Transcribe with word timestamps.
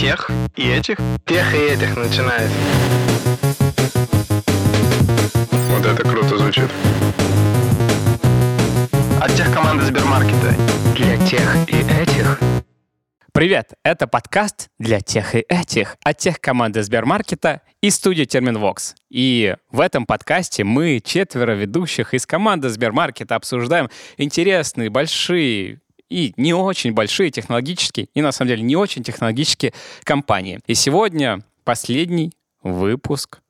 Тех 0.00 0.30
и 0.56 0.66
этих? 0.66 0.96
Тех 1.26 1.54
и 1.54 1.58
этих 1.58 1.94
начинает. 1.94 2.50
Вот 5.68 5.84
это 5.84 6.08
круто 6.08 6.38
звучит. 6.38 6.70
От 9.20 9.34
тех 9.34 9.52
команды 9.52 9.84
Сбермаркета. 9.84 10.54
Для 10.96 11.18
тех 11.26 11.54
и 11.68 11.82
этих. 12.00 12.40
Привет, 13.32 13.74
это 13.84 14.06
подкаст 14.06 14.70
для 14.78 15.02
тех 15.02 15.34
и 15.34 15.44
этих 15.46 15.98
от 16.02 16.16
тех 16.16 16.40
команды 16.40 16.82
Сбермаркета 16.82 17.60
и 17.82 17.90
студии 17.90 18.24
Терминвокс. 18.24 18.94
И 19.10 19.54
в 19.70 19.80
этом 19.80 20.06
подкасте 20.06 20.64
мы, 20.64 21.02
четверо 21.04 21.52
ведущих 21.52 22.14
из 22.14 22.24
команды 22.24 22.70
Сбермаркета, 22.70 23.34
обсуждаем 23.34 23.90
интересные, 24.16 24.88
большие 24.88 25.80
и 26.10 26.34
не 26.36 26.52
очень 26.52 26.92
большие 26.92 27.30
технологические, 27.30 28.08
и 28.12 28.20
на 28.20 28.32
самом 28.32 28.48
деле 28.50 28.62
не 28.62 28.76
очень 28.76 29.02
технологические 29.02 29.72
компании. 30.04 30.60
И 30.66 30.74
сегодня 30.74 31.40
последний 31.64 32.32
выпуск 32.62 33.40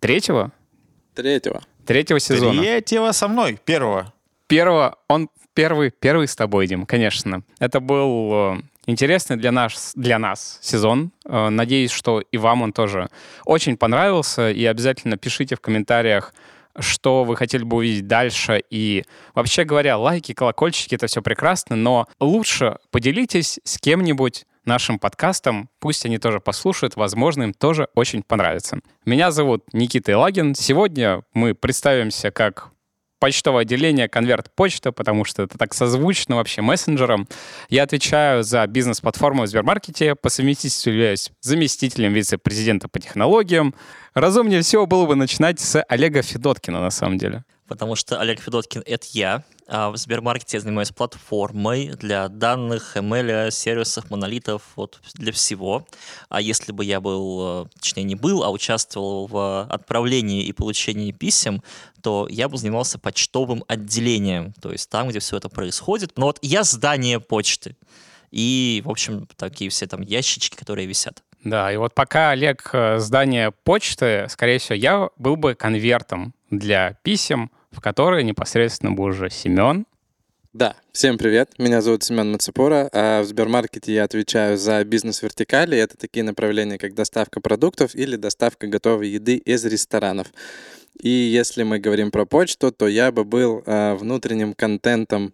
третьего, 0.00 0.52
Третьего. 1.14 1.62
третьего 1.84 2.20
сезона. 2.20 2.60
Третьего 2.62 3.12
со 3.12 3.28
мной, 3.28 3.58
первого. 3.64 4.12
Первого, 4.46 4.96
он 5.08 5.28
первый, 5.52 5.90
первый 5.90 6.28
с 6.28 6.36
тобой, 6.36 6.66
Дим, 6.68 6.86
конечно. 6.86 7.42
Это 7.58 7.80
был 7.80 8.30
э, 8.32 8.56
интересный 8.86 9.36
для 9.36 9.50
нас, 9.50 9.92
для 9.96 10.18
нас 10.20 10.58
сезон. 10.62 11.10
Э, 11.24 11.48
Надеюсь, 11.48 11.90
что 11.90 12.20
и 12.20 12.38
вам 12.38 12.62
он 12.62 12.72
тоже 12.72 13.08
очень 13.44 13.76
понравился. 13.76 14.50
И 14.50 14.64
обязательно 14.64 15.16
пишите 15.16 15.56
в 15.56 15.60
комментариях, 15.60 16.32
что 16.78 17.24
вы 17.24 17.36
хотели 17.36 17.62
бы 17.62 17.78
увидеть 17.78 18.06
дальше. 18.06 18.62
И 18.70 19.04
вообще 19.34 19.64
говоря, 19.64 19.98
лайки, 19.98 20.32
колокольчики— 20.32 20.94
это 20.96 21.06
все 21.06 21.22
прекрасно, 21.22 21.76
но 21.76 22.06
лучше 22.20 22.78
поделитесь 22.90 23.60
с 23.64 23.78
кем-нибудь 23.78 24.46
нашим 24.64 24.98
подкастом. 24.98 25.68
Пусть 25.80 26.04
они 26.04 26.18
тоже 26.18 26.40
послушают, 26.40 26.96
возможно, 26.96 27.44
им 27.44 27.54
тоже 27.54 27.88
очень 27.94 28.22
понравится. 28.22 28.80
Меня 29.04 29.30
зовут 29.30 29.64
Никита 29.72 30.12
Илагин. 30.12 30.54
Сегодня 30.54 31.22
мы 31.34 31.54
представимся 31.54 32.30
как 32.30 32.70
почтовое 33.18 33.62
отделение 33.62 34.08
«Конверт 34.08 34.50
Почта», 34.54 34.92
потому 34.92 35.24
что 35.24 35.42
это 35.42 35.58
так 35.58 35.74
созвучно 35.74 36.36
вообще 36.36 36.62
мессенджером. 36.62 37.28
Я 37.68 37.82
отвечаю 37.82 38.42
за 38.42 38.66
бизнес-платформу 38.66 39.44
в 39.44 39.46
Сбермаркете, 39.46 40.14
по 40.14 40.28
совместительству 40.28 40.90
являюсь 40.90 41.30
заместителем 41.40 42.12
вице-президента 42.12 42.88
по 42.88 42.98
технологиям. 43.00 43.74
Разумнее 44.14 44.62
всего 44.62 44.86
было 44.86 45.06
бы 45.06 45.14
начинать 45.14 45.60
с 45.60 45.82
Олега 45.82 46.22
Федоткина, 46.22 46.80
на 46.80 46.90
самом 46.90 47.18
деле. 47.18 47.44
Потому 47.68 47.94
что 47.94 48.18
Олег 48.18 48.40
Федоткин— 48.40 48.82
это 48.86 49.06
я. 49.12 49.44
А 49.68 49.90
в 49.90 49.96
Сбермаркете 49.96 50.56
я 50.56 50.60
занимаюсь 50.62 50.90
платформой 50.90 51.88
для 51.88 52.28
данных, 52.28 52.96
ML, 52.96 53.50
сервисов, 53.50 54.10
монолитов, 54.10 54.62
вот 54.76 55.00
для 55.14 55.30
всего. 55.30 55.86
А 56.30 56.40
если 56.40 56.72
бы 56.72 56.84
я 56.84 57.00
был, 57.00 57.66
э, 57.66 57.78
точнее 57.78 58.04
не 58.04 58.14
был, 58.14 58.42
а 58.42 58.50
участвовал 58.50 59.26
в 59.26 59.66
отправлении 59.68 60.44
и 60.44 60.52
получении 60.52 61.12
писем, 61.12 61.62
то 62.02 62.26
я 62.30 62.48
бы 62.48 62.56
занимался 62.56 62.98
почтовым 62.98 63.62
отделением, 63.68 64.54
то 64.60 64.72
есть 64.72 64.88
там, 64.88 65.08
где 65.08 65.18
все 65.18 65.36
это 65.36 65.48
происходит. 65.48 66.16
Но 66.16 66.26
вот 66.26 66.38
я 66.42 66.64
здание 66.64 67.20
почты. 67.20 67.76
И, 68.30 68.82
в 68.84 68.90
общем, 68.90 69.26
такие 69.36 69.70
все 69.70 69.86
там 69.86 70.02
ящички, 70.02 70.56
которые 70.56 70.86
висят. 70.86 71.22
Да, 71.44 71.72
и 71.72 71.76
вот 71.76 71.94
пока 71.94 72.30
Олег 72.30 72.70
э, 72.72 72.98
здание 72.98 73.52
почты, 73.52 74.26
скорее 74.28 74.58
всего, 74.58 74.74
я 74.74 75.08
был 75.16 75.36
бы 75.36 75.54
конвертом 75.54 76.34
для 76.50 76.94
писем, 77.02 77.50
в 77.70 77.80
которые 77.80 78.24
непосредственно 78.24 78.92
был 78.92 79.04
уже 79.04 79.30
Семен. 79.30 79.86
Да, 80.54 80.76
всем 80.92 81.18
привет. 81.18 81.52
Меня 81.58 81.82
зовут 81.82 82.02
Семен 82.02 82.32
Мацепура. 82.32 82.88
а 82.92 83.22
В 83.22 83.26
Сбермаркете 83.26 83.92
я 83.92 84.04
отвечаю 84.04 84.56
за 84.56 84.82
бизнес-вертикали. 84.82 85.76
Это 85.76 85.96
такие 85.96 86.24
направления, 86.24 86.78
как 86.78 86.94
доставка 86.94 87.40
продуктов 87.40 87.94
или 87.94 88.16
доставка 88.16 88.66
готовой 88.66 89.08
еды 89.08 89.36
из 89.36 89.64
ресторанов. 89.64 90.28
И 91.00 91.10
если 91.10 91.62
мы 91.62 91.78
говорим 91.78 92.10
про 92.10 92.24
почту, 92.24 92.72
то 92.72 92.88
я 92.88 93.12
бы 93.12 93.24
был 93.24 93.62
а, 93.66 93.94
внутренним 93.94 94.54
контентом 94.54 95.32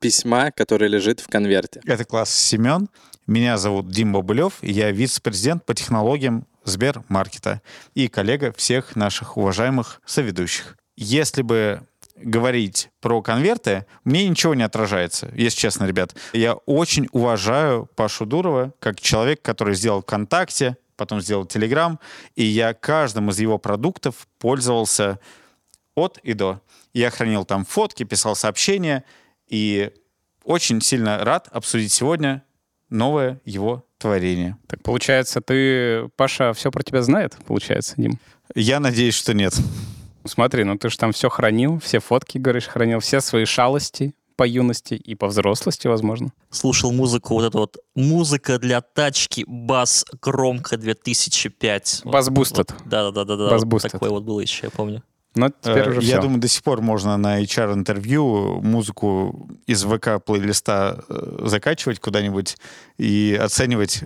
письма, 0.00 0.50
который 0.52 0.88
лежит 0.88 1.20
в 1.20 1.28
конверте. 1.28 1.80
Это 1.84 2.04
класс 2.04 2.32
Семен. 2.32 2.88
Меня 3.26 3.58
зовут 3.58 3.90
Дим 3.90 4.12
Бабылев. 4.12 4.58
Я 4.62 4.90
вице-президент 4.90 5.66
по 5.66 5.74
технологиям 5.74 6.46
Сбермаркета 6.64 7.60
и 7.94 8.08
коллега 8.08 8.52
всех 8.56 8.96
наших 8.96 9.36
уважаемых 9.36 10.00
соведущих. 10.06 10.76
Если 11.02 11.42
бы 11.42 11.82
говорить 12.16 12.90
про 13.00 13.20
конверты, 13.22 13.86
мне 14.04 14.28
ничего 14.28 14.54
не 14.54 14.62
отражается, 14.62 15.32
если 15.34 15.58
честно, 15.58 15.84
ребят. 15.84 16.14
Я 16.32 16.54
очень 16.54 17.08
уважаю 17.10 17.88
Пашу 17.96 18.24
Дурова 18.24 18.72
как 18.78 19.00
человек, 19.00 19.42
который 19.42 19.74
сделал 19.74 20.02
ВКонтакте, 20.02 20.76
потом 20.96 21.20
сделал 21.20 21.44
Телеграм, 21.44 21.98
и 22.36 22.44
я 22.44 22.74
каждым 22.74 23.30
из 23.30 23.40
его 23.40 23.58
продуктов 23.58 24.28
пользовался 24.38 25.18
от 25.96 26.18
и 26.18 26.34
до. 26.34 26.60
Я 26.94 27.10
хранил 27.10 27.44
там 27.44 27.64
фотки, 27.64 28.04
писал 28.04 28.36
сообщения, 28.36 29.04
и 29.48 29.90
очень 30.44 30.80
сильно 30.80 31.18
рад 31.24 31.48
обсудить 31.50 31.92
сегодня 31.92 32.44
новое 32.90 33.40
его 33.44 33.84
творение. 33.98 34.56
Так 34.68 34.82
получается, 34.82 35.40
ты, 35.40 36.08
Паша, 36.16 36.52
все 36.52 36.70
про 36.70 36.82
тебя 36.82 37.02
знает, 37.02 37.36
получается, 37.46 37.94
Дим? 37.96 38.18
Я 38.54 38.80
надеюсь, 38.80 39.14
что 39.14 39.34
нет. 39.34 39.54
Смотри, 40.24 40.64
ну 40.64 40.76
ты 40.78 40.88
же 40.90 40.96
там 40.98 41.12
все 41.12 41.28
хранил, 41.28 41.78
все 41.80 41.98
фотки, 42.00 42.38
говоришь, 42.38 42.66
хранил, 42.66 43.00
все 43.00 43.20
свои 43.20 43.44
шалости 43.44 44.14
по 44.36 44.44
юности 44.46 44.94
и 44.94 45.14
по 45.14 45.26
взрослости, 45.26 45.86
возможно. 45.88 46.32
Слушал 46.50 46.90
музыку, 46.92 47.34
вот 47.34 47.44
эту 47.44 47.58
вот 47.58 47.76
музыка 47.94 48.58
для 48.58 48.80
тачки, 48.80 49.44
бас, 49.46 50.04
громко 50.22 50.76
2005. 50.78 52.00
Вот- 52.04 52.12
Бас 52.12 52.28
Boosted. 52.28 52.56
вот, 52.72 52.74
Да-да-да. 52.86 53.50
Бас 53.50 53.62
вот 53.64 53.72
Boosted. 53.72 53.90
Такое 53.90 54.10
вот 54.10 54.22
было 54.24 54.40
еще, 54.40 54.66
я 54.66 54.70
помню. 54.70 55.02
Но 55.34 55.48
теперь 55.48 55.84
Э, 55.86 55.90
уже 55.90 56.00
Я 56.02 56.14
все. 56.16 56.20
думаю, 56.22 56.40
до 56.40 56.48
сих 56.48 56.62
пор 56.62 56.80
можно 56.82 57.16
на 57.16 57.40
HR-интервью 57.42 58.60
музыку 58.62 59.48
из 59.66 59.84
ВК-плейлиста 59.84 61.04
э, 61.08 61.38
закачивать 61.46 62.00
куда-нибудь 62.00 62.56
и 62.98 63.38
оценивать. 63.40 64.02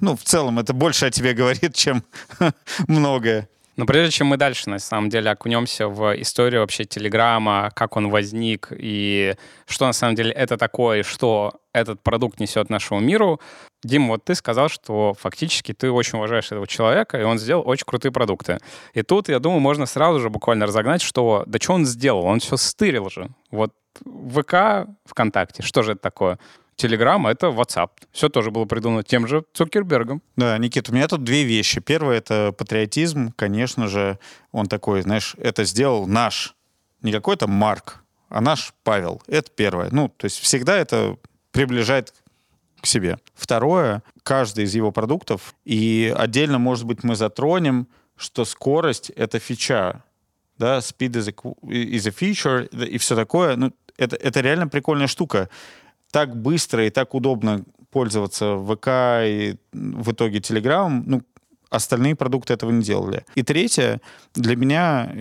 Ну, 0.00 0.16
в 0.16 0.22
целом, 0.22 0.58
это 0.58 0.72
больше 0.74 1.06
о 1.06 1.10
тебе 1.10 1.32
говорит, 1.34 1.74
чем 1.74 2.02
многое. 2.88 3.48
Но 3.76 3.86
прежде 3.86 4.12
чем 4.12 4.28
мы 4.28 4.36
дальше, 4.36 4.70
на 4.70 4.78
самом 4.78 5.10
деле, 5.10 5.30
окунемся 5.30 5.88
в 5.88 6.20
историю 6.20 6.60
вообще 6.60 6.84
Телеграма, 6.84 7.70
как 7.74 7.96
он 7.96 8.08
возник 8.08 8.68
и 8.70 9.34
что 9.66 9.86
на 9.86 9.92
самом 9.92 10.14
деле 10.14 10.30
это 10.30 10.56
такое, 10.56 11.02
что 11.02 11.54
этот 11.72 12.02
продукт 12.02 12.38
несет 12.40 12.70
нашему 12.70 13.00
миру. 13.00 13.40
Дим, 13.82 14.08
вот 14.08 14.24
ты 14.24 14.34
сказал, 14.34 14.68
что 14.68 15.14
фактически 15.18 15.74
ты 15.74 15.90
очень 15.90 16.18
уважаешь 16.18 16.46
этого 16.46 16.66
человека, 16.66 17.20
и 17.20 17.24
он 17.24 17.38
сделал 17.38 17.68
очень 17.68 17.84
крутые 17.84 18.12
продукты. 18.12 18.58
И 18.94 19.02
тут, 19.02 19.28
я 19.28 19.40
думаю, 19.40 19.60
можно 19.60 19.86
сразу 19.86 20.20
же 20.20 20.30
буквально 20.30 20.66
разогнать, 20.66 21.02
что 21.02 21.42
да 21.46 21.58
что 21.60 21.74
он 21.74 21.84
сделал? 21.84 22.24
Он 22.24 22.38
все 22.38 22.56
стырил 22.56 23.10
же. 23.10 23.28
Вот 23.50 23.72
ВК, 24.00 24.88
ВКонтакте, 25.04 25.62
что 25.62 25.82
же 25.82 25.92
это 25.92 26.00
такое? 26.00 26.38
Телеграм— 26.76 27.26
это 27.28 27.46
WhatsApp. 27.46 27.90
Все 28.12 28.28
тоже 28.28 28.50
было 28.50 28.64
придумано 28.64 29.02
тем 29.02 29.26
же 29.26 29.44
Цукербергом. 29.52 30.22
Да, 30.36 30.56
Никит, 30.58 30.88
у 30.90 30.92
меня 30.92 31.08
тут 31.08 31.24
две 31.24 31.44
вещи. 31.44 31.80
Первое— 31.80 32.16
это 32.18 32.52
патриотизм. 32.56 33.32
Конечно 33.36 33.86
же, 33.88 34.18
он 34.52 34.66
такой, 34.66 35.02
знаешь, 35.02 35.36
это 35.38 35.64
сделал 35.64 36.06
наш. 36.06 36.54
Не 37.02 37.12
какой-то 37.12 37.46
Марк, 37.46 38.02
а 38.28 38.40
наш 38.40 38.72
Павел. 38.82 39.22
Это 39.26 39.50
первое. 39.50 39.88
Ну, 39.90 40.08
то 40.08 40.24
есть 40.24 40.40
всегда 40.40 40.76
это 40.76 41.16
приближает 41.52 42.14
к 42.80 42.86
себе. 42.86 43.18
Второе, 43.34 44.02
каждый 44.22 44.64
из 44.64 44.74
его 44.74 44.90
продуктов, 44.90 45.54
и 45.64 46.12
отдельно, 46.16 46.58
может 46.58 46.84
быть, 46.84 47.02
мы 47.04 47.14
затронем, 47.16 47.86
что 48.16 48.44
скорость— 48.44 49.10
это 49.16 49.38
фича, 49.38 50.02
да, 50.58 50.78
speed 50.78 51.12
is 51.12 51.28
a, 51.28 51.68
is 51.68 52.06
a 52.06 52.10
feature 52.10 52.86
и 52.86 52.98
все 52.98 53.16
такое. 53.16 53.56
Ну, 53.56 53.72
это, 53.96 54.16
это 54.16 54.40
реально 54.40 54.68
прикольная 54.68 55.06
штука. 55.06 55.48
Так 56.14 56.36
быстро 56.36 56.86
и 56.86 56.90
так 56.90 57.12
удобно 57.12 57.64
пользоваться 57.90 58.56
ВК 58.56 58.88
и 59.26 59.56
в 59.72 60.12
итоге 60.12 60.38
Телеграмом, 60.38 61.02
ну, 61.06 61.22
остальные 61.70 62.14
продукты 62.14 62.54
этого 62.54 62.70
не 62.70 62.84
делали. 62.84 63.24
И 63.34 63.42
третье, 63.42 64.00
для 64.36 64.54
меня, 64.54 65.12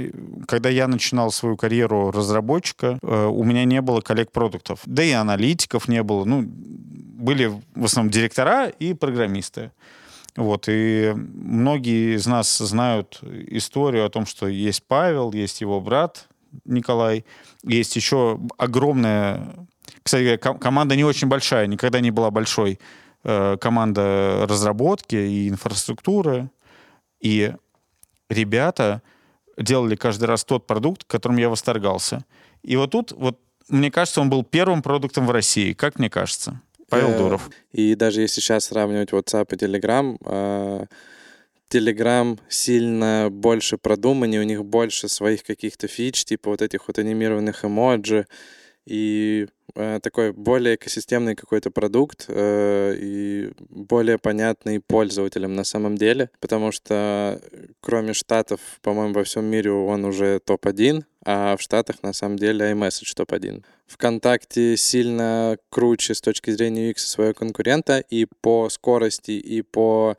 когда 0.47 0.69
я 0.69 0.87
начинал 0.87 1.31
свою 1.31 1.57
карьеру 1.57 2.11
разработчика, 2.11 2.99
э, 3.01 3.25
у 3.25 3.43
меня 3.43 3.65
не 3.65 3.81
было 3.81 4.01
коллег-продуктов, 4.01 4.81
да 4.85 5.01
и 5.03 5.09
аналитиков 5.13 5.87
не 5.87 6.03
было. 6.03 6.25
Ну, 6.25 6.43
были 6.45 7.51
в 7.73 7.85
основном 7.85 8.11
директора 8.11 8.67
и 8.67 8.93
программисты. 8.93 9.71
Вот, 10.35 10.65
и 10.67 11.11
многие 11.15 12.17
из 12.17 12.27
нас 12.27 12.55
знают 12.55 13.19
историю 13.47 14.05
о 14.05 14.09
том, 14.09 14.27
что 14.27 14.47
есть 14.47 14.83
Павел, 14.87 15.33
есть 15.33 15.61
его 15.61 15.81
брат 15.81 16.27
Николай, 16.65 17.25
есть 17.63 17.95
еще 17.95 18.39
огромная... 18.59 19.55
Кстати, 20.03 20.37
команда 20.37 20.95
не 20.95 21.05
очень 21.05 21.27
большая, 21.27 21.67
никогда 21.67 21.99
не 22.01 22.11
была 22.11 22.29
большой. 22.29 22.79
Э, 23.23 23.57
команда 23.59 24.45
разработки 24.49 25.15
и 25.15 25.49
инфраструктуры. 25.49 26.49
И 27.21 27.53
ребята 28.29 29.01
делали 29.57 29.95
каждый 29.95 30.25
раз 30.25 30.43
тот 30.43 30.67
продукт, 30.67 31.05
которым 31.05 31.37
я 31.37 31.49
восторгался. 31.49 32.25
И 32.63 32.75
вот 32.75 32.91
тут, 32.91 33.13
вот, 33.13 33.39
мне 33.69 33.91
кажется, 33.91 34.19
он 34.19 34.29
был 34.29 34.43
первым 34.43 34.81
продуктом 34.81 35.25
в 35.25 35.31
России, 35.31 35.73
как 35.73 35.99
мне 35.99 36.09
кажется. 36.09 36.61
Павел 36.89 37.11
Э, 37.11 37.17
Дуров. 37.17 37.49
И 37.71 37.95
даже 37.95 38.21
если 38.21 38.41
сейчас 38.41 38.65
сравнивать 38.65 39.11
WhatsApp 39.11 39.53
и 39.53 39.55
Telegram, 39.55 40.17
э, 40.25 40.85
Telegram 41.69 42.39
сильно 42.49 43.29
больше 43.31 43.77
продуманнее, 43.77 44.41
у 44.41 44.43
них 44.43 44.65
больше 44.65 45.07
своих 45.07 45.43
каких-то 45.43 45.87
фич, 45.87 46.25
типа 46.25 46.49
вот 46.49 46.61
этих 46.61 46.87
вот 46.87 46.99
анимированных 46.99 47.65
эмоджи, 47.65 48.27
и 48.85 49.47
э, 49.75 49.99
такой 50.01 50.33
более 50.33 50.75
экосистемный 50.75 51.35
какой-то 51.35 51.71
продукт 51.71 52.25
э, 52.27 52.95
и 52.97 53.51
более 53.69 54.17
понятный 54.17 54.79
пользователям 54.79 55.53
на 55.53 55.63
самом 55.63 55.97
деле, 55.97 56.29
потому 56.39 56.71
что 56.71 57.39
э, 57.51 57.67
кроме 57.81 58.13
Штатов, 58.13 58.59
по-моему, 58.81 59.13
во 59.13 59.23
всем 59.23 59.45
мире 59.45 59.71
он 59.71 60.05
уже 60.05 60.39
топ-1, 60.39 61.03
а 61.25 61.55
в 61.55 61.61
Штатах 61.61 62.03
на 62.03 62.13
самом 62.13 62.37
деле 62.37 62.71
iMessage 62.71 63.13
топ-1. 63.15 63.63
ВКонтакте 63.87 64.75
сильно 64.75 65.57
круче 65.69 66.13
с 66.13 66.21
точки 66.21 66.51
зрения 66.51 66.91
UX 66.91 66.99
своего 66.99 67.33
конкурента 67.33 67.99
и 67.99 68.25
по 68.41 68.69
скорости, 68.69 69.31
и 69.31 69.61
по 69.61 70.17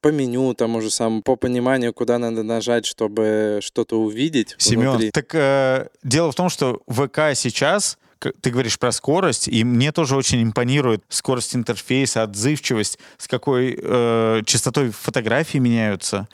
по 0.00 0.08
меню 0.08 0.54
тому 0.54 0.80
же 0.80 0.90
самому, 0.90 1.22
по 1.22 1.36
пониманию, 1.36 1.92
куда 1.92 2.18
надо 2.18 2.42
нажать, 2.42 2.86
чтобы 2.86 3.60
что-то 3.62 4.00
увидеть 4.00 4.54
Семен, 4.58 4.90
внутри. 4.90 5.10
так 5.10 5.34
э, 5.34 5.88
дело 6.02 6.32
в 6.32 6.34
том, 6.34 6.48
что 6.48 6.82
ВК 6.88 7.34
сейчас, 7.34 7.98
ты 8.18 8.50
говоришь 8.50 8.78
про 8.78 8.92
скорость, 8.92 9.48
и 9.48 9.64
мне 9.64 9.92
тоже 9.92 10.16
очень 10.16 10.42
импонирует 10.42 11.04
скорость 11.08 11.54
интерфейса, 11.54 12.22
отзывчивость, 12.22 12.98
с 13.18 13.28
какой 13.28 13.78
э, 13.80 14.42
частотой 14.46 14.90
фотографии 14.90 15.58
меняются. 15.58 16.28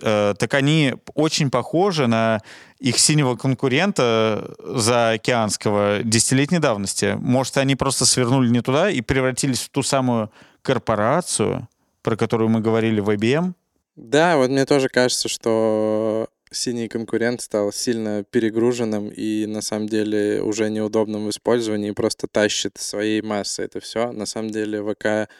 Э, 0.00 0.34
так 0.38 0.54
они 0.54 0.94
очень 1.14 1.50
похожи 1.50 2.06
на 2.06 2.40
их 2.78 2.98
синего 2.98 3.36
конкурента 3.36 4.54
за 4.58 5.10
океанского 5.10 6.02
десятилетней 6.02 6.58
давности. 6.58 7.16
Может, 7.18 7.56
они 7.58 7.76
просто 7.76 8.06
свернули 8.06 8.48
не 8.48 8.60
туда 8.60 8.90
и 8.90 9.00
превратились 9.00 9.60
в 9.60 9.70
ту 9.70 9.82
самую 9.82 10.30
корпорацию, 10.62 11.68
про 12.02 12.16
которую 12.16 12.48
мы 12.48 12.60
говорили 12.60 13.00
в 13.00 13.10
IBM, 13.10 13.54
Да, 13.96 14.36
вот 14.36 14.50
мне 14.50 14.64
тоже 14.64 14.88
кажется, 14.88 15.28
что 15.28 16.28
синий 16.50 16.88
конкурент 16.88 17.40
стал 17.40 17.72
сильно 17.72 18.24
перегруженным 18.24 19.08
и 19.08 19.46
на 19.46 19.60
самом 19.60 19.88
деле 19.88 20.40
уже 20.42 20.70
неудобным 20.70 21.26
в 21.26 21.30
использовании, 21.30 21.90
просто 21.90 22.26
тащит 22.26 22.78
своей 22.78 23.22
массой 23.22 23.66
это 23.66 23.80
все. 23.80 24.12
На 24.12 24.26
самом 24.26 24.50
деле 24.50 24.82
ВК, 24.82 25.30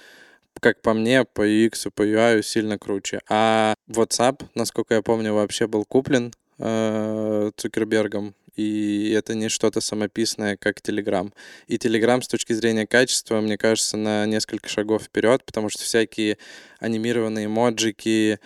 как 0.61 0.83
по 0.83 0.95
мне, 0.95 1.25
по 1.25 1.47
UX, 1.47 1.91
по 1.95 2.03
UI 2.03 2.43
сильно 2.43 2.79
круче. 2.79 3.21
А 3.29 3.75
WhatsApp, 3.89 4.45
насколько 4.55 4.95
я 4.95 5.03
помню, 5.03 5.35
вообще 5.35 5.67
был 5.67 5.85
куплен 5.85 6.33
э, 6.59 7.51
Цукербергом, 7.57 8.35
и 8.59 9.13
это 9.13 9.35
не 9.35 9.49
что-то 9.49 9.81
самописное, 9.81 10.57
как 10.57 10.81
Telegram. 10.81 11.33
И 11.69 11.77
Telegram 11.77 12.21
с 12.21 12.27
точки 12.27 12.53
зрения 12.53 12.89
качества, 12.89 13.41
мне 13.41 13.57
кажется, 13.57 13.97
на 13.97 14.27
несколько 14.27 14.69
шагов 14.69 15.05
вперед, 15.05 15.45
потому 15.45 15.69
что 15.69 15.85
всякие 15.85 16.39
анимированные 16.81 17.47
эмоджики, 17.47 18.41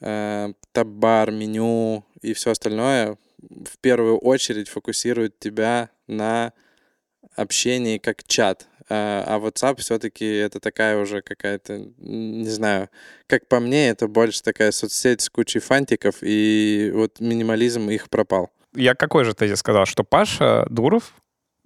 э, 0.00 0.52
таб-бар, 0.72 1.30
меню 1.32 2.04
и 2.22 2.32
все 2.32 2.52
остальное 2.52 3.18
в 3.40 3.78
первую 3.80 4.18
очередь 4.18 4.68
фокусирует 4.68 5.38
тебя 5.38 5.90
на 6.06 6.54
общении 7.36 7.98
как 7.98 8.24
чат. 8.24 8.66
А 8.88 9.22
а 9.26 9.38
WhatsApp 9.38 9.80
все-таки 9.80 10.24
это 10.24 10.60
такая 10.60 10.96
уже 10.96 11.20
какая-то, 11.20 11.90
не 11.98 12.48
знаю, 12.48 12.88
как 13.26 13.46
по 13.48 13.60
мне, 13.60 13.90
это 13.90 14.08
больше 14.08 14.42
такая 14.42 14.70
соцсеть 14.70 15.20
с 15.20 15.28
кучей 15.28 15.58
фантиков, 15.58 16.16
и 16.22 16.90
вот 16.94 17.20
минимализм 17.20 17.90
их 17.90 18.08
пропал. 18.08 18.50
Я 18.78 18.94
какой 18.94 19.24
же 19.24 19.34
тезис 19.34 19.58
сказал? 19.58 19.86
Что 19.86 20.04
Паша 20.04 20.66
Дуров 20.70 21.12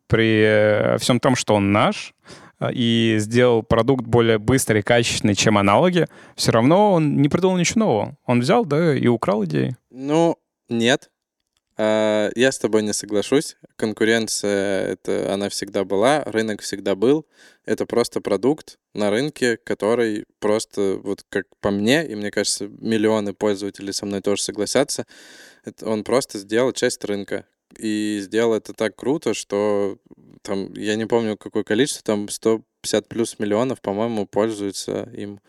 при 0.06 0.42
э, 0.42 0.98
всем 0.98 1.20
том, 1.20 1.36
что 1.36 1.54
он 1.54 1.72
наш, 1.72 2.14
э, 2.58 2.70
и 2.72 3.16
сделал 3.18 3.62
продукт 3.62 4.04
более 4.04 4.38
быстрый 4.38 4.80
и 4.80 4.82
качественный, 4.82 5.34
чем 5.34 5.58
аналоги, 5.58 6.06
все 6.36 6.52
равно 6.52 6.92
он 6.92 7.16
не 7.18 7.28
придумал 7.28 7.58
ничего 7.58 7.80
нового. 7.80 8.16
Он 8.24 8.40
взял, 8.40 8.64
да, 8.64 8.94
и 8.94 9.06
украл 9.06 9.44
идеи. 9.44 9.76
Ну, 9.90 10.36
нет. 10.68 11.10
А, 11.76 12.30
Я 12.34 12.52
с 12.52 12.58
тобой 12.58 12.82
не 12.82 12.92
соглашусь. 12.92 13.56
Конкуренция, 13.76 14.92
это 14.92 15.32
она 15.32 15.48
всегда 15.48 15.84
была, 15.84 16.22
рынок 16.24 16.62
всегда 16.62 16.94
был. 16.94 17.26
Это 17.64 17.86
просто 17.86 18.20
продукт 18.20 18.78
на 18.94 19.10
рынке, 19.10 19.56
который 19.56 20.24
просто, 20.38 20.98
вот 21.02 21.24
как 21.28 21.46
по 21.60 21.70
мне, 21.70 22.06
и 22.06 22.14
мне 22.14 22.30
кажется, 22.30 22.68
миллионы 22.68 23.32
пользователей 23.32 23.92
со 23.92 24.04
мной 24.06 24.20
тоже 24.20 24.42
согласятся, 24.42 25.06
это 25.64 25.88
он 25.88 26.04
просто 26.04 26.38
сделал 26.38 26.72
часть 26.72 27.04
рынка. 27.04 27.46
И 27.78 28.18
сделал 28.20 28.54
это 28.54 28.74
так 28.74 28.96
круто, 28.96 29.32
что 29.32 29.96
там, 30.42 30.72
я 30.74 30.96
не 30.96 31.06
помню, 31.06 31.36
какое 31.36 31.64
количество, 31.64 32.02
там 32.02 32.28
150 32.28 33.08
плюс 33.08 33.38
миллионов, 33.38 33.80
по-моему, 33.80 34.26
пользуются 34.26 35.08
им. 35.14 35.40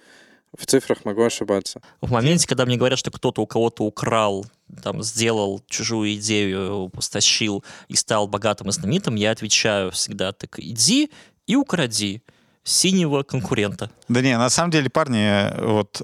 В 0.56 0.68
цифрах 0.68 1.04
могу 1.04 1.24
ошибаться. 1.24 1.81
В 2.00 2.12
моменте, 2.12 2.48
когда 2.48 2.66
мне 2.66 2.78
говорят, 2.78 3.00
что 3.00 3.10
кто-то 3.10 3.42
у 3.42 3.48
кого-то 3.48 3.84
украл, 3.84 4.46
там, 4.81 5.04
сделал 5.04 5.62
чужую 5.68 6.14
идею, 6.16 6.92
стащил 7.00 7.64
и 7.88 7.96
стал 7.96 8.28
богатым 8.28 8.70
и 8.70 8.72
знаменитым, 8.72 9.16
я 9.16 9.31
отвечаю 9.31 9.92
всегда, 9.92 10.31
так 10.31 10.60
иди 10.60 11.12
и 11.48 11.56
укради 11.56 12.22
синего 12.64 13.24
конкурента. 13.24 13.92
Да 14.08 14.22
не, 14.22 14.38
на 14.38 14.50
самом 14.50 14.72
деле, 14.72 14.90
парни, 14.90 15.60
вот 15.62 16.02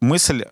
мысль 0.00 0.44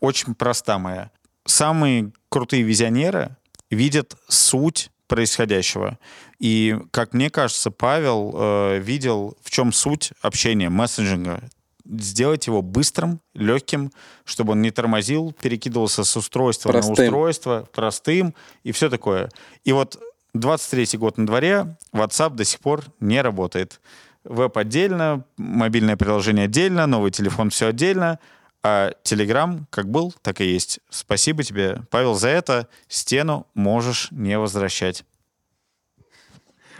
очень 0.00 0.34
проста 0.34 0.78
моя. 0.78 1.10
Самые 1.44 2.12
крутые 2.28 2.62
визионеры 2.62 3.36
видят 3.70 4.16
суть 4.28 4.90
происходящего. 5.06 5.98
И, 6.38 6.78
как 6.90 7.14
мне 7.14 7.30
кажется, 7.30 7.70
Павел 7.70 8.34
э, 8.34 8.78
видел, 8.78 9.36
в 9.42 9.50
чем 9.50 9.72
суть 9.72 10.12
общения, 10.20 10.68
мессенджинга. 10.68 11.42
Сделать 11.90 12.46
его 12.46 12.60
быстрым, 12.60 13.20
легким, 13.34 13.90
чтобы 14.24 14.52
он 14.52 14.62
не 14.62 14.70
тормозил, 14.70 15.32
перекидывался 15.40 16.04
с 16.04 16.16
устройства 16.16 16.70
Простым. 16.70 16.94
на 16.94 17.02
устройство, 17.02 17.68
простым 17.72 18.34
и 18.62 18.72
все 18.72 18.90
такое. 18.90 19.30
И 19.64 19.72
вот 19.72 19.98
23 20.34 20.98
год 20.98 21.16
на 21.18 21.26
дворе, 21.26 21.76
WhatsApp 21.92 22.34
до 22.34 22.44
сих 22.44 22.60
пор 22.60 22.84
не 23.00 23.22
работает. 23.22 23.80
Веб 24.24 24.58
отдельно, 24.58 25.24
мобильное 25.38 25.96
приложение 25.96 26.44
отдельно, 26.44 26.86
новый 26.86 27.10
телефон 27.10 27.50
все 27.50 27.68
отдельно, 27.68 28.18
а 28.62 28.92
Telegram 29.04 29.64
как 29.70 29.88
был, 29.90 30.12
так 30.20 30.40
и 30.40 30.44
есть. 30.44 30.80
Спасибо 30.90 31.42
тебе, 31.42 31.82
Павел, 31.90 32.14
за 32.14 32.28
это. 32.28 32.68
Стену 32.88 33.46
можешь 33.54 34.08
не 34.10 34.38
возвращать. 34.38 35.04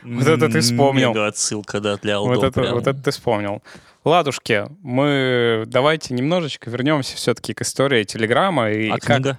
Вот 0.03 0.27
это 0.27 0.49
ты 0.49 0.61
вспомнил. 0.61 1.11
Мега 1.11 1.27
отсылка, 1.27 1.81
да, 1.81 1.97
для 1.97 2.21
Вот 2.21 2.35
Алдо 2.35 2.47
это, 2.49 2.61
прям. 2.61 2.75
вот 2.75 2.87
это 2.87 3.03
ты 3.03 3.11
вспомнил. 3.11 3.63
Ладушки, 4.05 4.65
мы 4.83 5.65
давайте 5.67 6.15
немножечко 6.15 6.71
вернемся 6.71 7.17
все-таки 7.17 7.53
к 7.55 7.63
истории 7.63 8.05
Телеграма. 8.05 8.71
И 8.71 8.89
А 8.89 8.99
как- 8.99 9.17
книга? 9.17 9.39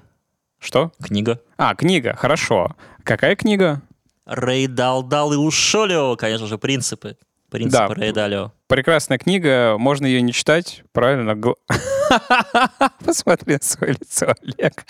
Что? 0.59 0.91
Книга. 1.01 1.39
А, 1.57 1.73
книга, 1.75 2.15
хорошо. 2.15 2.75
Какая 3.03 3.35
книга? 3.35 3.81
Рэй 4.25 4.67
Дал 4.67 5.01
Дал 5.03 5.33
и 5.33 5.37
Ушолио, 5.37 6.15
конечно 6.17 6.45
же, 6.47 6.57
принципы. 6.57 7.17
Принципы 7.49 7.95
Да. 7.95 8.51
Прекрасная 8.67 9.17
книга, 9.17 9.77
можно 9.77 10.05
ее 10.05 10.21
не 10.21 10.31
читать, 10.31 10.83
правильно? 10.91 11.35
Посмотри 13.03 13.53
на 13.53 13.61
свое 13.61 13.93
лицо, 13.93 14.33
Олег. 14.41 14.85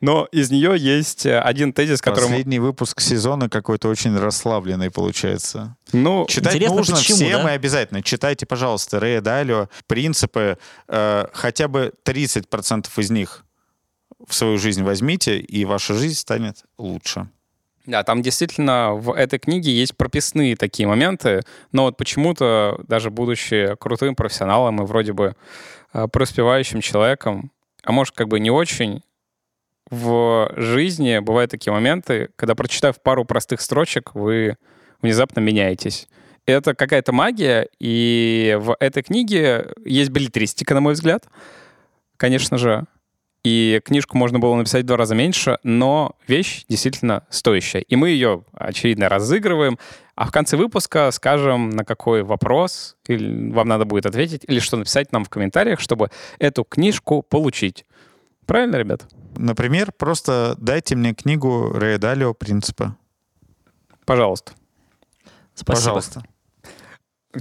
Но 0.00 0.26
из 0.32 0.50
нее 0.50 0.74
есть 0.78 1.26
один 1.26 1.72
тезис, 1.72 2.00
который... 2.00 2.24
Последний 2.24 2.58
выпуск 2.58 3.00
сезона 3.00 3.48
какой-то 3.48 3.88
очень 3.88 4.16
расслабленный 4.16 4.90
получается. 4.90 5.76
Ну, 5.92 6.26
Читать 6.28 6.54
Интересно, 6.54 6.76
нужно 6.76 6.96
почему, 6.96 7.16
всем 7.16 7.42
да? 7.42 7.52
и 7.52 7.54
обязательно. 7.54 8.02
Читайте, 8.02 8.46
пожалуйста, 8.46 8.98
Рэя 9.00 9.20
Далио, 9.20 9.68
принципы. 9.86 10.58
э, 10.88 11.26
хотя 11.32 11.68
бы 11.68 11.92
30% 12.04 12.86
из 12.96 13.10
них 13.10 13.44
в 14.26 14.34
свою 14.34 14.58
жизнь 14.58 14.82
возьмите, 14.82 15.38
и 15.38 15.64
ваша 15.64 15.94
жизнь 15.94 16.16
станет 16.16 16.64
лучше. 16.78 17.28
Да, 17.86 18.04
там 18.04 18.22
действительно 18.22 18.94
в 18.94 19.12
этой 19.12 19.40
книге 19.40 19.72
есть 19.72 19.96
прописные 19.96 20.56
такие 20.56 20.86
моменты, 20.86 21.42
но 21.72 21.84
вот 21.84 21.96
почему-то, 21.96 22.80
даже 22.86 23.10
будучи 23.10 23.74
крутым 23.80 24.14
профессионалом 24.14 24.82
и 24.82 24.86
вроде 24.86 25.12
бы 25.12 25.34
э, 25.92 26.06
преуспевающим 26.06 26.80
человеком, 26.80 27.50
а 27.82 27.90
может, 27.90 28.14
как 28.14 28.28
бы 28.28 28.38
не 28.38 28.50
очень, 28.50 29.02
в 29.90 30.52
жизни 30.56 31.18
бывают 31.18 31.50
такие 31.50 31.72
моменты, 31.72 32.30
когда, 32.36 32.54
прочитав 32.54 33.02
пару 33.02 33.24
простых 33.24 33.60
строчек, 33.60 34.14
вы 34.14 34.56
внезапно 35.02 35.40
меняетесь. 35.40 36.08
Это 36.46 36.74
какая-то 36.74 37.12
магия, 37.12 37.68
и 37.78 38.56
в 38.60 38.76
этой 38.80 39.02
книге 39.02 39.72
есть 39.84 40.10
билетристика, 40.10 40.74
на 40.74 40.80
мой 40.80 40.94
взгляд, 40.94 41.26
конечно 42.16 42.58
же. 42.58 42.86
И 43.44 43.80
книжку 43.84 44.16
можно 44.16 44.38
было 44.38 44.54
написать 44.54 44.84
в 44.84 44.86
два 44.86 44.96
раза 44.96 45.14
меньше, 45.16 45.58
но 45.64 46.14
вещь 46.28 46.64
действительно 46.68 47.26
стоящая. 47.28 47.82
И 47.82 47.96
мы 47.96 48.10
ее, 48.10 48.44
очевидно, 48.52 49.08
разыгрываем. 49.08 49.78
А 50.14 50.26
в 50.26 50.30
конце 50.30 50.56
выпуска 50.56 51.10
скажем, 51.10 51.70
на 51.70 51.84
какой 51.84 52.22
вопрос 52.22 52.96
или 53.08 53.50
вам 53.50 53.66
надо 53.66 53.84
будет 53.84 54.06
ответить, 54.06 54.44
или 54.46 54.60
что 54.60 54.76
написать 54.76 55.10
нам 55.10 55.24
в 55.24 55.28
комментариях, 55.28 55.80
чтобы 55.80 56.10
эту 56.38 56.62
книжку 56.64 57.22
получить. 57.22 57.84
Правильно, 58.46 58.76
ребят? 58.76 59.06
Например, 59.36 59.90
просто 59.92 60.54
дайте 60.58 60.94
мне 60.94 61.14
книгу 61.14 61.72
Рэя 61.72 61.98
Далио 61.98 62.34
«Принципы». 62.34 62.94
Пожалуйста. 64.04 64.52
Спасибо. 65.54 65.76
Пожалуйста. 65.76 66.22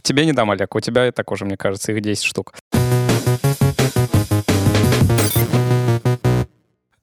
Тебе 0.01 0.25
не 0.25 0.34
дам, 0.34 0.50
Олег, 0.50 0.74
у 0.74 0.79
тебя 0.79 1.08
и 1.08 1.12
так 1.12 1.31
уже, 1.31 1.46
мне 1.46 1.58
кажется, 1.58 1.91
их 1.91 2.01
10 2.01 2.24
штук. 2.24 2.53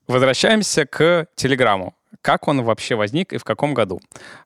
Возвращаемся 0.07 0.87
к 0.87 1.27
Телеграму. 1.37 1.95
Как 2.23 2.49
он 2.49 2.63
вообще 2.63 2.95
возник 2.95 3.33
и 3.33 3.39
в 3.39 3.45
каком 3.45 3.75
году? 3.75 4.01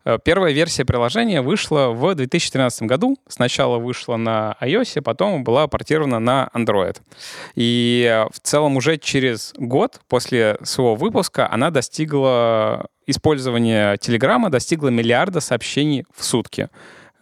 Э, 0.04 0.18
Первая 0.22 0.52
версия 0.52 0.84
приложения 0.84 1.40
вышла 1.40 1.88
в 1.88 2.14
2013 2.14 2.82
году. 2.82 3.16
Сначала 3.28 3.78
вышла 3.78 4.16
на 4.16 4.56
iOS, 4.60 5.00
потом 5.02 5.44
была 5.44 5.68
портирована 5.68 6.18
на 6.18 6.50
Android. 6.54 6.98
И 7.54 8.06
э, 8.10 8.28
в 8.32 8.40
целом 8.40 8.76
уже 8.76 8.98
через 8.98 9.54
год 9.56 10.00
после 10.08 10.58
своего 10.62 10.94
выпуска 10.94 11.50
она 11.50 11.70
достигла 11.70 12.86
использования 13.06 13.96
Телеграма 13.96 14.50
достигла 14.50 14.88
миллиарда 14.88 15.40
сообщений 15.40 16.04
в 16.14 16.24
сутки. 16.24 16.68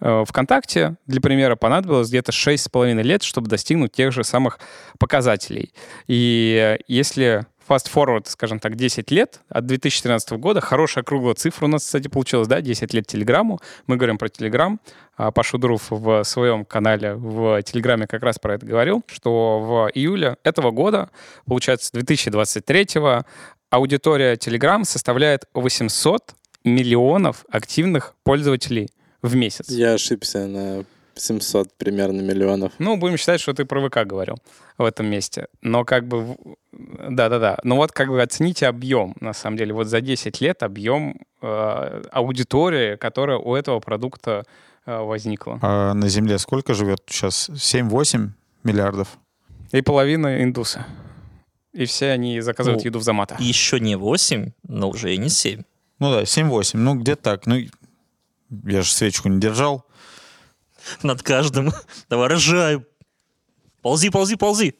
Э, 0.00 0.24
ВКонтакте, 0.26 0.96
для 1.06 1.20
примера, 1.20 1.56
понадобилось 1.56 2.08
где-то 2.08 2.32
6,5 2.32 3.02
лет, 3.02 3.22
чтобы 3.22 3.48
достигнуть 3.48 3.92
тех 3.92 4.12
же 4.12 4.24
самых 4.24 4.58
показателей. 4.98 5.72
И 6.06 6.76
э, 6.78 6.82
если 6.88 7.46
fast 7.68 7.90
forward, 7.92 8.24
скажем 8.26 8.58
так, 8.58 8.76
10 8.76 9.10
лет 9.10 9.40
от 9.48 9.66
2013 9.66 10.32
года, 10.32 10.60
хорошая 10.60 11.04
круглая 11.04 11.34
цифра 11.34 11.66
у 11.66 11.68
нас, 11.68 11.84
кстати, 11.84 12.08
получилась, 12.08 12.48
да, 12.48 12.60
10 12.60 12.94
лет 12.94 13.06
Телеграму. 13.06 13.60
Мы 13.86 13.96
говорим 13.96 14.18
про 14.18 14.28
Телеграм. 14.28 14.80
А 15.16 15.30
Паша 15.30 15.58
Дуров 15.58 15.90
в 15.90 16.24
своем 16.24 16.64
канале 16.64 17.14
в 17.14 17.62
Телеграме 17.62 18.06
как 18.06 18.22
раз 18.22 18.38
про 18.38 18.54
это 18.54 18.64
говорил, 18.64 19.04
что 19.06 19.60
в 19.60 19.90
июле 19.94 20.38
этого 20.44 20.70
года, 20.70 21.10
получается, 21.46 21.90
2023 21.92 23.02
аудитория 23.68 24.34
Telegram 24.34 24.82
составляет 24.84 25.44
800 25.52 26.34
миллионов 26.64 27.44
активных 27.50 28.14
пользователей 28.24 28.90
в 29.22 29.34
месяц. 29.36 29.68
Я 29.68 29.94
ошибся 29.94 30.46
на 30.46 30.84
700 31.14 31.72
примерно 31.74 32.20
миллионов. 32.20 32.72
Ну, 32.78 32.96
будем 32.96 33.16
считать, 33.16 33.40
что 33.40 33.52
ты 33.52 33.64
про 33.64 33.86
ВК 33.86 34.06
говорил 34.06 34.36
в 34.78 34.84
этом 34.84 35.06
месте. 35.06 35.46
Но 35.62 35.84
как 35.84 36.06
бы... 36.06 36.36
Да-да-да. 36.72 37.58
Но 37.62 37.76
вот 37.76 37.92
как 37.92 38.08
бы 38.08 38.22
оцените 38.22 38.66
объем, 38.66 39.14
на 39.20 39.32
самом 39.32 39.56
деле. 39.56 39.74
Вот 39.74 39.86
за 39.86 40.00
10 40.00 40.40
лет 40.40 40.62
объем 40.62 41.20
э, 41.42 42.02
аудитории, 42.12 42.96
которая 42.96 43.38
у 43.38 43.54
этого 43.54 43.80
продукта 43.80 44.44
э, 44.86 44.98
возникла. 44.98 45.58
А 45.62 45.94
на 45.94 46.08
Земле 46.08 46.38
сколько 46.38 46.74
живет 46.74 47.02
сейчас? 47.06 47.50
7-8 47.50 48.28
миллиардов? 48.64 49.18
И 49.72 49.82
половина 49.82 50.42
индусы. 50.42 50.84
И 51.72 51.84
все 51.84 52.10
они 52.10 52.40
заказывают 52.40 52.82
Ну, 52.82 52.86
еду 52.86 52.98
в 52.98 53.02
Замата. 53.02 53.36
Еще 53.38 53.78
не 53.78 53.96
8, 53.96 54.52
но 54.66 54.88
уже 54.88 55.14
и 55.14 55.18
не 55.18 55.28
7. 55.28 55.62
Ну 56.00 56.10
да, 56.10 56.22
7-8. 56.22 56.76
Ну, 56.76 56.94
где-то 56.94 57.22
так. 57.22 57.46
Ну, 57.46 57.58
я 58.66 58.82
же 58.82 58.92
свечку 58.92 59.28
не 59.28 59.40
держал. 59.40 59.86
Над 61.02 61.22
каждым. 61.22 61.72
Давай, 62.08 62.28
рожай. 62.28 62.84
Ползи, 63.82 64.10
ползи, 64.10 64.36
ползи. 64.36 64.74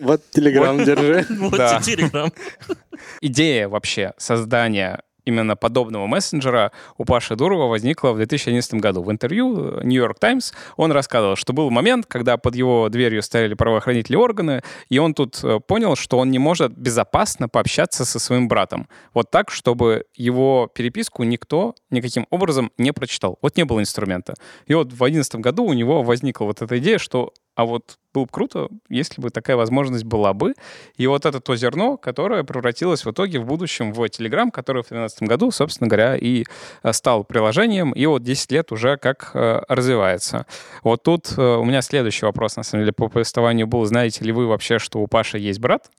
Вот 0.00 0.22
Телеграм 0.30 0.82
держи. 0.84 1.26
Вот 1.38 1.82
телеграм. 1.82 2.32
идея 3.20 3.68
вообще 3.68 4.14
создания 4.16 5.02
именно 5.24 5.56
подобного 5.56 6.06
мессенджера 6.06 6.72
у 6.98 7.04
Паши 7.04 7.36
Дурова 7.36 7.66
возникла 7.66 8.12
в 8.12 8.16
2011 8.16 8.74
году. 8.74 9.02
В 9.02 9.10
интервью 9.10 9.80
New 9.82 10.00
York 10.00 10.18
Times 10.18 10.52
он 10.76 10.92
рассказывал, 10.92 11.36
что 11.36 11.52
был 11.52 11.70
момент, 11.70 12.06
когда 12.06 12.36
под 12.36 12.54
его 12.54 12.88
дверью 12.88 13.22
стояли 13.22 13.54
правоохранительные 13.54 14.18
органы, 14.18 14.62
и 14.88 14.98
он 14.98 15.14
тут 15.14 15.42
э, 15.42 15.60
понял, 15.66 15.96
что 15.96 16.18
он 16.18 16.30
не 16.30 16.38
может 16.38 16.76
безопасно 16.76 17.48
пообщаться 17.48 18.04
со 18.04 18.18
своим 18.18 18.48
братом. 18.48 18.88
Вот 19.12 19.30
так, 19.30 19.50
чтобы 19.50 20.04
его 20.14 20.70
переписку 20.74 21.24
никто 21.24 21.74
никаким 21.90 22.26
образом 22.30 22.72
не 22.78 22.92
прочитал. 22.92 23.38
Вот 23.42 23.56
не 23.56 23.64
было 23.64 23.80
инструмента. 23.80 24.34
И 24.66 24.74
вот 24.74 24.86
в 24.86 24.96
2011 24.96 25.36
году 25.36 25.64
у 25.64 25.72
него 25.72 26.02
возникла 26.02 26.44
вот 26.44 26.62
эта 26.62 26.78
идея, 26.78 26.98
что 26.98 27.32
а 27.54 27.64
вот 27.64 27.98
было 28.14 28.24
бы 28.24 28.30
круто, 28.30 28.68
если 28.88 29.20
бы 29.20 29.30
такая 29.30 29.56
возможность 29.56 30.04
была 30.04 30.32
бы. 30.32 30.54
И 30.96 31.06
вот 31.06 31.26
это 31.26 31.40
то 31.40 31.56
зерно, 31.56 31.96
которое 31.96 32.44
превратилось 32.44 33.04
в 33.04 33.10
итоге 33.10 33.40
в 33.40 33.44
будущем 33.44 33.92
в 33.92 34.00
Telegram, 34.04 34.50
который 34.50 34.82
в 34.82 34.88
2013 34.88 35.22
году, 35.22 35.50
собственно 35.50 35.88
говоря, 35.88 36.16
и 36.16 36.44
э, 36.82 36.92
стал 36.92 37.24
приложением, 37.24 37.92
и 37.92 38.06
вот 38.06 38.22
10 38.22 38.52
лет 38.52 38.72
уже 38.72 38.96
как 38.96 39.32
э, 39.34 39.62
развивается. 39.68 40.46
Вот 40.82 41.02
тут 41.02 41.32
э, 41.36 41.42
у 41.42 41.64
меня 41.64 41.82
следующий 41.82 42.24
вопрос, 42.24 42.56
на 42.56 42.62
самом 42.62 42.84
деле, 42.84 42.92
по 42.92 43.08
повествованию 43.08 43.66
был. 43.66 43.84
Знаете 43.84 44.24
ли 44.24 44.32
вы 44.32 44.46
вообще, 44.46 44.78
что 44.78 45.00
у 45.00 45.06
Паши 45.06 45.38
есть 45.38 45.58
брат? 45.58 45.90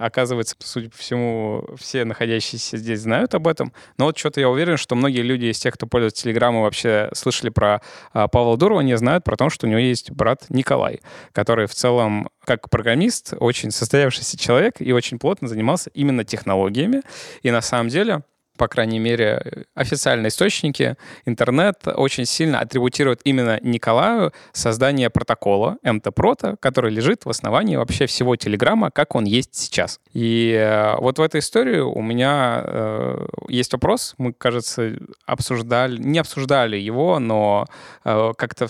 Оказывается, 0.00 0.56
судя 0.60 0.88
по 0.88 0.96
всему, 0.96 1.62
все 1.78 2.06
находящиеся 2.06 2.78
здесь 2.78 3.00
знают 3.00 3.34
об 3.34 3.46
этом. 3.46 3.74
Но 3.98 4.06
вот 4.06 4.16
что-то 4.16 4.40
я 4.40 4.48
уверен, 4.48 4.78
что 4.78 4.94
многие 4.94 5.20
люди 5.20 5.44
из 5.46 5.58
тех, 5.58 5.74
кто 5.74 5.86
пользуется 5.86 6.22
Телеграмом, 6.22 6.62
вообще 6.62 7.10
слышали 7.12 7.50
про 7.50 7.82
а, 8.14 8.26
Павла 8.26 8.56
Дурова, 8.56 8.80
не 8.80 8.96
знают 8.96 9.24
про 9.24 9.36
то, 9.36 9.50
что 9.50 9.66
у 9.66 9.70
него 9.70 9.78
есть 9.78 10.10
брат 10.10 10.46
Николай, 10.48 11.00
который 11.32 11.66
в 11.66 11.74
целом, 11.74 12.30
как 12.44 12.70
программист, 12.70 13.34
очень 13.38 13.70
состоявшийся 13.70 14.38
человек 14.38 14.76
и 14.78 14.90
очень 14.92 15.18
плотно 15.18 15.48
занимался 15.48 15.90
именно 15.92 16.24
технологиями. 16.24 17.02
И 17.42 17.50
на 17.50 17.60
самом 17.60 17.88
деле 17.90 18.22
по 18.56 18.68
крайней 18.68 18.98
мере, 18.98 19.64
официальные 19.74 20.28
источники, 20.28 20.96
интернет 21.24 21.76
очень 21.86 22.26
сильно 22.26 22.60
атрибутируют 22.60 23.20
именно 23.24 23.58
Николаю 23.62 24.32
создание 24.52 25.08
протокола 25.08 25.78
МТ-прота, 25.82 26.56
который 26.60 26.90
лежит 26.90 27.24
в 27.24 27.30
основании 27.30 27.76
вообще 27.76 28.06
всего 28.06 28.36
Телеграма, 28.36 28.90
как 28.90 29.14
он 29.14 29.24
есть 29.24 29.54
сейчас. 29.54 30.00
И 30.12 30.52
э, 30.52 30.96
вот 30.98 31.18
в 31.18 31.22
этой 31.22 31.40
истории 31.40 31.80
у 31.80 32.02
меня 32.02 32.62
э, 32.64 33.26
есть 33.48 33.72
вопрос. 33.72 34.14
Мы, 34.18 34.32
кажется, 34.32 34.92
обсуждали, 35.26 35.96
не 35.96 36.18
обсуждали 36.18 36.76
его, 36.76 37.18
но 37.18 37.66
э, 38.04 38.32
как-то 38.36 38.68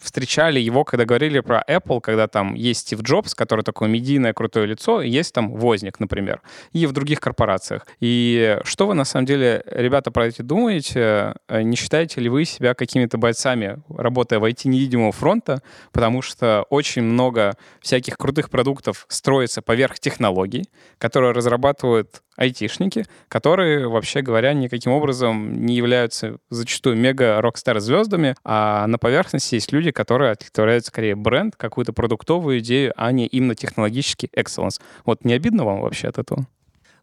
встречали 0.00 0.58
его, 0.58 0.84
когда 0.84 1.04
говорили 1.04 1.40
про 1.40 1.62
Apple, 1.68 2.00
когда 2.00 2.26
там 2.26 2.54
есть 2.54 2.80
Стив 2.80 3.02
Джобс, 3.02 3.34
который 3.34 3.62
такое 3.62 3.88
медийное 3.88 4.32
крутое 4.32 4.66
лицо, 4.66 5.02
есть 5.02 5.34
там 5.34 5.52
Возник, 5.52 6.00
например, 6.00 6.40
и 6.72 6.86
в 6.86 6.92
других 6.92 7.20
корпорациях. 7.20 7.86
И 8.00 8.58
что 8.64 8.86
вы 8.86 8.94
на 8.94 9.04
самом 9.04 9.26
деле, 9.26 9.62
ребята, 9.66 10.10
про 10.10 10.26
это 10.26 10.42
думаете? 10.42 11.34
Э, 11.48 11.62
Не 11.62 11.76
считаете 11.76 12.20
ли 12.20 12.28
вы 12.28 12.44
себя 12.44 12.74
какими-то 12.74 13.18
бойцами, 13.18 13.82
работая 13.88 14.38
в 14.38 14.44
IT 14.44 14.68
невидимого 14.68 15.12
фронта? 15.12 15.62
Потому 15.92 16.22
что 16.22 16.64
очень 16.70 17.02
много 17.02 17.54
всяких 17.80 18.16
крутых 18.16 18.50
продуктов 18.50 19.06
строится 19.08 19.62
поверх 19.62 19.98
технологий, 19.98 20.64
которые 20.98 21.32
разрабатывают 21.32 22.22
айтишники, 22.40 23.04
которые, 23.28 23.86
вообще 23.86 24.22
говоря, 24.22 24.54
никаким 24.54 24.92
образом 24.92 25.66
не 25.66 25.76
являются 25.76 26.38
зачастую 26.48 26.96
мега-рокстар-звездами, 26.96 28.34
а 28.44 28.86
на 28.86 28.98
поверхности 28.98 29.56
есть 29.56 29.72
люди, 29.72 29.89
которые 29.92 30.30
олицетворяют 30.30 30.86
скорее 30.86 31.16
бренд, 31.16 31.56
какую-то 31.56 31.92
продуктовую 31.92 32.60
идею, 32.60 32.92
а 32.96 33.12
не 33.12 33.26
именно 33.26 33.54
технологический 33.54 34.30
excellence. 34.36 34.80
Вот 35.04 35.24
не 35.24 35.32
обидно 35.34 35.64
вам 35.64 35.80
вообще 35.80 36.08
от 36.08 36.18
этого? 36.18 36.46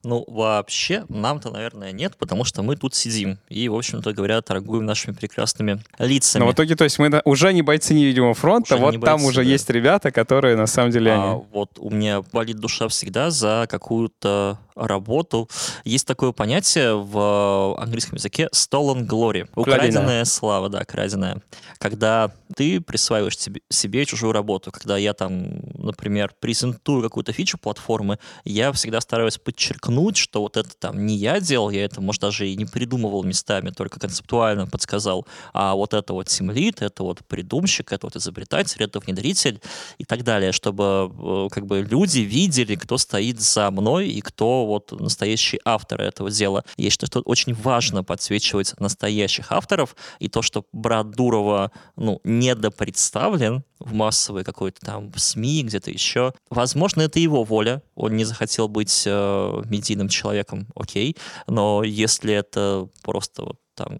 Ну, 0.03 0.23
вообще, 0.27 1.05
нам-то, 1.09 1.49
наверное, 1.49 1.91
нет, 1.91 2.15
потому 2.17 2.43
что 2.45 2.61
мы 2.61 2.75
тут 2.75 2.95
сидим 2.95 3.39
и, 3.49 3.67
в 3.67 3.75
общем-то 3.75 4.13
говоря, 4.13 4.41
торгуем 4.41 4.85
нашими 4.85 5.13
прекрасными 5.13 5.81
лицами. 5.97 6.43
Но 6.43 6.49
в 6.49 6.53
итоге, 6.53 6.75
то 6.75 6.83
есть 6.83 6.99
мы 6.99 7.21
уже 7.25 7.51
не 7.51 7.61
бойцы 7.61 7.93
невидимого 7.93 8.33
фронта, 8.33 8.75
Уже 8.75 8.83
вот 8.83 8.91
не 8.93 8.99
там 8.99 9.17
бойцы, 9.17 9.27
уже 9.27 9.43
да. 9.43 9.49
есть 9.49 9.69
ребята, 9.69 10.11
которые 10.11 10.55
на 10.55 10.67
самом 10.67 10.91
деле 10.91 11.11
А, 11.11 11.31
они... 11.33 11.43
вот 11.51 11.71
у 11.77 11.89
меня 11.89 12.21
болит 12.31 12.57
душа 12.57 12.87
всегда 12.87 13.31
за 13.31 13.67
какую-то 13.69 14.59
работу. 14.77 15.49
Есть 15.83 16.07
такое 16.07 16.31
понятие 16.31 16.95
в 16.95 17.79
английском 17.79 18.15
языке 18.15 18.49
stolen 18.53 19.07
glory. 19.07 19.49
Украденная 19.55 20.25
слава, 20.25 20.69
да, 20.69 20.83
краденая. 20.85 21.41
Когда 21.77 22.31
ты 22.55 22.81
присваиваешь 22.81 23.37
себе, 23.37 23.61
себе 23.69 24.05
чужую 24.05 24.31
работу. 24.31 24.71
Когда 24.71 24.97
я 24.97 25.13
там, 25.13 25.59
например, 25.75 26.33
презентую 26.39 27.03
какую-то 27.03 27.33
фичу 27.33 27.57
платформы, 27.57 28.19
я 28.45 28.71
всегда 28.71 29.01
стараюсь 29.01 29.37
подчеркнуть, 29.37 30.17
что 30.17 30.41
вот 30.41 30.57
это 30.57 30.69
там 30.77 31.05
не 31.05 31.15
я 31.15 31.39
делал, 31.39 31.69
я 31.69 31.85
это, 31.85 32.01
может, 32.01 32.21
даже 32.21 32.47
и 32.47 32.55
не 32.55 32.65
придумывал 32.65 33.23
местами, 33.23 33.69
только 33.69 33.99
концептуально 33.99 34.67
подсказал, 34.67 35.27
а 35.53 35.75
вот 35.75 35.93
это 35.93 36.13
вот 36.13 36.29
симлит, 36.29 36.81
это 36.81 37.03
вот 37.03 37.19
придумщик, 37.27 37.91
это 37.91 38.07
вот 38.07 38.15
изобретатель, 38.15 38.83
это 38.83 38.99
внедритель 38.99 39.61
и 39.97 40.05
так 40.05 40.23
далее, 40.23 40.51
чтобы 40.51 41.11
э, 41.17 41.47
как 41.51 41.65
бы 41.65 41.81
люди 41.81 42.19
видели, 42.19 42.75
кто 42.75 42.97
стоит 42.97 43.39
за 43.39 43.71
мной 43.71 44.09
и 44.09 44.21
кто 44.21 44.65
вот 44.67 44.91
настоящий 44.99 45.59
автор 45.65 46.01
этого 46.01 46.29
дела. 46.29 46.63
Я 46.77 46.89
считаю, 46.89 47.07
что 47.07 47.21
очень 47.21 47.53
важно 47.53 48.03
подсвечивать 48.03 48.79
настоящих 48.79 49.51
авторов, 49.51 49.95
и 50.19 50.29
то, 50.29 50.41
что 50.41 50.65
брат 50.71 51.11
Дурова, 51.11 51.71
ну, 51.95 52.21
недопредставлен 52.23 53.63
в 53.79 53.93
массовой 53.93 54.43
какой-то 54.43 54.81
там 54.81 55.11
СМИ, 55.15 55.63
где-то 55.63 55.91
еще. 55.91 56.33
Возможно, 56.49 57.01
это 57.01 57.19
его 57.19 57.43
воля. 57.43 57.81
Он 57.95 58.15
не 58.15 58.23
захотел 58.23 58.67
быть 58.67 59.03
э, 59.05 59.61
медийным 59.65 60.09
человеком, 60.09 60.67
окей. 60.75 61.15
Но 61.47 61.83
если 61.83 62.33
это 62.33 62.89
просто 63.03 63.43
вот 63.43 63.59
там 63.75 63.99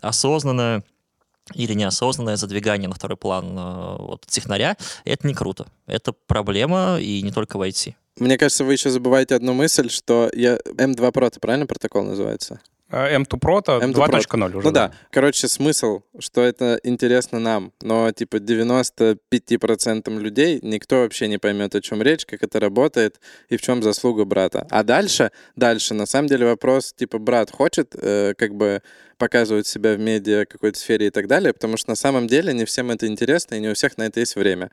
осознанное 0.00 0.84
или 1.54 1.74
неосознанное 1.74 2.36
задвигание 2.36 2.88
на 2.88 2.94
второй 2.94 3.16
план 3.16 3.56
э, 3.56 3.96
вот, 3.98 4.26
технаря, 4.26 4.76
это 5.04 5.26
не 5.26 5.34
круто. 5.34 5.66
Это 5.86 6.12
проблема, 6.12 6.98
и 6.98 7.22
не 7.22 7.30
только 7.30 7.56
в 7.56 7.62
IT. 7.62 7.94
Мне 8.18 8.38
кажется, 8.38 8.64
вы 8.64 8.72
еще 8.72 8.90
забываете 8.90 9.34
одну 9.34 9.52
мысль, 9.52 9.90
что 9.90 10.30
я... 10.32 10.56
М2 10.56 11.12
Pro, 11.12 11.26
это 11.26 11.40
правильно 11.40 11.66
протокол 11.66 12.02
называется? 12.02 12.60
Э, 12.88 13.16
M2 13.16 13.40
Proto 13.40 13.80
M2 13.80 13.94
2.0 13.94 14.56
уже. 14.56 14.66
Ну 14.66 14.72
да. 14.72 14.92
короче, 15.10 15.48
смысл, 15.48 16.02
что 16.20 16.42
это 16.42 16.78
интересно 16.84 17.40
нам, 17.40 17.72
но 17.82 18.12
типа 18.12 18.36
95% 18.36 20.18
людей 20.20 20.60
никто 20.62 21.00
вообще 21.00 21.26
не 21.26 21.38
поймет, 21.38 21.74
о 21.74 21.80
чем 21.80 22.00
речь, 22.00 22.24
как 22.24 22.44
это 22.44 22.60
работает 22.60 23.20
и 23.48 23.56
в 23.56 23.62
чем 23.62 23.82
заслуга 23.82 24.24
брата. 24.24 24.66
А 24.70 24.84
дальше, 24.84 25.32
дальше, 25.56 25.94
на 25.94 26.06
самом 26.06 26.28
деле 26.28 26.46
вопрос, 26.46 26.92
типа, 26.92 27.18
брат 27.18 27.50
хочет 27.50 27.96
э, 28.00 28.34
как 28.38 28.54
бы 28.54 28.82
показывать 29.18 29.66
себя 29.66 29.94
в 29.94 29.98
медиа 29.98 30.44
какой-то 30.44 30.78
сфере 30.78 31.08
и 31.08 31.10
так 31.10 31.26
далее, 31.26 31.52
потому 31.52 31.76
что 31.76 31.90
на 31.90 31.96
самом 31.96 32.28
деле 32.28 32.52
не 32.52 32.64
всем 32.66 32.90
это 32.90 33.06
интересно, 33.06 33.56
и 33.56 33.60
не 33.60 33.68
у 33.68 33.74
всех 33.74 33.96
на 33.96 34.04
это 34.04 34.20
есть 34.20 34.36
время. 34.36 34.70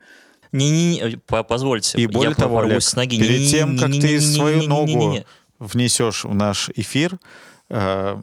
Не-не-не, 0.54 1.16
по- 1.26 1.42
позвольте. 1.42 1.98
И 1.98 2.06
более 2.06 2.30
я 2.30 2.34
того, 2.36 2.58
Олег, 2.60 2.82
с 2.82 2.94
ноги. 2.96 3.18
перед 3.18 3.50
тем, 3.50 3.76
как 3.78 3.90
ты 3.90 4.20
свою 4.20 4.56
Не-не-не-не-не-не-не-не. 4.58 5.18
ногу 5.18 5.26
внесешь 5.58 6.24
в 6.24 6.34
наш 6.34 6.70
эфир, 6.76 7.18
э, 7.70 8.20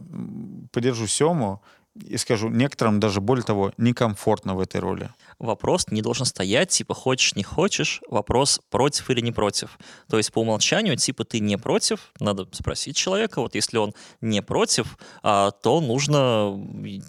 подержу 0.72 1.08
Сему 1.08 1.62
и 2.08 2.18
скажу, 2.18 2.50
некоторым 2.50 3.00
даже 3.00 3.20
более 3.22 3.44
того, 3.44 3.74
некомфортно 3.78 4.56
в 4.56 4.60
этой 4.62 4.80
роли. 4.80 5.10
Вопрос 5.42 5.88
не 5.90 6.02
должен 6.02 6.26
стоять, 6.26 6.70
типа, 6.70 6.94
хочешь, 6.94 7.36
не 7.36 7.44
хочешь, 7.44 8.02
вопрос 8.10 8.62
против 8.70 9.10
или 9.10 9.22
не 9.22 9.32
против. 9.32 9.78
То 10.10 10.18
есть 10.18 10.32
по 10.32 10.40
умолчанию, 10.40 10.96
типа, 10.96 11.26
ты 11.26 11.40
не 11.40 11.58
против, 11.58 12.12
надо 12.20 12.48
спросить 12.52 12.96
человека, 12.96 13.42
вот 13.42 13.56
если 13.56 13.78
он 13.78 13.94
не 14.22 14.42
против, 14.42 14.98
а, 15.24 15.52
то 15.52 15.82
нужно 15.82 16.60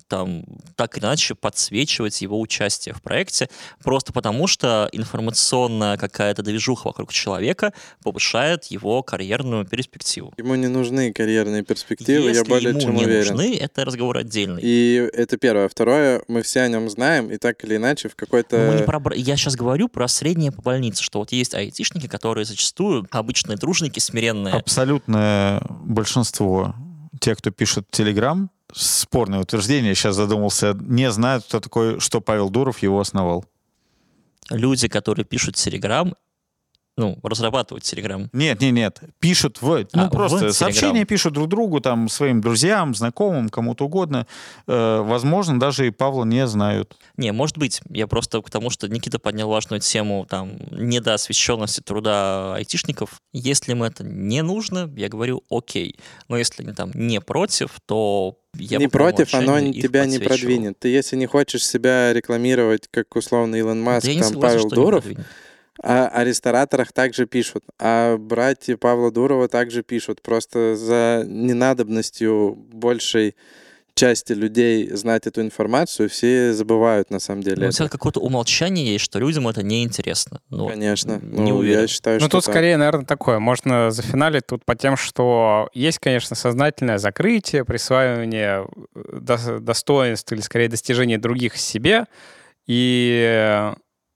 там 0.09 0.45
так 0.77 0.97
или 0.97 1.05
иначе 1.05 1.35
подсвечивать 1.35 2.23
его 2.23 2.41
участие 2.41 2.95
в 2.95 3.03
проекте, 3.03 3.49
просто 3.83 4.13
потому 4.13 4.47
что 4.47 4.89
информационная 4.93 5.97
какая-то 5.97 6.43
движуха 6.43 6.89
вокруг 6.89 7.13
человека 7.13 7.73
повышает 8.03 8.65
его 8.67 9.03
карьерную 9.03 9.67
перспективу. 9.67 10.33
Ему 10.37 10.55
не 10.55 10.69
нужны 10.69 11.13
карьерные 11.13 11.63
перспективы, 11.63 12.29
Если 12.29 12.43
я 12.43 12.45
более 12.45 12.71
ему 12.71 12.81
чем 12.81 12.95
не 12.95 13.05
уверен. 13.05 13.35
нужны, 13.37 13.57
это 13.57 13.85
разговор 13.85 14.19
отдельный. 14.19 14.63
И 14.63 15.11
это 15.13 15.37
первое. 15.37 15.69
Второе, 15.69 16.23
мы 16.29 16.43
все 16.43 16.61
о 16.61 16.69
нем 16.69 16.89
знаем, 16.89 17.31
и 17.31 17.37
так 17.37 17.63
или 17.65 17.77
иначе 17.77 18.09
в 18.09 18.17
какой-то... 18.23 18.57
Мы 18.71 18.81
не 18.81 18.85
про 18.85 19.15
Я 19.17 19.37
сейчас 19.37 19.57
говорю 19.57 19.89
про 19.89 20.07
среднее 20.07 20.53
по 20.53 20.63
больнице, 20.63 21.03
что 21.03 21.19
вот 21.19 21.33
есть 21.33 21.55
айтишники, 21.55 22.07
которые 22.07 22.45
зачастую 22.45 23.07
обычные 23.11 23.59
тружники, 23.59 23.99
смиренные. 23.99 24.55
Абсолютное 24.55 25.61
большинство 25.69 26.75
тех, 27.21 27.39
кто 27.39 27.51
пишет 27.51 27.87
Телеграм, 27.91 28.51
спорное 28.73 29.41
утверждение, 29.41 29.95
сейчас 29.95 30.17
задумался, 30.17 30.75
не 30.81 31.11
знают, 31.11 31.45
кто 31.45 31.59
такой, 31.61 31.99
что 31.99 32.21
Павел 32.21 32.49
Дуров 32.49 32.79
его 32.79 33.01
основал. 33.01 33.45
Люди, 34.51 34.87
которые 34.87 35.25
пишут 35.25 35.57
Телеграм, 35.57 36.15
ну, 36.97 37.19
разрабатывают 37.23 37.85
Телеграм. 37.85 38.29
Нет, 38.33 38.61
нет, 38.61 38.73
нет. 38.73 39.01
Пишут 39.19 39.63
в... 39.63 39.87
Ну, 39.93 40.03
А, 40.03 40.07
в 40.09 40.11
просто 40.11 40.47
Telegram. 40.47 40.53
сообщения 40.53 41.05
пишут 41.05 41.33
друг 41.33 41.49
другу, 41.49 41.81
там, 41.81 42.09
своим 42.09 42.41
друзьям, 42.41 42.95
знакомым, 42.95 43.49
кому-то 43.49 43.87
угодно. 43.87 44.27
Э, 44.67 45.01
возможно, 45.03 45.59
даже 45.59 45.87
и 45.87 45.91
Павла 45.91 46.25
не 46.25 46.47
знают. 46.47 46.97
Не, 47.17 47.33
может 47.33 47.57
быть, 47.57 47.81
я 47.89 48.07
просто 48.07 48.43
к 48.43 48.51
тому, 48.51 48.69
что 48.69 48.89
Никита 48.89 49.19
поднял 49.19 49.49
важную 49.49 49.81
тему 49.81 50.27
там 50.29 50.53
недоосвещенности 50.71 51.81
труда 51.81 52.55
айтишников. 52.57 53.21
Если 53.33 53.73
им 53.73 53.83
это 53.83 54.05
не 54.05 54.43
нужно, 54.43 54.91
я 54.95 55.09
говорю 55.09 55.45
окей. 55.51 55.97
Но 56.29 56.37
если 56.37 56.63
они 56.63 56.73
там 56.75 56.91
не 56.95 57.21
против, 57.21 57.71
то 57.87 58.37
я 58.59 58.77
не 58.77 58.89
против, 58.89 59.33
оно 59.35 59.59
тебя 59.73 60.05
не 60.05 60.19
продвинет. 60.19 60.79
Ты 60.79 60.89
если 60.89 61.17
не 61.17 61.27
хочешь 61.27 61.67
себя 61.67 62.13
рекламировать, 62.13 62.87
как 62.91 63.17
условно 63.17 63.57
Илон 63.57 63.81
Маск, 63.81 64.07
Да 64.07 64.21
там 64.21 64.41
Павел 64.41 64.69
Дуров, 64.69 65.05
продвинет. 65.05 65.27
А 65.83 66.09
о 66.09 66.25
рестораторах 66.25 66.93
также 66.93 67.27
пишут. 67.27 67.65
А 67.79 68.17
братья 68.17 68.77
Павла 68.77 69.11
Дурова 69.11 69.49
также 69.49 69.83
пишут. 69.83 70.21
Просто 70.23 70.77
за 70.77 71.25
ненадобностью 71.27 72.55
большей 72.73 73.35
части 73.95 74.33
людей 74.33 74.89
знать 74.91 75.27
эту 75.27 75.43
информацию, 75.43 76.09
все 76.09 76.55
забывают 76.55 77.11
на 77.11 77.19
самом 77.21 77.43
деле. 77.43 77.57
Ну, 77.59 77.65
у 77.65 77.69
это. 77.69 77.77
тебя 77.77 77.89
какое-то 77.91 78.21
умолчание 78.21 78.91
есть, 78.95 79.05
что 79.05 79.19
людям 79.19 79.47
это 79.49 79.63
неинтересно. 79.63 80.41
Ну, 80.49 80.67
Конечно. 80.69 81.21
не 81.23 81.51
Ну, 81.51 81.59
уверен. 81.59 81.83
я 81.83 81.87
считаю, 81.87 82.17
Ну, 82.19 82.21
что 82.27 82.39
тут 82.39 82.45
так. 82.47 82.55
скорее, 82.55 82.79
наверное, 82.79 83.05
такое. 83.05 83.39
Можно 83.39 83.91
зафиналить 83.91 84.47
тут 84.47 84.65
по 84.65 84.75
тем, 84.77 84.97
что 84.97 85.69
есть, 85.75 85.99
конечно, 85.99 86.35
сознательное 86.35 86.97
закрытие, 86.97 87.67
присваивание 87.67 88.67
э, 88.95 88.99
дос- 89.19 89.59
достоинств 89.61 90.33
или, 90.33 90.41
скорее, 90.41 90.69
достижения 90.69 91.19
других 91.19 91.59
себе. 91.59 92.07
И 92.67 93.71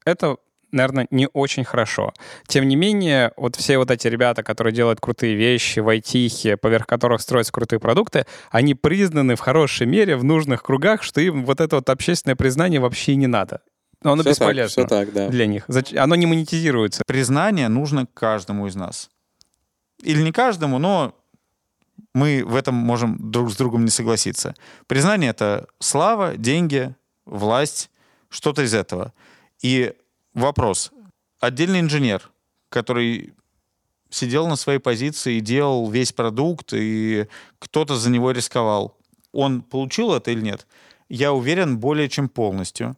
это, 0.07 0.37
наверное, 0.77 1.07
не 1.11 1.29
очень 1.33 1.65
хорошо. 1.65 2.13
Тем 2.47 2.69
не 2.69 2.77
менее, 2.77 3.33
вот 3.37 3.57
все 3.57 3.79
вот 3.79 3.91
эти 3.91 4.07
ребята, 4.09 4.43
которые 4.43 4.73
делают 4.73 5.01
крутые 5.01 5.35
вещи 5.35 5.81
в 5.81 5.89
айтихе, 5.89 6.57
поверх 6.57 6.87
которых 6.87 7.21
строятся 7.21 7.53
крутые 7.53 7.81
продукты, 7.81 8.27
они 8.51 8.75
признаны 8.75 9.35
в 9.35 9.41
хорошей 9.41 9.87
мере 9.87 10.17
в 10.17 10.25
нужных 10.25 10.63
кругах, 10.63 11.03
что 11.03 11.21
им 11.21 11.45
вот 11.45 11.61
это 11.61 11.77
вот 11.77 11.91
общественное 11.91 12.37
признание 12.37 12.81
вообще 12.81 13.17
не 13.17 13.27
надо. 13.27 13.61
Оно 14.03 14.17
Всё 14.17 14.25
так, 14.25 14.33
бесполезно 14.33 14.69
всё 14.69 14.87
так, 14.87 15.13
да. 15.13 15.29
для 15.29 15.47
них. 15.47 15.67
Оно 15.97 16.15
не 16.15 16.27
монетизируется. 16.27 17.03
Признание 17.07 17.69
нужно 17.69 18.07
каждому 18.15 18.67
из 18.67 18.77
нас. 18.77 19.11
Или 20.03 20.23
не 20.23 20.33
каждому, 20.33 20.79
но 20.79 21.15
мы 22.15 22.45
в 22.45 22.55
этом 22.55 22.75
можем 22.75 23.31
друг 23.31 23.51
с 23.51 23.57
другом 23.57 23.85
не 23.85 23.91
согласиться. 23.91 24.55
Признание— 24.87 25.31
это 25.33 25.67
слава, 25.79 26.37
деньги, 26.37 26.95
власть, 27.25 27.91
что-то 28.29 28.63
из 28.63 28.75
этого. 28.75 29.13
И 29.63 29.95
вопрос. 30.37 30.93
Отдельный 31.41 31.81
инженер, 31.81 32.31
который 32.69 33.35
сидел 34.11 34.47
на 34.47 34.57
своей 34.57 34.79
позиции 34.79 35.37
и 35.37 35.41
делал 35.41 35.91
весь 35.91 36.13
продукт, 36.13 36.73
и 36.73 37.27
кто-то 37.59 37.97
за 37.97 38.11
него 38.11 38.31
рисковал. 38.31 38.97
Он 39.33 39.63
получил 39.63 40.15
это 40.15 40.31
или 40.31 40.41
нет? 40.41 40.67
Я 41.09 41.33
уверен 41.33 41.79
более 41.79 42.09
чем 42.09 42.29
полностью, 42.29 42.97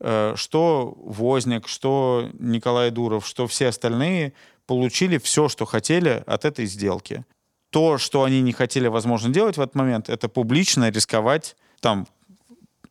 э, 0.00 0.34
что 0.36 0.94
Возник, 0.98 1.68
что 1.68 2.28
Николай 2.38 2.90
Дуров, 2.90 3.26
что 3.26 3.46
все 3.46 3.68
остальные 3.68 4.34
получили 4.66 5.18
все, 5.18 5.48
что 5.48 5.64
хотели 5.64 6.22
от 6.26 6.44
этой 6.44 6.66
сделки. 6.66 7.24
То, 7.70 7.98
что 7.98 8.24
они 8.24 8.40
не 8.40 8.52
хотели, 8.52 8.88
возможно, 8.88 9.32
делать 9.32 9.56
в 9.56 9.60
этот 9.60 9.74
момент, 9.74 10.08
это 10.08 10.28
публично 10.28 10.90
рисковать 10.90 11.56
там 11.80 12.06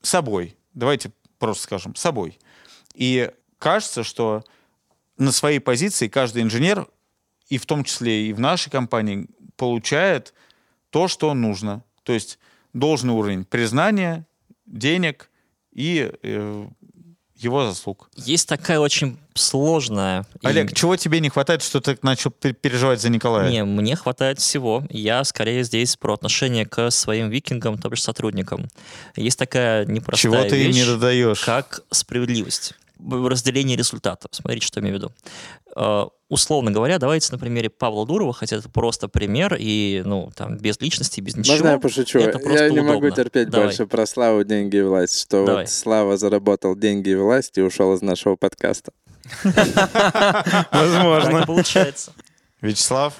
собой. 0.02 0.56
Давайте 0.74 1.12
просто 1.38 1.64
скажем, 1.64 1.96
собой. 1.96 2.38
И 2.94 3.32
кажется, 3.60 4.04
что 4.04 4.44
на 5.18 5.32
своей 5.32 5.60
позиции 5.60 6.08
каждый 6.08 6.42
инженер, 6.42 6.88
и 7.50 7.58
в 7.58 7.66
том 7.66 7.84
числе 7.84 8.28
и 8.28 8.34
в 8.34 8.40
нашей 8.40 8.70
компании, 8.72 9.28
получает 9.58 10.34
то, 10.90 11.08
что 11.08 11.34
нужно. 11.34 11.84
То 12.04 12.14
есть 12.14 12.40
должный 12.74 13.14
уровень 13.14 13.44
признания, 13.46 14.26
денег 14.66 15.30
и 15.74 16.12
э, 16.24 16.68
его 17.36 17.66
заслуг. 17.66 18.10
Есть 18.16 18.48
такая 18.48 18.80
очень 18.80 19.18
сложная... 19.34 20.26
и- 20.42 20.48
Олег, 20.48 20.74
чего 20.74 20.96
тебе 20.96 21.20
не 21.20 21.30
хватает, 21.30 21.62
что 21.64 21.80
ты 21.82 21.98
начал 22.02 22.32
пе- 22.32 22.54
переживать 22.54 23.02
за 23.02 23.10
Николая? 23.10 23.50
Не, 23.50 23.64
мне 23.64 23.96
хватает 23.96 24.40
всего. 24.40 24.84
Я 24.90 25.24
скорее 25.24 25.64
здесь 25.64 25.96
про 25.98 26.14
отношение 26.14 26.66
к 26.66 26.90
своим 26.92 27.30
викингам, 27.30 27.78
то 27.78 27.90
бишь 27.90 28.04
сотрудникам. 28.04 28.68
Есть 29.16 29.40
такая 29.40 29.86
непростая 29.86 30.22
Чего 30.34 30.50
ты 30.50 30.62
им 30.62 30.68
вещь, 30.68 30.76
не 30.76 30.86
додаешь? 30.86 31.42
как 31.44 31.82
справедливость. 31.92 32.74
Разделение 33.00 33.78
результатов. 33.78 34.32
Смотрите, 34.34 34.66
что 34.68 34.80
я 34.80 34.84
имею 34.84 34.98
в 34.98 35.02
виду. 35.02 35.14
Э, 35.76 36.06
Условно 36.30 36.70
говоря, 36.70 37.00
давайте 37.00 37.32
на 37.32 37.40
примере 37.40 37.72
Павла 37.72 38.06
Дурова, 38.06 38.34
хотя 38.34 38.58
это 38.58 38.70
просто 38.70 39.08
пример, 39.08 39.58
и, 39.60 40.04
ну, 40.06 40.30
там, 40.36 40.58
без 40.58 40.80
личности, 40.80 41.22
без 41.22 41.36
ничего. 41.36 41.56
Можно 41.56 41.68
я 41.70 41.80
пошучу? 41.80 42.20
это 42.20 42.38
просто 42.38 42.66
я 42.66 42.70
не 42.70 42.82
могу 42.82 43.08
удобно. 43.08 43.16
терпеть 43.16 43.50
Давай. 43.50 43.66
больше 43.70 43.88
про 43.88 44.06
славу, 44.06 44.44
деньги 44.44 44.76
и 44.78 44.82
власть. 44.84 45.20
Что 45.22 45.44
Давай. 45.48 45.64
вот 45.64 45.72
Слава 45.72 46.18
заработал 46.18 46.76
деньги 46.76 47.10
и 47.10 47.16
власть 47.16 47.58
и 47.58 47.64
ушел 47.64 47.96
из 47.96 48.04
нашего 48.04 48.36
подкаста. 48.36 48.92
Возможно. 50.72 51.46
Получается. 51.48 52.14
Вячеслав, 52.62 53.16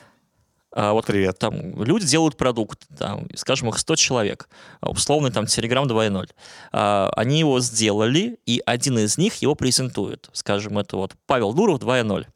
вот 0.76 1.06
привет. 1.06 1.40
там 1.40 1.84
люди 1.84 2.06
делают 2.06 2.38
продукт, 2.38 2.86
там, 2.98 3.28
скажем, 3.36 3.70
их 3.70 3.78
100 3.78 3.96
человек, 3.96 4.50
а, 4.82 4.92
условный 4.92 5.32
там 5.32 5.46
Telegram 5.46 5.86
2.0. 5.86 6.30
А, 6.72 7.12
Они 7.16 7.40
его 7.40 7.60
сделали, 7.60 8.40
и 8.46 8.62
один 8.66 9.00
из 9.00 9.18
них 9.18 9.36
его 9.36 9.56
презентует. 9.56 10.30
Скажем, 10.34 10.78
это 10.78 10.98
вот 10.98 11.14
Павел 11.26 11.54
Дуров 11.54 11.80
2.0. 11.80 12.28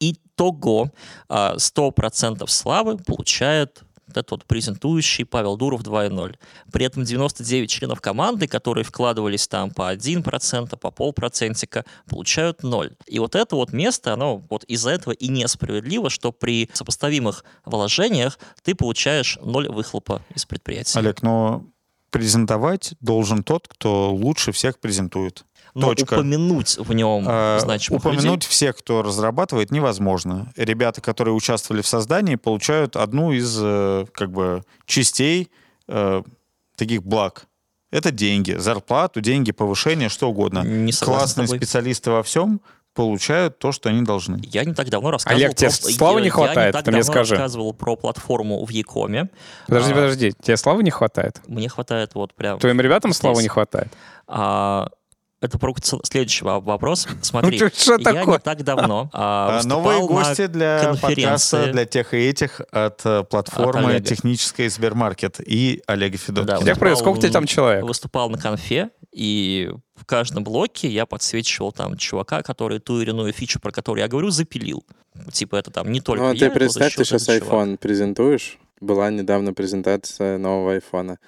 Итого 0.00 0.90
а, 1.28 1.56
100% 1.56 2.46
славы 2.48 2.96
получает 2.98 3.82
этот 4.08 4.30
вот 4.30 4.44
презентующий 4.44 5.24
Павел 5.24 5.56
Дуров 5.56 5.82
2.0. 5.82 6.36
При 6.72 6.84
этом 6.84 7.04
99 7.04 7.70
членов 7.70 8.00
команды, 8.00 8.46
которые 8.46 8.84
вкладывались 8.84 9.48
там 9.48 9.70
по 9.70 9.92
1%, 9.92 10.76
по 10.76 10.90
полпроцентика, 10.90 11.84
получают 12.08 12.62
0. 12.62 12.96
И 13.06 13.18
вот 13.18 13.34
это 13.34 13.56
вот 13.56 13.72
место, 13.72 14.12
оно 14.12 14.38
вот 14.50 14.64
из-за 14.64 14.90
этого 14.90 15.12
и 15.12 15.28
несправедливо, 15.28 16.10
что 16.10 16.32
при 16.32 16.70
сопоставимых 16.72 17.44
вложениях 17.64 18.38
ты 18.62 18.74
получаешь 18.74 19.38
0 19.42 19.68
выхлопа 19.68 20.22
из 20.34 20.44
предприятия. 20.44 20.98
Олег, 20.98 21.22
но 21.22 21.64
презентовать 22.10 22.94
должен 23.00 23.42
тот, 23.42 23.68
кто 23.68 24.14
лучше 24.14 24.52
всех 24.52 24.78
презентует. 24.78 25.44
Но 25.76 25.94
точка. 25.94 26.14
упомянуть 26.14 26.78
в 26.78 26.92
нем 26.92 27.24
А, 27.28 27.58
значимых 27.60 28.00
Упомянуть 28.02 28.24
людей- 28.24 28.48
всех, 28.48 28.76
кто 28.76 29.02
разрабатывает, 29.02 29.70
невозможно. 29.70 30.52
Ребята, 30.56 31.00
которые 31.00 31.34
участвовали 31.34 31.82
в 31.82 31.86
создании, 31.86 32.36
получают 32.36 32.96
одну 32.96 33.32
из 33.32 33.56
э, 33.60 34.06
как 34.12 34.30
бы 34.32 34.62
частей 34.86 35.50
э, 35.88 36.22
таких 36.76 37.02
благ. 37.02 37.46
Это 37.90 38.10
деньги, 38.10 38.52
зарплату, 38.52 39.20
деньги, 39.20 39.52
повышение, 39.52 40.08
что 40.08 40.28
угодно. 40.28 40.64
Не 40.64 40.92
Классные 40.92 41.46
специалисты 41.46 42.10
во 42.10 42.22
всем 42.22 42.60
получают 42.94 43.58
то, 43.58 43.72
что 43.72 43.90
они 43.90 44.02
должны. 44.02 44.40
Я 44.42 44.64
не 44.64 44.72
так 44.74 44.88
давно 44.88 45.10
рассказывал 45.10 45.44
Олег, 45.44 45.54
тебе 45.54 45.68
про... 45.68 45.76
славы 45.92 46.20
не 46.22 46.30
хватает, 46.30 46.56
Я 46.56 46.66
не 46.68 46.72
так 46.72 46.84
ты 46.84 46.90
мне 46.90 47.00
давно 47.00 47.12
скажи. 47.12 47.34
рассказывал 47.34 47.74
про 47.74 47.94
платформу 47.94 48.64
в 48.64 48.70
Якоме. 48.70 49.28
Подожди, 49.68 49.92
А, 49.92 49.94
подожди, 49.94 50.32
тебе 50.42 50.56
славы 50.56 50.82
не 50.82 50.90
хватает? 50.90 51.40
Мне 51.46 51.68
хватает 51.68 52.14
вот 52.14 52.32
прям... 52.34 52.58
Твоим 52.58 52.80
ребятам 52.80 53.10
здесь. 53.12 53.20
славы 53.20 53.42
не 53.42 53.48
хватает? 53.48 53.88
А, 54.26 54.88
это 55.40 55.58
про 55.58 55.72
ц- 55.74 55.98
следующий 56.04 56.44
во- 56.44 56.60
вопрос. 56.60 57.06
Смотри, 57.22 57.58
Ну 57.60 57.68
ты 57.68 57.76
что 57.76 57.92
я 57.92 57.98
такое? 57.98 58.34
не 58.34 58.38
так 58.40 58.62
давно 58.64 59.10
а, 59.12 59.60
А, 59.62 59.66
Новые 59.66 60.06
гости 60.06 60.46
для 60.46 60.80
конференции. 60.82 61.56
подкаста, 61.56 61.72
для 61.72 61.84
тех 61.84 62.14
и 62.14 62.16
этих 62.18 62.60
от 62.72 63.00
э, 63.04 63.24
платформы 63.24 63.90
Олега. 63.90 64.04
технической 64.06 64.68
Сбермаркет 64.68 65.40
и 65.46 65.82
Олега 65.86 66.16
Федоткина. 66.18 66.46
Да, 66.46 66.56
привет, 66.60 66.78
выступал 66.78 66.96
сколько 66.96 67.20
тебе 67.20 67.32
там 67.32 67.46
человек? 67.46 67.84
Выступал 67.84 68.30
на 68.30 68.38
конфе, 68.38 68.90
и 69.12 69.70
в 69.94 70.04
каждом 70.06 70.44
блоке 70.44 70.88
я 70.88 71.06
подсвечивал 71.06 71.72
там 71.72 71.96
чувака, 71.96 72.42
который 72.42 72.78
ту 72.80 73.00
или 73.00 73.10
иную 73.10 73.32
фичу, 73.32 73.60
про 73.60 73.72
которую 73.72 74.02
я 74.02 74.08
говорю, 74.08 74.30
запилил. 74.30 74.84
Типа 75.32 75.56
это 75.56 75.70
там 75.70 75.90
не 75.90 76.00
только 76.00 76.22
Ну, 76.24 76.30
а 76.30 76.34
я, 76.34 76.38
ты 76.48 76.50
представь, 76.50 76.94
ты 76.94 77.04
сейчас 77.04 77.28
этот 77.28 77.48
чувак. 77.48 77.68
iPhone 77.68 77.76
презентуешь. 77.78 78.58
Была 78.80 79.10
недавно 79.10 79.54
презентация 79.54 80.36
нового 80.36 80.74
айфона. 80.74 81.18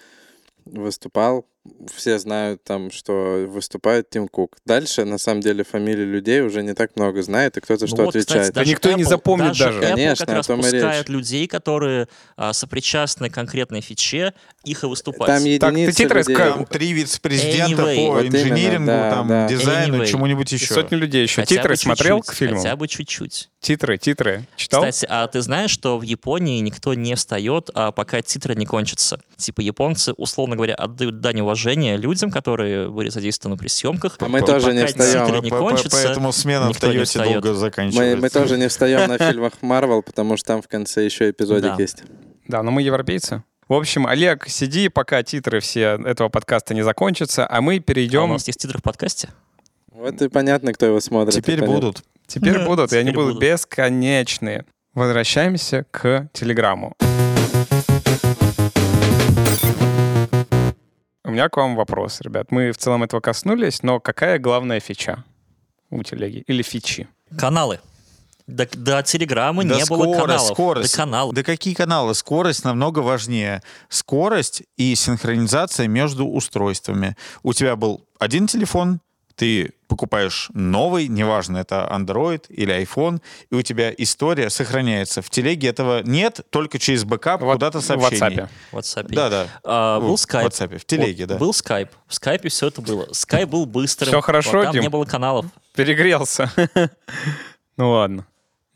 Выступал, 0.66 1.47
все 1.95 2.19
знают 2.19 2.63
там, 2.65 2.91
что 2.91 3.47
выступает 3.49 4.11
Тим 4.11 4.29
Кук. 4.29 4.57
Дальше, 4.65 5.05
на 5.05 5.19
самом 5.19 5.41
деле, 5.41 5.65
фамилии 5.65 6.05
людей 6.05 6.41
уже 6.43 6.63
не 6.63 6.75
так 6.75 6.97
много 6.97 7.23
знает, 7.23 7.57
и 7.57 7.61
кто-то 7.61 7.83
Ну 7.85 7.89
что 7.89 8.05
вот, 8.05 8.15
кстати, 8.15 8.25
отвечает. 8.31 8.55
даже 8.55 8.71
никто 8.71 8.91
и 8.91 8.95
не 8.95 9.03
Apple- 9.03 9.07
запомнит 9.09 9.59
даже. 9.59 9.81
Apple 9.81 9.89
Конечно, 9.91 10.27
как 10.27 10.35
раз 10.35 10.47
пускает 10.47 11.01
речь. 11.01 11.09
людей, 11.09 11.47
которые 11.47 12.09
а, 12.37 12.53
сопричастны 12.53 13.31
к 13.31 13.35
конкретной 13.35 13.81
фиче, 13.81 14.35
их 14.71 14.85
и 14.85 14.87
выступать. 14.87 15.27
Там 15.27 15.37
Так, 15.37 15.43
ты 15.45 15.49
единицы 15.81 15.93
титры 15.97 16.21
людей. 16.21 16.37
Там 16.37 16.67
три 16.67 16.93
вице-президента 16.93 17.83
Anyway. 17.83 17.97
по 18.07 18.13
Вот 18.13 18.25
именно, 18.25 18.37
инжинирингу, 18.37 18.87
да, 18.87 19.11
там, 19.11 19.29
да. 19.29 19.49
дизайну, 19.49 20.03
Anyway. 20.03 20.07
чему-нибудь 20.07 20.53
И 20.53 20.57
еще. 20.57 20.75
сотни 20.75 20.97
людей 20.97 21.23
еще. 21.23 21.43
Хотя 21.43 21.57
Титры 21.57 21.77
смотрел 21.77 22.21
к 22.21 22.33
фильму? 22.33 22.57
Хотя 22.59 22.77
бы 22.77 22.89
чуть-чуть. 22.89 23.51
Титры, 23.61 23.99
титры. 23.99 24.47
Читал? 24.57 24.83
Кстати, 24.85 25.07
а 25.11 25.27
ты 25.27 25.41
знаешь, 25.41 25.71
что 25.71 25.99
в 25.99 26.03
Японии 26.03 26.61
никто 26.61 26.95
не 26.95 27.15
встает, 27.17 27.71
а 27.75 27.91
пока 27.93 28.23
титры 28.23 28.55
не 28.55 28.67
кончатся? 28.67 29.21
Типа 29.37 29.61
японцы, 29.61 30.13
условно 30.13 30.55
говоря, 30.55 30.75
отдают 30.75 31.21
дань 31.21 31.41
уважения 31.41 31.97
людям, 31.97 32.31
которые 32.31 32.89
были 32.89 33.09
задействованы 33.09 33.57
при 33.59 33.69
съемках. 33.69 34.17
А 34.21 34.29
мы 34.29 34.41
тоже 34.43 34.73
не 34.73 34.83
пока 34.87 35.03
встаем. 35.03 35.27
титры 35.27 35.41
не 35.41 35.51
кончатся, 35.51 36.03
Поэтому 36.05 36.33
смена 36.33 36.73
в 36.73 36.79
Тойоте 36.79 37.19
долго 37.25 37.49
Мы, 37.49 37.55
заканчивается. 37.55 38.17
мы 38.23 38.29
тоже 38.31 38.59
не 38.59 38.69
встаем 38.69 39.09
на 39.09 39.19
фильмах 39.31 39.55
Марвел, 39.61 40.03
потому 40.03 40.37
что 40.37 40.47
там 40.47 40.63
в 40.63 40.69
конце 40.69 41.05
еще 41.05 41.31
эпизодик 41.31 41.77
Да. 41.77 41.83
есть. 41.83 42.03
Да, 42.47 42.63
но 42.63 42.71
мы 42.71 42.83
европейцы. 42.83 43.43
В 43.69 43.75
общем, 43.75 44.07
Олег, 44.07 44.49
сиди, 44.49 44.89
пока 44.89 45.23
титры 45.23 45.61
все 45.61 45.99
этого 46.03 46.31
подкаста 46.31 46.73
не 46.73 46.81
закончатся, 46.81 47.47
а 47.47 47.61
мы 47.61 47.75
А 47.75 47.77
у 47.77 47.81
перейдем... 47.81 48.31
нас 48.31 48.47
есть 48.47 48.61
титры 48.61 48.79
в 48.79 48.83
подкасте? 48.83 49.29
Вот 49.93 50.23
и 50.23 50.29
понятно, 50.31 50.73
кто 50.73 50.87
его 50.87 51.01
смотрит. 51.01 51.35
Теперь 51.35 51.61
понятно. 51.61 51.75
будут. 51.81 52.05
Теперь 52.27 52.65
будут, 52.65 52.93
и 52.95 52.97
они 52.97 53.11
будут 53.11 53.35
будут. 53.35 53.43
бесконечные. 53.43 54.65
Возвращаемся 54.95 55.85
к 55.91 56.29
Телеграмму. 56.33 56.95
У 61.25 61.31
меня 61.31 61.51
к 61.51 61.57
вам 61.59 61.77
вопрос, 61.77 62.23
ребят. 62.23 62.51
Мы 62.51 62.73
в 62.73 62.79
целом 62.79 63.03
этого 63.03 63.21
коснулись, 63.21 63.83
но 63.83 64.01
какая 64.01 64.39
главная 64.39 64.81
фича 64.81 65.25
у 65.91 66.03
телеги? 66.03 66.43
Или 66.47 66.63
фичи? 66.63 67.07
Каналы. 67.39 67.81
До, 68.49 68.67
до 68.73 69.03
телеграммы 69.03 69.65
Да 69.65 69.77
не 69.77 69.85
было 69.85 70.03
скорость, 70.05 70.21
каналов. 70.21 70.53
скорость. 70.53 70.91
До 70.93 70.97
каналов. 70.97 71.35
Да 71.35 71.43
какие 71.43 71.75
каналы? 71.75 72.15
Скорость 72.15 72.65
намного 72.65 73.01
важнее. 73.01 73.63
Скорость 73.91 74.63
и 74.79 74.95
синхронизация 74.95 75.87
между 75.87 76.27
устройствами. 76.27 77.15
У 77.43 77.53
тебя 77.53 77.77
был 77.77 78.07
один 78.19 78.47
телефон, 78.47 79.01
ты 79.37 79.73
покупаешь 79.87 80.49
новый, 80.53 81.09
неважно, 81.09 81.59
это 81.59 81.89
Android 81.93 82.45
или 82.49 82.75
iPhone, 82.83 83.21
и 83.51 83.55
у 83.55 83.63
тебя 83.63 83.93
история 83.97 84.51
сохраняется. 84.51 85.23
В 85.23 85.31
телеге 85.31 85.69
этого 85.69 86.03
нет, 86.03 86.41
только 86.51 86.79
через 86.79 87.05
бэкап 87.05 87.43
Вот 87.43 87.53
куда-то 87.53 87.81
в 87.81 87.85
сообщений. 87.85 88.39
WhatsApp. 88.39 88.49
В 88.73 88.77
WhatsApp. 88.79 89.07
Да-да. 89.11 89.47
А, 89.63 90.01
был 90.01 90.17
В 90.17 90.21
скайп. 90.21 90.49
WhatsApp, 90.49 90.79
в 90.79 90.85
телеге, 90.87 91.25
Вот 91.25 91.29
да. 91.29 91.39
Был 91.39 91.53
скайп. 91.53 91.91
В 92.09 92.15
скайпе 92.15 92.49
все 92.49 92.67
это 92.69 92.81
было. 92.81 93.13
Скайп 93.13 93.49
был 93.51 93.65
быстрым. 93.67 94.09
Всё 94.09 94.21
хорошо, 94.23 94.65
там 94.65 94.73
Дим? 94.73 94.83
не 94.83 94.89
было 94.89 95.05
каналов. 95.05 95.45
Перегрелся. 95.75 96.51
Ну 97.77 97.93
ладно. 97.93 98.27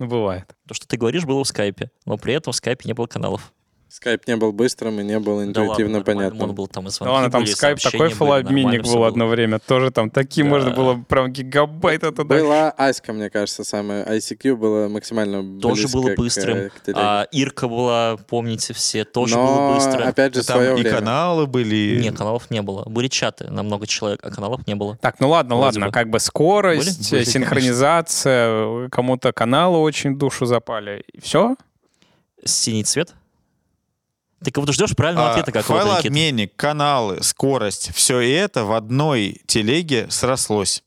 Бывает. 0.06 0.56
То, 0.66 0.74
что 0.74 0.86
ты 0.88 0.96
говоришь, 0.96 1.24
было 1.24 1.44
в 1.44 1.48
скайпе. 1.48 1.90
Но 2.06 2.18
при 2.18 2.34
этом 2.34 2.52
в 2.52 2.56
скайпе 2.56 2.88
не 2.88 2.92
было 2.92 3.06
каналов. 3.06 3.52
Скайп 3.94 4.26
не 4.26 4.36
был 4.36 4.52
быстрым 4.54 4.98
и 5.00 5.04
не 5.04 5.18
был 5.18 5.36
Да 5.40 5.44
интуитивно 5.44 5.68
ладно, 5.68 5.88
нормально, 5.98 6.02
понятным. 6.04 6.38
можно 6.38 6.54
было 6.54 6.66
там 6.68 6.84
и 6.84 6.86
Да 6.86 6.90
звонки 6.92 7.12
ладно, 7.12 7.30
там 7.30 7.42
были, 7.42 7.50
и 7.50 7.54
скайп 7.54 7.78
такой 7.78 8.08
фолообменник 8.08 8.82
был 8.84 8.94
было. 8.94 9.08
одно 9.08 9.26
время. 9.26 9.58
Тоже 9.58 9.90
там 9.90 10.08
такие 10.08 10.44
Да. 10.44 10.50
можно 10.50 10.70
было 10.70 11.04
прям 11.06 11.30
гигабайт 11.30 12.02
это 12.02 12.24
дать. 12.24 12.40
Была 12.42 12.70
Аська, 12.70 13.12
мне 13.12 13.28
кажется, 13.28 13.64
самая. 13.64 14.02
ICQ 14.06 14.56
было 14.56 14.88
максимально 14.88 15.60
Тоже 15.60 15.88
было 15.88 16.14
к, 16.14 16.16
быстрым. 16.16 16.56
э, 16.56 16.68
к 16.70 16.80
телеге. 16.82 17.00
А 17.02 17.26
Ирка 17.32 17.68
была, 17.68 18.16
помните 18.28 18.72
все, 18.72 19.04
тоже 19.04 19.36
Но, 19.36 19.46
было 19.46 19.74
быстро. 19.74 20.08
опять 20.08 20.34
же, 20.34 20.42
Там 20.42 20.56
свое 20.56 20.70
и 20.70 20.74
время. 20.80 20.96
каналы 20.96 21.46
были. 21.46 22.00
Нет, 22.00 22.16
каналов 22.16 22.50
не 22.50 22.62
было. 22.62 22.84
Были 22.88 23.08
чаты 23.08 23.50
на 23.50 23.62
много 23.62 23.86
человек, 23.86 24.20
а 24.24 24.30
каналов 24.30 24.66
не 24.66 24.74
было. 24.74 24.96
Так, 25.02 25.20
ну 25.20 25.28
ладно, 25.28 25.56
Вроде 25.56 25.66
ладно, 25.80 25.86
бы. 25.88 25.92
как 25.92 26.08
бы 26.08 26.18
скорость, 26.18 27.10
Были? 27.12 27.24
Синхронизация, 27.24 28.88
кому-то 28.88 29.34
каналы 29.34 29.76
очень 29.78 30.16
душу 30.16 30.46
запали. 30.46 31.04
И 31.12 31.20
все? 31.20 31.56
Синий 32.42 32.84
цвет? 32.84 33.12
Ты 34.44 34.50
кого-то 34.50 34.72
ждешь 34.72 34.96
правильного 34.96 35.28
А, 35.28 35.32
ответа 35.32 35.52
какого-то, 35.52 35.86
файлообменник, 35.86 36.54
каналы, 36.56 37.22
скорость, 37.22 37.94
все 37.94 38.20
это 38.20 38.64
в 38.64 38.72
одной 38.72 39.40
телеге 39.46 40.06
срослось. 40.10 40.82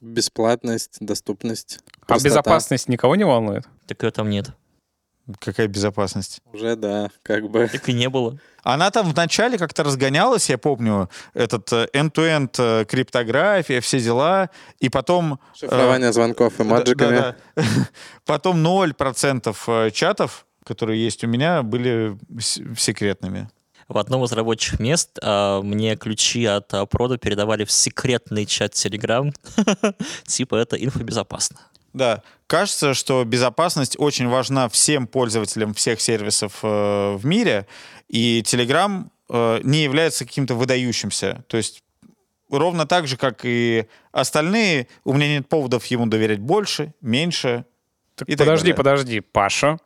Бесплатность, 0.00 0.98
доступность. 1.00 1.78
А 2.02 2.06
простота. 2.06 2.28
безопасность 2.28 2.88
никого 2.88 3.16
не 3.16 3.24
волнует? 3.24 3.64
Так 3.86 4.02
ее 4.02 4.10
там 4.10 4.28
нет. 4.28 4.50
Какая 5.40 5.68
безопасность? 5.68 6.40
Уже 6.52 6.76
да, 6.76 7.08
как 7.22 7.48
бы. 7.48 7.66
Так 7.72 7.88
и 7.88 7.94
не 7.94 8.10
было. 8.10 8.38
Она 8.62 8.90
там 8.90 9.10
вначале 9.10 9.56
как-то 9.56 9.82
разгонялась, 9.82 10.50
я 10.50 10.58
помню, 10.58 11.08
этот 11.32 11.72
э, 11.72 11.88
end-to-end 11.94 12.54
э, 12.58 12.84
криптография, 12.84 13.80
все 13.80 14.00
дела, 14.00 14.50
и 14.80 14.90
потом... 14.90 15.34
э, 15.34 15.58
Шифрование 15.58 16.12
звонков 16.12 16.60
эмоджиками. 16.60 17.16
да-да. 17.16 17.62
Потом 18.26 18.64
0% 18.66 19.56
э, 19.66 19.90
чатов, 19.90 20.46
которые 20.64 21.02
есть 21.02 21.22
у 21.24 21.26
меня, 21.26 21.62
были 21.62 22.18
секретными. 22.40 23.48
В 23.86 23.98
одном 23.98 24.24
из 24.24 24.32
рабочих 24.32 24.80
мест 24.80 25.18
а, 25.22 25.60
мне 25.60 25.96
ключи 25.96 26.46
от 26.46 26.72
а, 26.72 26.86
прода 26.86 27.18
передавали 27.18 27.64
в 27.64 27.70
секретный 27.70 28.46
чат 28.46 28.72
Telegram. 28.72 29.30
Типа 30.26 30.56
это 30.56 30.76
инфобезопасно. 30.76 31.60
Да, 31.92 32.22
кажется, 32.48 32.92
что 32.94 33.22
безопасность 33.24 33.96
очень 33.98 34.26
важна 34.26 34.68
всем 34.68 35.06
пользователям 35.06 35.74
всех 35.74 36.00
сервисов 36.00 36.58
э, 36.62 37.14
в 37.14 37.24
мире, 37.24 37.68
и 38.08 38.42
Telegram 38.44 39.06
э, 39.30 39.60
не 39.62 39.84
является 39.84 40.24
каким-то 40.24 40.56
выдающимся. 40.56 41.44
То 41.46 41.56
есть 41.56 41.84
ровно 42.50 42.86
так 42.86 43.06
же, 43.06 43.16
как 43.16 43.44
и 43.44 43.86
остальные, 44.10 44.88
у 45.04 45.12
меня 45.12 45.28
нет 45.28 45.48
поводов 45.48 45.86
ему 45.86 46.06
доверять 46.06 46.40
больше, 46.40 46.94
меньше. 47.00 47.64
Так 48.16 48.28
И 48.28 48.32
так 48.32 48.46
подожди, 48.46 48.72
далее. 48.72 48.76
подожди, 48.76 49.20
Паша. 49.20 49.78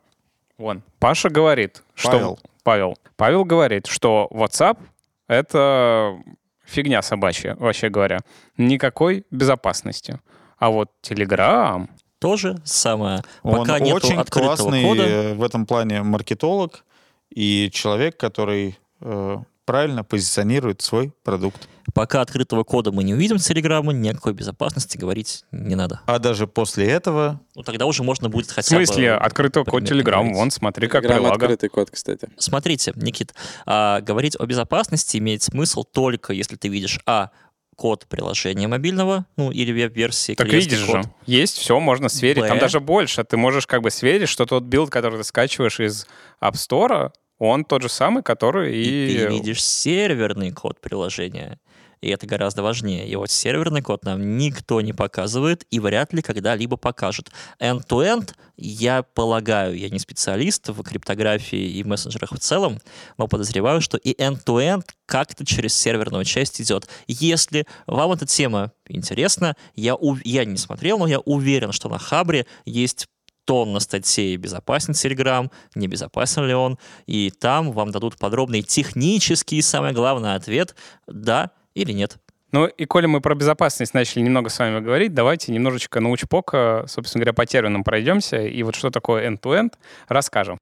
Вон, 0.59 0.83
Паша 0.99 1.29
говорит, 1.29 1.83
что... 1.95 2.11
Павел. 2.11 2.39
Павел. 2.63 2.97
Павел 3.15 3.45
говорит, 3.45 3.87
что 3.87 4.27
WhatsApp— 4.31 4.77
это 5.27 6.17
фигня 6.65 7.01
собачья, 7.01 7.55
вообще 7.55 7.89
говоря. 7.89 8.19
Никакой 8.57 9.25
безопасности. 9.31 10.19
А 10.57 10.69
вот 10.69 10.91
Telegram... 11.01 11.87
тоже 12.19 12.57
самое. 12.65 13.23
Он 13.41 13.59
Пока 13.59 13.79
нету 13.79 13.95
очень 13.95 14.23
классный 14.25 14.83
кода. 14.83 15.03
э, 15.03 15.33
в 15.33 15.43
этом 15.43 15.65
плане 15.65 16.03
маркетолог 16.03 16.83
и 17.29 17.69
человек, 17.71 18.17
который 18.17 18.77
э, 18.99 19.37
правильно 19.63 20.03
позиционирует 20.03 20.81
свой 20.81 21.13
продукт. 21.23 21.69
Пока 21.93 22.21
открытого 22.21 22.63
кода 22.63 22.91
мы 22.91 23.03
не 23.03 23.13
увидим 23.13 23.37
с 23.39 23.45
Телеграма, 23.45 23.93
ни 23.93 24.09
о 24.09 24.13
какой 24.13 24.33
безопасности 24.33 24.97
говорить 24.97 25.43
не 25.51 25.75
надо. 25.75 26.01
А 26.05 26.19
даже 26.19 26.47
после 26.47 26.87
этого 26.87 27.41
Ну, 27.55 27.63
тогда 27.63 27.85
уже 27.85 28.03
можно 28.03 28.29
будет 28.29 28.47
В 28.51 28.55
хотя 28.55 28.77
бы... 28.77 28.85
смысле, 28.85 29.13
открытый 29.13 29.63
код 29.65 29.83
примерно 29.83 30.01
Telegram, 30.09 30.11
говорить. 30.19 30.35
вон, 30.35 30.51
смотри, 30.51 30.87
как 30.87 31.03
Telegram 31.03 31.15
прилага. 31.15 31.33
открытый 31.35 31.69
код, 31.69 31.89
кстати. 31.91 32.29
Смотрите, 32.37 32.93
Никит, 32.95 33.33
а, 33.65 34.01
говорить 34.01 34.35
о 34.39 34.45
безопасности 34.45 35.17
имеет 35.17 35.43
смысл 35.43 35.83
только 35.83 36.33
если 36.33 36.55
ты 36.55 36.67
видишь, 36.67 36.99
а, 37.05 37.31
код 37.75 38.05
приложения 38.09 38.67
мобильного, 38.67 39.25
ну, 39.37 39.51
или 39.51 39.71
веб-версии, 39.71 40.35
Так 40.35 40.47
видишь 40.51 40.83
код. 40.83 41.03
же, 41.05 41.11
есть, 41.25 41.57
все, 41.57 41.79
можно 41.79 42.09
сверить. 42.09 42.45
Там 42.45 42.57
Б. 42.57 42.59
даже 42.61 42.81
больше. 42.81 43.23
Ты 43.23 43.37
можешь 43.37 43.65
как 43.67 43.81
бы 43.81 43.89
сверить, 43.89 44.27
что 44.27 44.45
тот 44.45 44.63
билд, 44.65 44.89
который 44.89 45.17
ты 45.17 45.23
скачиваешь 45.23 45.79
из 45.79 46.05
App 46.43 46.55
Store, 46.55 47.11
он 47.39 47.65
тот 47.65 47.81
же 47.81 47.89
самый, 47.89 48.21
который 48.21 48.75
И 48.75 49.13
и... 49.13 49.17
ты 49.17 49.27
видишь 49.27 49.63
серверный 49.63 50.51
код 50.51 50.79
приложения. 50.81 51.59
и 52.01 52.09
это 52.09 52.25
гораздо 52.27 52.63
важнее. 52.63 53.05
И 53.09 53.15
вот 53.17 53.29
серверный 53.29 53.81
код 53.81 54.05
нам 54.05 54.37
никто 54.37 54.79
не 54.81 54.93
показывает 54.93 55.65
и 55.69 55.79
вряд 55.81 56.13
ли 56.13 56.21
когда-либо 56.21 56.77
покажет. 56.77 57.29
End-to-end, 57.59 58.33
я 58.55 59.03
полагаю, 59.03 59.77
я 59.77 59.89
не 59.89 59.99
специалист 59.99 60.69
в 60.69 60.81
криптографии 60.83 61.59
и 61.77 61.83
мессенджерах 61.83 62.31
в 62.31 62.39
целом, 62.39 62.79
но 63.17 63.27
подозреваю, 63.27 63.81
что 63.81 63.97
и 63.97 64.13
end-to-end 64.13 64.83
как-то 65.05 65.45
через 65.45 65.73
серверную 65.75 66.23
часть 66.23 66.61
идет. 66.61 66.87
Если 67.07 67.65
вам 67.85 68.11
эта 68.13 68.25
тема 68.25 68.71
интересна, 68.87 69.55
я, 69.75 69.93
ув- 69.95 70.21
я 70.23 70.45
не 70.45 70.57
смотрел, 70.57 70.99
но 70.99 71.07
я 71.07 71.19
уверен, 71.19 71.71
что 71.73 71.89
на 71.89 71.99
Хабре 71.99 72.45
есть 72.65 73.07
тонна 73.45 73.79
статей 73.79 74.35
«Безопасен 74.37 74.93
Telegram», 74.93 75.51
«Небезопасен 75.75 76.45
ли 76.45 76.53
он?» 76.53 76.77
И 77.05 77.31
там 77.31 77.71
вам 77.71 77.91
дадут 77.91 78.17
подробный 78.17 78.61
технический 78.61 79.61
самое 79.61 79.93
главное, 79.93 80.35
ответ 80.35 80.75
«да» 81.07 81.51
или 81.73 81.91
«нет». 81.91 82.17
Ну 82.51 82.65
и 82.65 82.85
коли 82.85 83.05
мы 83.05 83.21
про 83.21 83.35
безопасность 83.35 83.93
начали 83.93 84.21
немного 84.21 84.49
с 84.49 84.57
вами 84.57 84.79
говорить, 84.79 85.13
давайте 85.13 85.51
немножечко 85.51 85.99
научпока, 85.99 86.85
собственно 86.87 87.21
говоря, 87.21 87.33
по 87.33 87.45
терминам 87.45 87.83
пройдемся, 87.83 88.41
и 88.41 88.63
вот 88.63 88.75
что 88.75 88.89
такое 88.89 89.29
end-to-end 89.29 89.73
расскажем. 90.07 90.57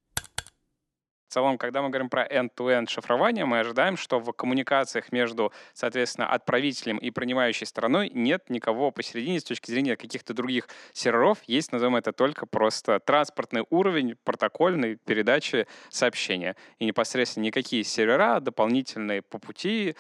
В 1.28 1.34
целом, 1.34 1.58
когда 1.58 1.82
мы 1.82 1.90
говорим 1.90 2.10
про 2.10 2.26
end-to-end 2.26 2.88
шифрование, 2.88 3.44
мы 3.44 3.60
ожидаем, 3.60 3.98
что 3.98 4.20
в 4.20 4.32
коммуникациях 4.32 5.12
между, 5.12 5.52
соответственно, 5.74 6.30
отправителем 6.30 6.98
и 7.00 7.12
принимающей 7.12 7.66
стороной 7.66 8.10
нет 8.13 8.50
никого 8.50 8.92
посередине 8.92 9.42
с 9.42 9.44
точки 9.44 9.70
зрения 9.70 9.98
каких-то 9.98 10.34
других 10.34 10.70
серверов. 10.94 11.40
Есть, 11.46 11.74
назовем 11.74 11.98
это, 11.98 12.13
только 12.13 12.46
просто 12.46 13.02
транспортный 13.02 13.66
уровень 13.70 14.16
протокольной 14.24 14.96
передачи 14.96 15.68
сообщения. 15.90 16.56
И 16.80 16.86
непосредственно 16.86 17.44
никакие 17.44 17.84
сервера 17.84 18.40
дополнительные 18.40 19.22
по 19.22 19.38
пути 19.38 19.98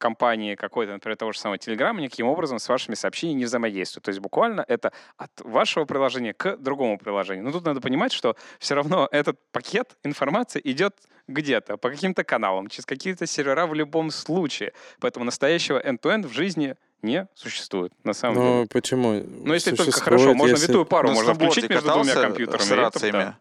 компании 0.00 0.56
какой-то, 0.56 0.92
например, 0.94 1.16
того 1.16 1.32
же 1.32 1.38
самого 1.38 1.58
Telegram, 1.58 1.94
никаким 2.00 2.26
образом 2.26 2.58
с 2.58 2.68
вашими 2.68 2.94
сообщениями 2.96 3.40
не 3.40 3.44
взаимодействуют. 3.44 4.04
То 4.04 4.08
есть 4.08 4.20
буквально 4.20 4.64
это 4.66 4.92
от 5.16 5.30
вашего 5.40 5.84
приложения 5.84 6.34
к 6.34 6.56
другому 6.56 6.98
приложению. 6.98 7.44
Но 7.44 7.52
тут 7.52 7.64
надо 7.64 7.80
понимать, 7.80 8.12
что 8.12 8.34
все 8.58 8.74
равно 8.74 9.08
этот 9.12 9.38
пакет 9.52 9.96
информации 10.02 10.60
идет 10.64 10.96
где-то, 11.28 11.76
по 11.76 11.90
каким-то 11.90 12.24
каналам, 12.24 12.68
через 12.68 12.86
какие-то 12.86 13.26
сервера 13.26 13.66
в 13.66 13.74
любом 13.74 14.10
случае. 14.10 14.72
Поэтому 14.98 15.24
настоящего 15.24 15.78
end-to-end 15.78 16.26
в 16.26 16.32
жизни 16.32 16.74
не 17.02 17.28
существует, 17.34 17.92
на 18.04 18.12
самом 18.14 18.34
Ну, 18.36 18.54
деле. 18.56 18.68
почему? 18.72 19.22
Ну, 19.44 19.54
если 19.54 19.74
только 19.76 19.92
хорошо, 19.92 20.34
можно 20.34 20.54
если- 20.54 20.66
витую 20.68 20.84
пару, 20.86 21.08
На 21.08 21.14
можно 21.14 21.34
включить 21.34 21.70
между 21.70 21.88
двумя 21.92 22.14
компьютерами. 22.14 22.62
С 22.62 22.70
и 22.70 22.72
это 22.74 22.82
рациями. 22.82 23.12
да. 23.12 23.38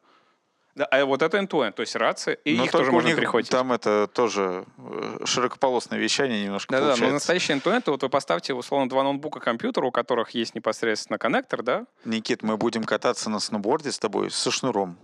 Да, 0.76 0.86
а 0.86 1.06
вот 1.06 1.22
это 1.22 1.38
end-to-end, 1.38 1.72
то 1.74 1.82
есть 1.82 1.96
рации, 1.96 2.38
и 2.46 2.56
Но 2.56 2.66
их 2.66 2.72
тоже 2.72 2.92
можно 2.92 3.08
них 3.08 3.18
перехватить. 3.18 3.52
Там 3.52 3.74
это 3.74 4.08
тоже 4.08 4.66
э, 4.78 5.20
широкополосное 5.26 6.00
вещание 6.00 6.44
немножко 6.44 6.72
Да-да, 6.72 6.96
но 6.96 7.12
настоящий 7.12 7.54
end-to-end, 7.54 7.84
вот 7.88 8.04
вы 8.04 8.10
поставьте, 8.10 8.54
условно, 8.54 8.88
два 8.88 9.04
ноутбука 9.04 9.40
компьютера, 9.40 9.86
у 9.86 9.92
которых 9.92 10.32
есть 10.32 10.56
непосредственно 10.56 11.18
коннектор, 11.18 11.64
да, 11.64 11.86
Никит, 12.06 12.44
мы 12.44 12.58
будем 12.58 12.84
кататься 12.84 13.30
на 13.30 13.40
сноуборде 13.40 13.92
с 13.92 14.00
тобой 14.00 14.32
со 14.32 14.52
шнуром. 14.52 14.98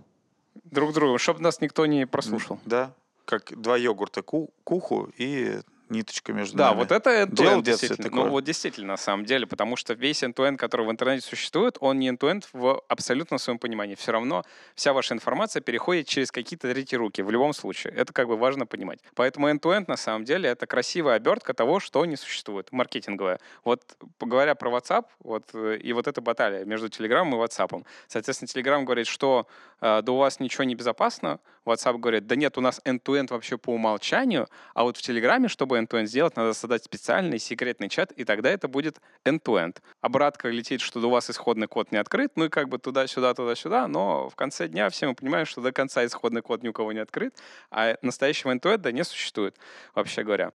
друг 0.64 0.92
другу, 0.92 1.18
чтобы 1.18 1.40
нас 1.40 1.60
никто 1.60 1.86
не 1.86 2.06
прослушал. 2.06 2.58
Да? 2.64 2.92
Как 3.24 3.58
два 3.60 3.76
йогурта 3.76 4.22
к 4.22 4.32
уху 4.32 5.10
и 5.16 5.60
ниточка 5.88 6.32
между 6.32 6.56
Да, 6.56 6.68
нами. 6.68 6.78
вот 6.78 6.92
это 6.92 7.26
детстве 7.26 7.62
действительно. 7.62 8.08
такое? 8.10 8.24
Ну, 8.24 8.30
вот 8.30 8.44
действительно, 8.44 8.88
на 8.88 8.96
самом 8.96 9.24
деле, 9.24 9.46
потому 9.46 9.76
что 9.76 9.94
весь 9.94 10.22
end-to-end, 10.22 10.56
который 10.56 10.86
в 10.86 10.90
интернете 10.90 11.26
существует, 11.26 11.76
он 11.80 11.98
не 11.98 12.08
end-to-end 12.10 12.44
в 12.52 12.82
абсолютно 12.88 13.38
своем 13.38 13.58
понимании. 13.58 13.94
Все 13.94 14.12
равно 14.12 14.44
вся 14.74 14.92
ваша 14.92 15.14
информация 15.14 15.60
переходит 15.60 16.06
через 16.06 16.30
какие-то 16.30 16.72
третьи 16.72 16.96
руки, 16.96 17.22
в 17.22 17.30
любом 17.30 17.52
случае. 17.52 17.92
Это 17.94 18.12
как 18.12 18.28
бы 18.28 18.36
важно 18.36 18.66
понимать. 18.66 19.00
Поэтому 19.14 19.48
end-to-end, 19.48 19.84
на 19.88 19.96
самом 19.96 20.24
деле, 20.24 20.48
это 20.48 20.66
красивая 20.66 21.16
обертка 21.16 21.54
того, 21.54 21.80
что 21.80 22.04
не 22.04 22.16
существует, 22.16 22.72
маркетинговая. 22.72 23.40
Вот 23.64 23.82
говоря 24.20 24.54
про 24.54 24.70
WhatsApp, 24.70 25.06
вот, 25.20 25.44
э, 25.54 25.78
и 25.78 25.92
вот 25.92 26.06
эта 26.06 26.20
баталия 26.20 26.64
между 26.64 26.88
Telegram 26.88 27.28
и 27.28 27.32
WhatsApp. 27.34 27.84
Соответственно, 28.08 28.48
Telegram 28.48 28.82
говорит, 28.84 29.06
что 29.06 29.46
э, 29.80 30.02
да 30.02 30.12
у 30.12 30.16
вас 30.16 30.40
ничего 30.40 30.64
не 30.64 30.74
безопасно, 30.74 31.38
WhatsApp 31.66 31.98
говорит, 31.98 32.26
да 32.26 32.36
нет, 32.36 32.56
у 32.58 32.60
нас 32.60 32.80
end-to-end 32.84 33.28
вообще 33.30 33.58
по 33.58 33.70
умолчанию, 33.70 34.48
а 34.74 34.84
вот 34.84 34.96
в 34.96 35.02
Телеграме, 35.02 35.48
чтобы 35.48 35.78
end-to-end 35.78 36.06
сделать, 36.06 36.36
надо 36.36 36.52
создать 36.52 36.84
специальный 36.84 37.38
секретный 37.38 37.88
чат, 37.88 38.12
и 38.12 38.24
тогда 38.24 38.50
это 38.50 38.68
будет 38.68 39.00
end-to-end. 39.24 39.78
Обратка 40.00 40.48
летит, 40.48 40.80
что 40.80 41.00
у 41.00 41.10
вас 41.10 41.30
исходный 41.30 41.68
код 41.68 41.92
не 41.92 41.98
открыт, 41.98 42.32
ну 42.36 42.46
и 42.46 42.48
как 42.48 42.68
бы 42.68 42.78
туда-сюда, 42.78 43.34
туда-сюда, 43.34 43.88
но 43.88 44.28
в 44.28 44.36
конце 44.36 44.68
дня 44.68 44.88
все 44.90 45.08
мы 45.08 45.14
понимаем, 45.14 45.46
что 45.46 45.60
до 45.60 45.72
конца 45.72 46.04
исходный 46.04 46.42
код 46.42 46.62
ни 46.62 46.68
у 46.68 46.72
кого 46.72 46.92
не 46.92 47.00
открыт, 47.00 47.34
а 47.70 47.96
настоящего 48.02 48.52
end-to-end 48.54 48.92
не 48.92 49.04
существует, 49.04 49.56
вообще 49.94 50.22
говоря. 50.22 50.52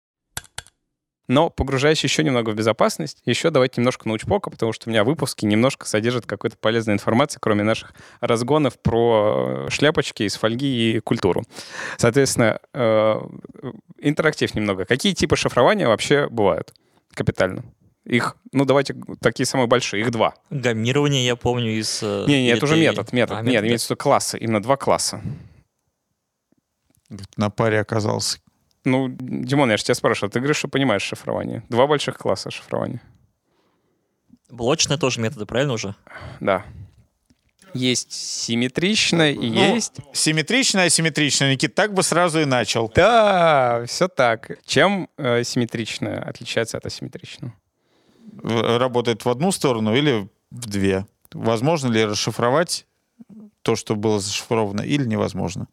Но 1.30 1.52
погружаясь 1.52 2.04
еще 2.04 2.24
немного 2.24 2.50
в 2.50 2.56
безопасность, 2.56 3.22
еще 3.24 3.52
давайте 3.52 3.80
немножко 3.80 4.08
научпока, 4.08 4.50
потому 4.50 4.74
что 4.74 4.90
у 4.90 4.92
меня 4.92 5.04
выпуски 5.04 5.46
немножко 5.46 5.86
содержат 5.86 6.26
какой-то 6.26 6.58
полезной 6.58 6.96
информации, 6.96 7.38
кроме 7.40 7.64
наших 7.64 7.94
разгонов 8.20 8.80
про 8.80 9.68
э, 9.68 9.70
шляпочки 9.70 10.24
из 10.24 10.36
фольги 10.36 10.94
и 10.96 11.00
культуру. 11.00 11.44
Соответственно, 11.98 12.60
э, 12.74 13.22
интерактив 14.00 14.56
немного. 14.56 14.86
Какие 14.86 15.14
типы 15.14 15.36
шифрования 15.36 15.88
вообще 15.88 16.28
бывают 16.30 16.74
капитально? 17.14 17.64
Их, 18.06 18.36
ну 18.52 18.66
давайте 18.66 18.96
такие 19.22 19.46
самые 19.46 19.68
большие, 19.68 20.02
их 20.02 20.10
два. 20.10 20.34
Гаммирование 20.50 21.24
я 21.28 21.36
помню 21.36 21.78
из... 21.80 22.00
э, 22.02 22.26
Не, 22.28 22.42
не, 22.42 22.50
это 22.50 22.66
уже 22.66 22.76
метод, 22.76 23.14
метод. 23.14 23.38
А, 23.38 23.42
Нет, 23.42 23.52
метод, 23.52 23.66
имеется 23.68 23.86
в 23.86 23.90
виду 23.92 23.98
классы, 23.98 24.40
именно 24.40 24.64
два 24.64 24.78
класса. 24.78 25.22
На 27.38 27.52
паре 27.52 27.80
оказался. 27.82 28.40
Ну, 28.86 29.10
Димон, 29.10 29.70
я 29.70 29.78
же 29.78 29.84
тебя 29.84 29.96
спрашиваю, 29.96 30.32
ты 30.32 30.40
говоришь, 30.40 30.58
что 30.58 30.68
понимаешь 30.68 31.02
шифрование. 31.02 31.64
Два 31.70 31.88
больших 31.88 32.18
класса 32.18 32.50
шифрования. 32.50 33.02
Блочные 34.50 34.98
тоже 34.98 35.22
методы, 35.22 35.46
правильно 35.46 35.74
уже? 35.74 35.96
Да. 36.40 36.66
Есть 37.74 38.12
симметричное 38.12 39.32
и 39.32 39.50
Ну, 39.50 39.76
есть 39.76 40.00
Симметрично, 40.14 40.84
асимметрично. 40.84 41.52
Никит 41.52 41.76
так 41.76 41.94
бы 41.94 42.02
сразу 42.02 42.40
и 42.42 42.46
начал. 42.46 42.92
Да, 42.96 43.84
все 43.86 44.08
так. 44.08 44.58
Чем 44.66 45.08
э, 45.18 45.44
симметричное 45.44 46.20
отличается 46.20 46.78
от 46.78 46.86
асимметричного? 46.86 47.54
Работает 48.42 49.24
в 49.26 49.30
одну 49.30 49.52
сторону 49.52 49.96
или 49.96 50.28
в 50.50 50.68
две. 50.68 51.06
Возможно 51.32 51.92
ли 51.92 52.06
расшифровать 52.06 52.88
то, 53.62 53.76
что 53.76 53.96
было 53.96 54.20
зашифровано, 54.20 54.82
или 54.82 55.06
невозможно? 55.06 55.68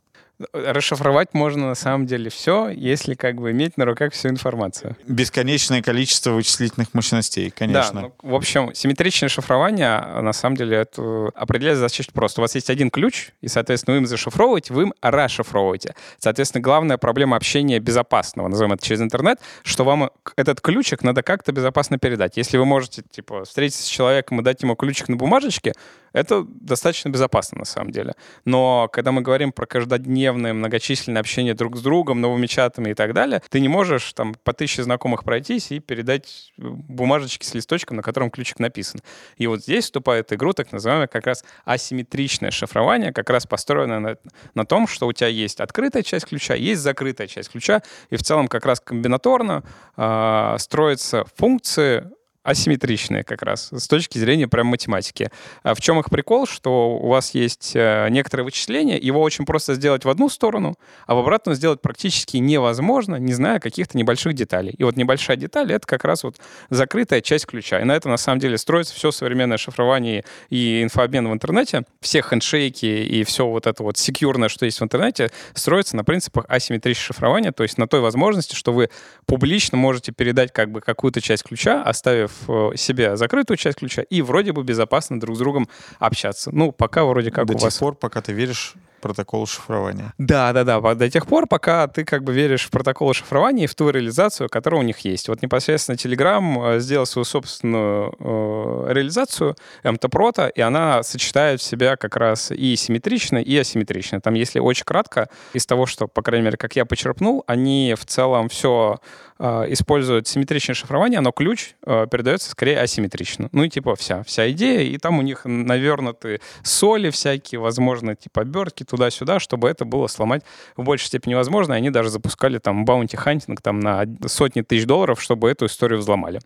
Расшифровать 0.52 1.32
можно 1.32 1.68
на 1.68 1.74
самом 1.74 2.06
деле 2.06 2.28
все, 2.28 2.68
если 2.68 3.14
как 3.14 3.36
бы 3.36 3.52
иметь 3.52 3.78
на 3.78 3.86
руках 3.86 4.12
всю 4.12 4.28
информацию. 4.28 4.96
Бесконечное 5.06 5.80
количество 5.80 6.32
вычислительных 6.32 6.92
мощностей, 6.92 7.48
Да, 7.48 7.54
конечно. 7.56 8.00
ну, 8.02 8.14
в 8.22 8.34
общем, 8.34 8.74
симметричное 8.74 9.30
шифрование, 9.30 9.88
а, 9.88 10.20
на 10.20 10.34
самом 10.34 10.56
деле, 10.56 10.76
это 10.76 11.30
определяется 11.34 11.82
достаточно 11.82 12.12
просто. 12.12 12.40
У 12.40 12.42
вас 12.42 12.54
есть 12.54 12.68
один 12.68 12.90
ключ, 12.90 13.30
и, 13.40 13.48
соответственно, 13.48 13.94
вы 13.94 14.02
им 14.02 14.06
зашифровываете, 14.06 14.74
вы 14.74 14.82
им 14.82 14.94
расшифровываете. 15.00 15.94
Соответственно, 16.18 16.60
главная 16.62 16.98
проблема 16.98 17.36
общения 17.36 17.78
безопасного, 17.78 18.48
назовем 18.48 18.74
это 18.74 18.84
через 18.84 19.00
интернет, 19.00 19.40
что 19.62 19.84
вам 19.84 20.10
этот 20.36 20.60
ключик 20.60 21.02
надо 21.02 21.22
как-то 21.22 21.52
безопасно 21.52 21.98
передать. 21.98 22.36
Если 22.36 22.58
вы 22.58 22.66
можете, 22.66 23.02
типа, 23.10 23.44
встретиться 23.44 23.84
с 23.84 23.86
человеком 23.86 24.40
и 24.40 24.42
дать 24.42 24.62
ему 24.62 24.76
ключик 24.76 25.08
на 25.08 25.16
бумажечке, 25.16 25.72
это 26.16 26.46
достаточно 26.48 27.10
безопасно, 27.10 27.58
на 27.58 27.64
самом 27.66 27.90
деле. 27.90 28.14
Но 28.46 28.88
когда 28.90 29.12
мы 29.12 29.20
говорим 29.20 29.52
про 29.52 29.66
каждодневное 29.66 30.54
многочисленное 30.54 31.20
общение 31.20 31.52
друг 31.52 31.76
с 31.76 31.82
другом, 31.82 32.22
новыми 32.22 32.46
чатами 32.46 32.90
и 32.90 32.94
так 32.94 33.12
далее, 33.12 33.42
ты 33.50 33.60
не 33.60 33.68
можешь 33.68 34.14
там 34.14 34.34
по 34.42 34.54
тысяче 34.54 34.82
знакомых 34.82 35.24
пройтись 35.24 35.70
и 35.72 35.78
передать 35.78 36.54
э, 36.56 36.62
бумажечки 36.62 37.44
с 37.44 37.52
листочком, 37.52 37.98
на 37.98 38.02
котором 38.02 38.30
ключик 38.30 38.60
написан. 38.60 39.02
И 39.36 39.46
вот 39.46 39.62
здесь 39.62 39.84
вступает 39.84 40.32
игру 40.32 40.54
так 40.54 40.72
называемое 40.72 41.06
как 41.06 41.26
раз 41.26 41.44
асимметричное 41.66 42.50
шифрование, 42.50 43.12
как 43.12 43.28
раз 43.28 43.46
построенное 43.46 43.98
на, 43.98 44.16
на 44.54 44.64
том, 44.64 44.88
что 44.88 45.06
у 45.06 45.12
тебя 45.12 45.28
есть 45.28 45.60
открытая 45.60 46.02
часть 46.02 46.24
ключа, 46.24 46.54
есть 46.54 46.80
закрытая 46.80 47.26
часть 47.26 47.50
ключа, 47.50 47.82
и 48.08 48.16
в 48.16 48.22
целом 48.22 48.48
как 48.48 48.64
раз 48.64 48.80
комбинаторно 48.80 49.64
а, 49.96 50.56
строятся 50.56 51.26
функции 51.36 52.10
асимметричные 52.46 53.24
как 53.24 53.42
раз 53.42 53.70
с 53.72 53.88
точки 53.88 54.18
зрения 54.18 54.46
прям 54.46 54.68
математики. 54.68 55.30
А 55.62 55.74
в 55.74 55.80
чем 55.80 55.98
их 55.98 56.10
прикол? 56.10 56.46
Что 56.46 56.96
у 56.96 57.08
вас 57.08 57.34
есть 57.34 57.72
э, 57.74 58.08
некоторое 58.10 58.44
вычисление, 58.44 58.98
его 58.98 59.20
очень 59.20 59.44
просто 59.44 59.74
сделать 59.74 60.04
в 60.04 60.08
одну 60.08 60.28
сторону, 60.28 60.76
а 61.06 61.14
в 61.14 61.18
обратную 61.18 61.56
сделать 61.56 61.80
практически 61.80 62.36
невозможно, 62.36 63.16
не 63.16 63.32
зная 63.32 63.58
каких-то 63.58 63.98
небольших 63.98 64.34
деталей. 64.34 64.74
И 64.78 64.84
вот 64.84 64.96
небольшая 64.96 65.36
деталь— 65.36 65.72
это 65.74 65.86
как 65.86 66.04
раз 66.04 66.22
вот 66.22 66.36
закрытая 66.70 67.20
часть 67.20 67.46
ключа. 67.46 67.80
И 67.80 67.84
на 67.84 67.92
это 67.92 68.08
на 68.08 68.16
самом 68.16 68.38
деле 68.38 68.58
строится 68.58 68.94
все 68.94 69.10
современное 69.10 69.58
шифрование 69.58 70.24
и 70.48 70.82
инфообмен 70.82 71.28
в 71.28 71.32
интернете. 71.32 71.82
Все 72.00 72.22
хендшейки 72.22 72.86
и 72.86 73.24
все 73.24 73.46
вот 73.46 73.66
это 73.66 73.82
вот 73.82 73.98
секьюрное, 73.98 74.48
что 74.48 74.66
есть 74.66 74.80
в 74.80 74.84
интернете, 74.84 75.30
строится 75.54 75.96
на 75.96 76.04
принципах 76.04 76.44
асимметричного 76.48 77.06
шифрования, 77.06 77.52
то 77.52 77.64
есть 77.64 77.78
на 77.78 77.88
той 77.88 78.00
возможности, 78.00 78.54
что 78.54 78.72
вы 78.72 78.90
публично 79.26 79.76
можете 79.76 80.12
передать 80.12 80.52
как 80.52 80.70
бы 80.70 80.80
какую-то 80.80 81.20
часть 81.20 81.42
ключа, 81.42 81.82
оставив 81.82 82.35
себе 82.76 83.16
закрытую 83.16 83.56
часть 83.56 83.78
ключа, 83.78 84.02
и 84.02 84.22
вроде 84.22 84.52
бы 84.52 84.62
безопасно 84.62 85.20
друг 85.20 85.36
с 85.36 85.38
другом 85.38 85.68
общаться. 85.98 86.50
Ну, 86.52 86.72
пока 86.72 87.04
вроде 87.04 87.30
как 87.30 87.46
До 87.46 87.54
у 87.54 87.56
тех 87.56 87.64
вас... 87.64 87.78
пор, 87.78 87.94
пока 87.94 88.20
ты 88.20 88.32
веришь 88.32 88.74
протоколу 89.00 89.46
шифрования. 89.46 90.12
Да, 90.18 90.52
да, 90.52 90.64
да. 90.64 90.94
До 90.94 91.10
тех 91.10 91.26
пор, 91.26 91.46
пока 91.46 91.86
ты 91.88 92.04
как 92.04 92.24
бы 92.24 92.32
веришь 92.32 92.66
в 92.66 92.70
протокол 92.70 93.12
шифрования 93.12 93.64
и 93.64 93.66
в 93.66 93.74
ту 93.74 93.90
реализацию, 93.90 94.48
которая 94.48 94.80
у 94.80 94.84
них 94.84 94.98
есть. 95.00 95.28
Вот 95.28 95.42
непосредственно 95.42 95.96
Telegram 95.96 96.76
э, 96.76 96.80
сделал 96.80 97.06
свою 97.06 97.24
собственную 97.24 98.14
э, 98.18 98.92
реализацию 98.92 99.56
MTProto, 99.84 100.48
и 100.48 100.60
она 100.60 101.02
сочетает 101.02 101.60
в 101.60 101.62
себя 101.62 101.96
как 101.96 102.16
раз 102.16 102.50
и 102.50 102.76
симметрично, 102.76 103.38
и 103.38 103.56
асимметрично. 103.56 104.20
Там, 104.20 104.34
если 104.34 104.58
очень 104.58 104.84
кратко, 104.84 105.28
из 105.52 105.66
того, 105.66 105.86
что, 105.86 106.08
по 106.08 106.22
крайней 106.22 106.44
мере, 106.44 106.56
как 106.56 106.76
я 106.76 106.84
почерпнул, 106.84 107.44
они 107.46 107.94
в 107.98 108.04
целом 108.04 108.48
все 108.48 109.00
э, 109.38 109.72
используют 109.72 110.28
симметричное 110.28 110.74
шифрование, 110.74 111.20
но 111.20 111.32
ключ 111.32 111.74
э, 111.84 112.06
передается 112.10 112.50
скорее 112.50 112.80
асимметрично. 112.80 113.48
Ну 113.52 113.64
и 113.64 113.68
типа 113.68 113.96
вся, 113.96 114.22
вся 114.22 114.50
идея, 114.50 114.80
и 114.80 114.98
там 114.98 115.18
у 115.18 115.22
них 115.22 115.42
навернуты 115.44 116.40
соли 116.62 117.10
всякие, 117.10 117.60
возможно, 117.60 118.14
типа 118.14 118.42
обертки 118.42 118.84
туда-сюда, 118.86 119.40
чтобы 119.40 119.68
это 119.68 119.84
было 119.84 120.06
сломать 120.06 120.42
в 120.76 120.84
большей 120.84 121.06
степени 121.06 121.34
возможно. 121.34 121.74
И 121.74 121.76
они 121.76 121.90
даже 121.90 122.10
запускали 122.10 122.58
там 122.58 122.84
bounty 122.84 123.19
hunting 123.19 123.60
там 123.60 123.80
на 123.80 124.04
сотни 124.26 124.62
тысяч 124.62 124.86
долларов, 124.86 125.20
чтобы 125.20 125.50
эту 125.50 125.66
историю 125.66 125.98
взломали. 125.98 126.40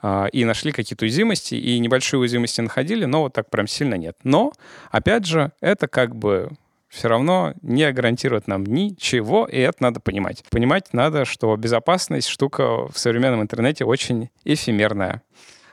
А, 0.00 0.26
и 0.26 0.44
нашли 0.44 0.72
какие-то 0.72 1.04
уязвимости, 1.04 1.54
и 1.54 1.78
небольшие 1.78 2.20
уязвимости 2.20 2.60
находили, 2.60 3.04
но 3.04 3.22
вот 3.22 3.32
так 3.32 3.50
прям 3.50 3.66
сильно 3.66 3.94
нет. 3.94 4.16
Но, 4.24 4.52
опять 4.90 5.26
же, 5.26 5.52
это 5.60 5.88
как 5.88 6.14
бы 6.14 6.50
все 6.88 7.08
равно 7.08 7.54
не 7.62 7.90
гарантирует 7.92 8.48
нам 8.48 8.64
ничего, 8.64 9.46
и 9.46 9.58
это 9.58 9.82
надо 9.82 10.00
понимать. 10.00 10.44
Понимать 10.50 10.92
надо, 10.92 11.24
что 11.24 11.54
безопасность 11.56 12.28
штука 12.28 12.88
в 12.88 12.98
современном 12.98 13.42
интернете 13.42 13.84
очень 13.84 14.30
эфемерная, 14.44 15.22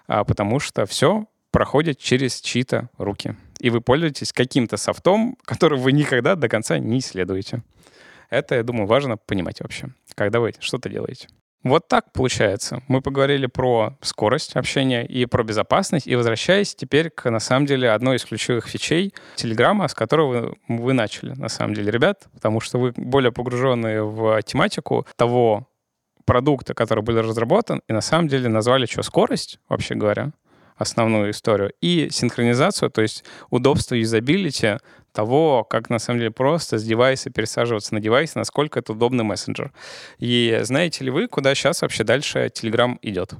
а, 0.08 0.24
потому 0.24 0.60
что 0.60 0.86
все 0.86 1.26
проходит 1.56 2.00
через 2.00 2.42
чьи-то 2.42 2.90
руки. 2.98 3.38
И 3.60 3.70
вы 3.70 3.80
пользуетесь 3.80 4.34
каким-то 4.34 4.76
софтом, 4.76 5.38
который 5.46 5.80
вы 5.80 5.94
никогда 5.94 6.36
до 6.36 6.50
конца 6.50 6.80
не 6.80 7.00
исследуете. 7.00 7.64
Это, 8.30 8.56
я 8.56 8.64
думаю, 8.64 8.88
важно 8.88 9.16
понимать 9.16 9.62
вообще, 9.62 9.88
когда 10.16 10.42
вы 10.42 10.54
что-то 10.60 10.90
делаете. 10.90 11.30
Вот 11.64 11.88
так 11.88 12.12
получается. 12.12 12.84
Мы 12.90 13.00
поговорили 13.00 13.46
про 13.46 13.98
скорость 14.02 14.58
общения 14.58 15.06
и 15.06 15.26
про 15.26 15.46
безопасность. 15.46 16.08
И 16.08 16.16
возвращаясь 16.18 16.76
теперь 16.76 17.10
к, 17.10 17.32
на 17.32 17.40
самом 17.40 17.68
деле, 17.68 17.90
одной 17.90 18.18
из 18.18 18.26
ключевых 18.26 18.68
фичей 18.68 19.14
Телеграма, 19.36 19.88
с 19.88 19.94
которого 19.94 20.58
вы, 20.68 20.78
вы 20.78 20.92
начали, 20.92 21.36
на 21.36 21.48
самом 21.48 21.74
деле, 21.74 21.90
ребят, 21.90 22.28
потому 22.34 22.60
что 22.60 22.80
вы 22.80 22.92
более 22.98 23.32
погруженные 23.32 24.04
в 24.04 24.42
тематику 24.42 25.08
того 25.16 25.70
продукта, 26.26 26.74
который 26.74 27.02
был 27.02 27.22
разработан, 27.22 27.82
и 27.88 27.94
на 27.94 28.02
самом 28.02 28.28
деле 28.28 28.50
назвали 28.50 28.88
что, 28.88 29.04
скорость, 29.04 29.60
вообще 29.70 29.96
говоря, 29.96 30.34
основную 30.76 31.32
историю, 31.32 31.74
и 31.82 32.10
синхронизацию, 32.12 32.90
то 32.90 33.02
есть 33.02 33.24
удобство 33.50 33.96
юзабилити 33.96 34.78
того, 35.12 35.64
как 35.64 35.90
на 35.90 35.98
самом 35.98 36.20
деле 36.20 36.32
просто 36.32 36.78
с 36.78 36.84
девайса 36.84 37.30
пересаживаться 37.30 37.94
на 37.94 38.02
девайс, 38.02 38.36
насколько 38.36 38.80
это 38.80 38.92
удобный 38.92 39.24
мессенджер. 39.24 39.72
И 40.20 40.60
знаете 40.64 41.06
ли 41.06 41.12
вы, 41.12 41.28
куда 41.28 41.56
сейчас 41.56 41.82
вообще 41.82 42.04
дальше 42.04 42.52
Telegram 42.54 42.98
идет? 43.02 43.34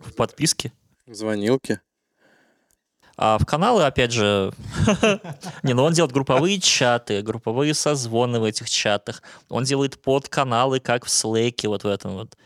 В 0.00 0.14
подписке. 0.14 0.72
Звонилки. 1.06 1.80
А 3.18 3.38
в 3.38 3.46
каналы, 3.46 3.84
опять 3.84 4.12
же, 4.12 4.52
не, 5.62 5.72
ну 5.72 5.84
он 5.84 5.94
делает 5.94 6.12
групповые 6.12 6.60
чаты, 6.60 7.22
групповые 7.22 7.72
созвоны 7.72 8.38
в 8.40 8.44
этих 8.44 8.68
чатах. 8.68 9.22
Он 9.48 9.64
делает 9.64 10.00
подканалы, 10.02 10.80
как 10.80 11.06
в 11.06 11.08
Slack, 11.08 11.66
вот 11.66 11.84
в 11.84 11.88
этом 11.88 12.12
вот. 12.12 12.36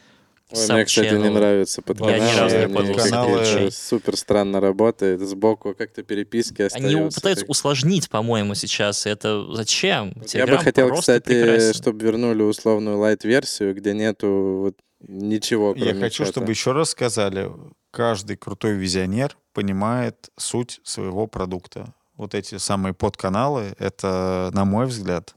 Ой, 0.53 0.69
мне, 0.69 0.85
кстати, 0.85 1.07
не 1.07 1.13
Sub-channel. 1.15 1.31
нравится 1.31 1.83
под 1.83 2.01
Я 2.01 2.19
ни 2.19 2.39
разу 2.39 2.57
не. 2.57 2.95
Каналы 2.95 2.95
Каналы- 2.95 3.71
супер 3.71 4.17
странно 4.17 4.61
работает. 4.61 5.21
Сбоку 5.21 5.75
как-то 5.75 6.03
переписки 6.03 6.63
Они 6.63 6.67
остаются. 6.67 7.21
пытаются 7.21 7.45
как- 7.45 7.51
усложнить, 7.51 8.09
по-моему, 8.11 8.55
сейчас. 8.55 9.07
Это 9.07 9.47
зачем? 9.55 10.13
Я 10.33 10.47
бы 10.47 10.53
Telegram 10.55 10.57
хотел, 10.65 10.89
просто 10.89 11.21
кстати, 11.21 11.41
прекрасен. 11.41 11.75
чтобы 11.75 12.05
вернули 12.05 12.43
условную 12.43 12.99
лайт-версию, 12.99 13.75
где 13.75 13.93
нету 13.95 14.59
вот 14.63 14.77
ничего, 15.07 15.75
Я 15.77 15.95
хочу, 15.95 16.25
чата. 16.25 16.33
чтобы 16.33 16.51
еще 16.53 16.73
раз 16.73 16.91
сказали, 16.91 17.51
каждый 17.91 18.37
крутой 18.37 18.73
визионер 18.73 19.37
понимает 19.53 20.31
суть 20.37 20.81
своего 20.85 21.27
продукта. 21.27 21.95
Вот 22.17 22.35
эти 22.35 22.59
самые 22.59 22.93
подканалы, 22.93 23.75
это, 23.79 24.51
на 24.53 24.65
мой 24.67 24.87
взгляд, 24.87 25.35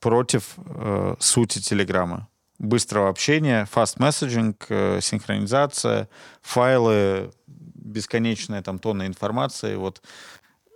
против 0.00 0.54
э, 0.66 1.14
сути 1.20 1.60
Телеграма. 1.60 2.26
Быстрого 2.60 3.08
общения, 3.08 3.66
fast 3.74 3.96
messaging, 3.96 4.54
э, 4.68 5.00
синхронизация, 5.00 6.08
файлы, 6.42 7.32
бесконечная 7.46 8.62
там 8.62 8.78
тонна 8.78 9.06
информации. 9.06 9.76
Вот 9.76 10.02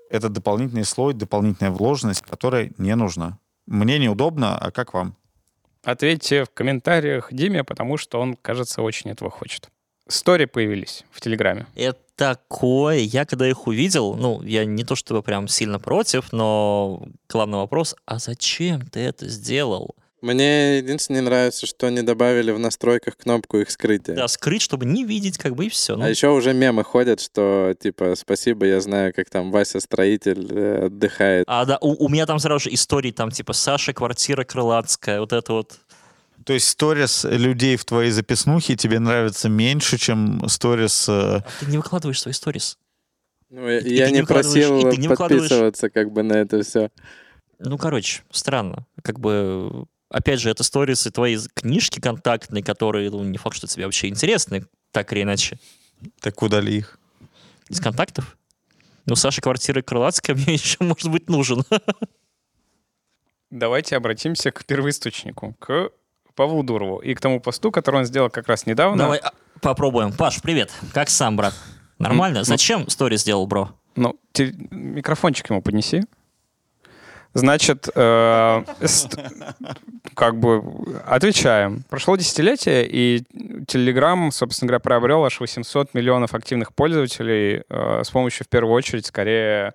это 0.09 0.31
дополнительный 0.31 0.87
слой, 0.87 1.13
дополнительная 1.13 1.71
вложенность, 1.71 2.23
которая 2.23 2.73
не 2.79 2.97
нужна. 2.97 3.39
Мне 3.67 3.99
неудобно, 3.99 4.57
а 4.59 4.71
как 4.71 4.95
вам? 4.95 5.15
Ответьте 5.83 6.45
в 6.45 6.51
комментариях 6.51 7.29
Диме, 7.31 7.63
потому 7.65 7.99
что 7.99 8.19
он, 8.19 8.35
кажется, 8.35 8.81
очень 8.81 9.11
этого 9.11 9.31
хочет. 9.31 9.69
Стори 10.09 10.47
появились 10.47 11.05
в 11.11 11.21
Телеграме. 11.21 11.67
Это 11.75 11.99
такое. 12.17 12.99
Я 12.99 13.27
когда 13.27 13.47
их 13.49 13.67
увидел, 13.67 14.15
ну, 14.15 14.43
я 14.43 14.65
не 14.65 14.85
то 14.85 14.97
чтобы 14.97 15.23
прям 15.23 15.49
сильно 15.49 15.79
против, 15.79 16.33
но 16.33 17.07
главный 17.29 17.59
вопрос, 17.59 17.95
а 18.07 18.19
зачем 18.19 18.87
ты 18.87 19.01
это 19.01 19.29
сделал? 19.29 19.95
Мне 20.25 20.79
единственное 20.79 21.21
не 21.21 21.27
нравится, 21.27 21.67
что 21.67 21.91
не 21.91 22.03
добавили 22.03 22.51
в 22.51 22.59
настройках 22.59 23.17
кнопку 23.17 23.59
их 23.59 23.71
скрытия. 23.71 24.15
Да, 24.17 24.27
скрыть, 24.29 24.63
чтобы 24.63 24.87
не 24.87 25.05
видеть, 25.05 25.37
как 25.37 25.55
бы, 25.55 25.67
и 25.67 25.69
все. 25.69 26.01
А 26.01 26.09
еще 26.09 26.29
уже 26.31 26.55
мемы 26.55 26.83
ходят, 26.83 27.21
что 27.21 27.75
типа 27.79 28.15
спасибо, 28.17 28.65
я 28.67 28.81
знаю, 28.81 29.13
как 29.15 29.29
там 29.29 29.51
Вася 29.51 29.81
строитель 29.81 30.47
э, 30.51 30.87
отдыхает. 30.87 31.45
А, 31.47 31.65
да, 31.67 31.79
у, 31.83 32.07
у 32.07 32.09
меня 32.09 32.25
там 32.25 32.39
сразу 32.39 32.65
же 32.65 32.75
истории, 32.75 33.11
там, 33.11 33.31
типа, 33.31 33.53
Саша, 33.53 33.93
квартира 33.93 34.45
крылатская, 34.45 35.21
вот 35.21 35.33
это 35.35 35.53
вот. 35.53 35.79
То 36.47 36.53
есть 36.55 36.69
сторис 36.69 37.25
людей 37.25 37.77
в 37.77 37.85
твоей 37.85 38.11
записнухе 38.11 38.77
тебе 38.77 38.99
нравится 38.99 39.49
меньше, 39.49 39.99
чем 39.99 40.49
сторис... 40.49 41.07
э, 41.09 41.13
А 41.13 41.45
Ты 41.61 41.67
не 41.67 41.77
выкладываешь 41.77 42.21
свои 42.21 42.33
сторис. 42.35 42.79
Ну, 43.51 43.69
я 43.69 43.79
И- 43.79 43.89
и 43.89 43.95
я 43.97 44.07
ты 44.07 44.13
не 44.13 44.25
просил 44.25 44.89
и 44.91 44.97
не 44.97 45.09
выкладываешь- 45.09 45.49
подписываться 45.49 45.91
как 45.91 46.11
бы 46.13 46.23
на 46.23 46.33
это 46.35 46.63
все. 46.63 46.91
Ну, 47.59 47.79
короче, 47.79 48.23
странно. 48.31 48.87
Как 49.03 49.21
бы, 49.21 49.87
опять 50.11 50.41
же, 50.41 50.51
это 50.51 50.63
сторисы 50.63 51.11
твоей 51.11 51.39
книжки 51.55 52.01
контактной, 52.01 52.63
которые, 52.63 53.11
ну, 53.11 53.23
не 53.25 53.39
факт, 53.39 53.57
что 53.57 53.67
тебе 53.67 53.85
вообще 53.85 54.09
интересны, 54.09 54.67
так 54.91 55.13
или 55.13 55.23
иначе. 55.23 55.59
Так 56.21 56.41
удали 56.43 56.77
их. 56.79 56.99
Из 57.69 57.81
контактов? 57.81 58.37
Ну, 59.07 59.17
Саша, 59.17 59.41
квартира 59.41 59.83
крылатская 59.83 60.35
мне 60.37 60.55
еще, 60.55 60.79
может 60.81 61.11
быть, 61.11 61.29
нужен. 61.29 61.65
Давайте 63.51 63.97
обратимся 63.97 64.51
к 64.51 64.65
первоисточнику, 64.65 65.55
к 65.59 65.91
Павлу 66.35 66.63
Дурову 66.63 66.99
и 66.99 67.15
к 67.15 67.21
тому 67.21 67.41
посту, 67.41 67.71
который 67.71 68.01
он 68.01 68.05
сделал 68.05 68.31
как 68.31 68.49
раз 68.49 68.67
недавно. 68.67 68.99
Давай 68.99 69.19
а, 69.19 69.33
попробуем. 69.61 70.13
Паш, 70.13 70.43
привет. 70.43 70.73
Как 70.93 71.09
сам, 71.09 71.37
брат? 71.37 71.55
Нормально? 71.99 72.41
ну- 72.41 72.45
Зачем 72.45 72.89
стори 72.89 73.17
сделал, 73.17 73.47
бро? 73.47 73.71
Ну, 73.95 74.19
микрофончик 74.71 75.51
ему 75.51 75.63
поднеси. 75.63 76.03
Значит, 77.35 77.89
э, 77.95 78.65
как 80.15 80.37
бы 80.37 80.63
отвечаем. 81.05 81.83
Прошло 81.91 82.15
десятилетие, 82.17 82.87
и 82.89 83.25
Telegram, 83.67 84.31
собственно 84.31 84.69
говоря, 84.69 84.79
приобрел 84.81 85.25
аж 85.25 85.41
800 85.41 85.95
миллионов 85.95 86.35
активных 86.35 86.73
пользователей 86.73 87.63
э, 87.69 88.03
с 88.05 88.11
помощью, 88.11 88.47
в 88.47 88.49
первую 88.49 88.73
очередь, 88.73 89.07
скорее 89.07 89.75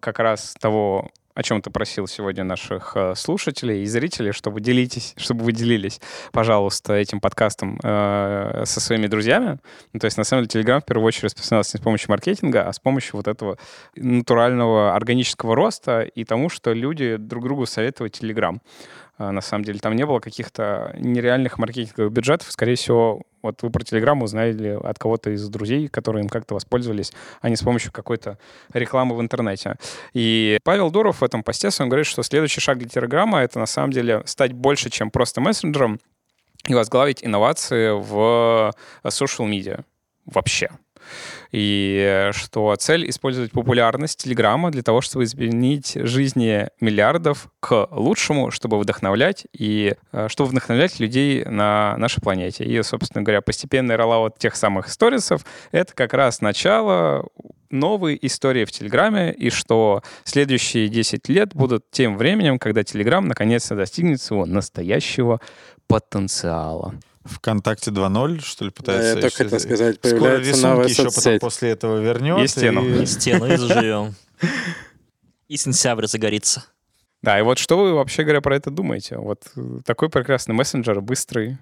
как 0.00 0.18
раз 0.18 0.54
того, 0.60 1.10
о 1.38 1.42
чем 1.44 1.62
ты 1.62 1.70
просил 1.70 2.08
сегодня 2.08 2.42
наших 2.42 2.96
э, 2.96 3.14
слушателей 3.14 3.84
и 3.84 3.86
зрителей, 3.86 4.32
чтобы 4.32 4.60
делитесь, 4.60 5.14
чтобы 5.16 5.44
вы 5.44 5.52
делились, 5.52 6.00
пожалуйста, 6.32 6.94
этим 6.94 7.20
подкастом 7.20 7.78
э, 7.80 8.64
со 8.66 8.80
своими 8.80 9.06
друзьями. 9.06 9.60
Ну, 9.92 10.00
то 10.00 10.06
есть, 10.06 10.18
на 10.18 10.24
самом 10.24 10.46
деле, 10.46 10.64
Telegram 10.64 10.80
в 10.80 10.84
первую 10.84 11.06
очередь 11.06 11.26
распространялся 11.26 11.76
не 11.76 11.80
с 11.80 11.84
помощью 11.84 12.10
маркетинга, 12.10 12.66
а 12.66 12.72
с 12.72 12.80
помощью 12.80 13.12
вот 13.12 13.28
этого 13.28 13.56
натурального 13.94 14.96
органического 14.96 15.54
роста 15.54 16.00
и 16.00 16.24
тому, 16.24 16.48
что 16.48 16.72
люди 16.72 17.14
друг 17.18 17.44
другу 17.44 17.66
советовали 17.66 18.10
Telegram. 18.10 18.58
А, 19.18 19.32
На 19.32 19.40
самом 19.40 19.64
деле 19.64 19.80
там 19.80 19.94
не 19.94 20.06
было 20.06 20.20
каких-то 20.20 20.94
нереальных 20.98 21.58
маркетинговых 21.58 22.12
бюджетов. 22.12 22.50
Скорее 22.50 22.76
всего, 22.76 23.22
вот 23.42 23.62
вы 23.62 23.70
про 23.70 23.82
Telegram 23.82 24.22
узнали 24.22 24.78
от 24.82 24.98
кого-то 24.98 25.30
из 25.30 25.46
друзей, 25.48 25.88
которые 25.88 26.22
им 26.22 26.28
как-то 26.28 26.54
воспользовались, 26.54 27.12
а 27.40 27.48
не 27.48 27.56
с 27.56 27.62
помощью 27.62 27.92
какой-то 27.92 28.38
рекламы 28.72 29.16
в 29.16 29.20
интернете. 29.20 29.74
И 30.12 30.58
Павел 30.62 30.90
Дуров 30.90 31.20
в 31.20 31.24
этом 31.24 31.42
посте 31.42 31.70
своем 31.70 31.88
говорит, 31.88 32.06
что 32.06 32.22
следующий 32.22 32.60
шаг 32.60 32.78
для 32.78 32.88
Телеграма— 32.88 33.40
это 33.42 33.58
на 33.58 33.66
самом 33.66 33.92
деле 33.92 34.22
стать 34.24 34.52
больше, 34.52 34.88
чем 34.88 35.10
просто 35.10 35.40
мессенджером, 35.40 36.00
и 36.66 36.74
возглавить 36.74 37.24
инновации 37.24 37.90
в 37.90 38.72
social 39.04 39.48
media 39.48 39.84
вообще. 40.26 40.70
И 41.52 41.98
э, 42.04 42.32
что 42.32 42.74
цель 42.76 43.08
использовать 43.08 43.52
популярность 43.52 44.22
Телеграма 44.22 44.70
для 44.70 44.82
того, 44.82 45.00
чтобы 45.00 45.24
изменить 45.24 45.92
жизни 45.94 46.68
миллиардов 46.80 47.48
к 47.60 47.88
лучшему, 47.90 48.50
чтобы 48.50 48.78
вдохновлять 48.78 49.46
и 49.56 49.94
э, 50.12 50.28
чтобы 50.28 50.50
вдохновлять 50.50 51.00
людей 51.00 51.44
на 51.44 51.96
нашей 51.96 52.20
планете. 52.20 52.64
И, 52.64 52.82
собственно 52.82 53.22
говоря, 53.22 53.40
постепенный 53.40 53.96
роллаут 53.96 54.38
тех 54.38 54.56
самых 54.56 54.88
сторисов— 54.88 55.44
это 55.72 55.94
как 55.94 56.12
раз 56.14 56.40
начало 56.40 57.26
новые 57.70 58.24
истории 58.26 58.64
в 58.64 58.72
Телеграме, 58.72 59.32
и 59.32 59.50
что 59.50 60.02
следующие 60.24 60.88
10 60.88 61.28
лет 61.28 61.54
будут 61.54 61.90
тем 61.90 62.16
временем, 62.16 62.58
когда 62.58 62.82
Телеграм 62.82 63.26
наконец-то 63.26 63.74
достигнет 63.74 64.20
своего 64.20 64.46
настоящего 64.46 65.40
потенциала. 65.86 66.94
ВКонтакте 67.24 67.90
2.0, 67.90 68.40
что 68.40 68.64
ли, 68.64 68.70
Да, 68.70 68.74
пытается... 68.76 69.06
я 69.08 69.14
только 69.14 69.26
еще- 69.26 69.44
хотел 69.44 69.60
сказать, 69.60 69.96
Скоро 69.96 70.10
появляется 70.20 70.62
новая 70.68 70.86
рисунки 70.86 70.90
еще 70.90 71.02
потом 71.04 71.12
соцсеть. 71.22 71.40
после 71.40 71.70
этого 71.70 71.98
вернет. 72.00 72.44
И 72.44 72.46
стену. 72.48 72.84
и- 72.84 73.02
И 73.02 73.06
стену 73.06 73.46
и 73.52 73.56
заживем. 73.56 74.14
И 75.48 75.56
сентябрь 75.56 76.06
загорится. 76.06 76.64
Да, 77.22 77.38
и 77.38 77.42
вот 77.42 77.58
что 77.58 77.78
вы 77.78 77.94
вообще 77.94 78.22
говоря 78.22 78.40
про 78.40 78.54
это 78.56 78.70
думаете? 78.70 79.16
Вот 79.16 79.50
э, 79.56 79.80
такой 79.84 80.08
прекрасный 80.10 80.54
мессенджер, 80.54 81.00
быстрый, 81.00 81.56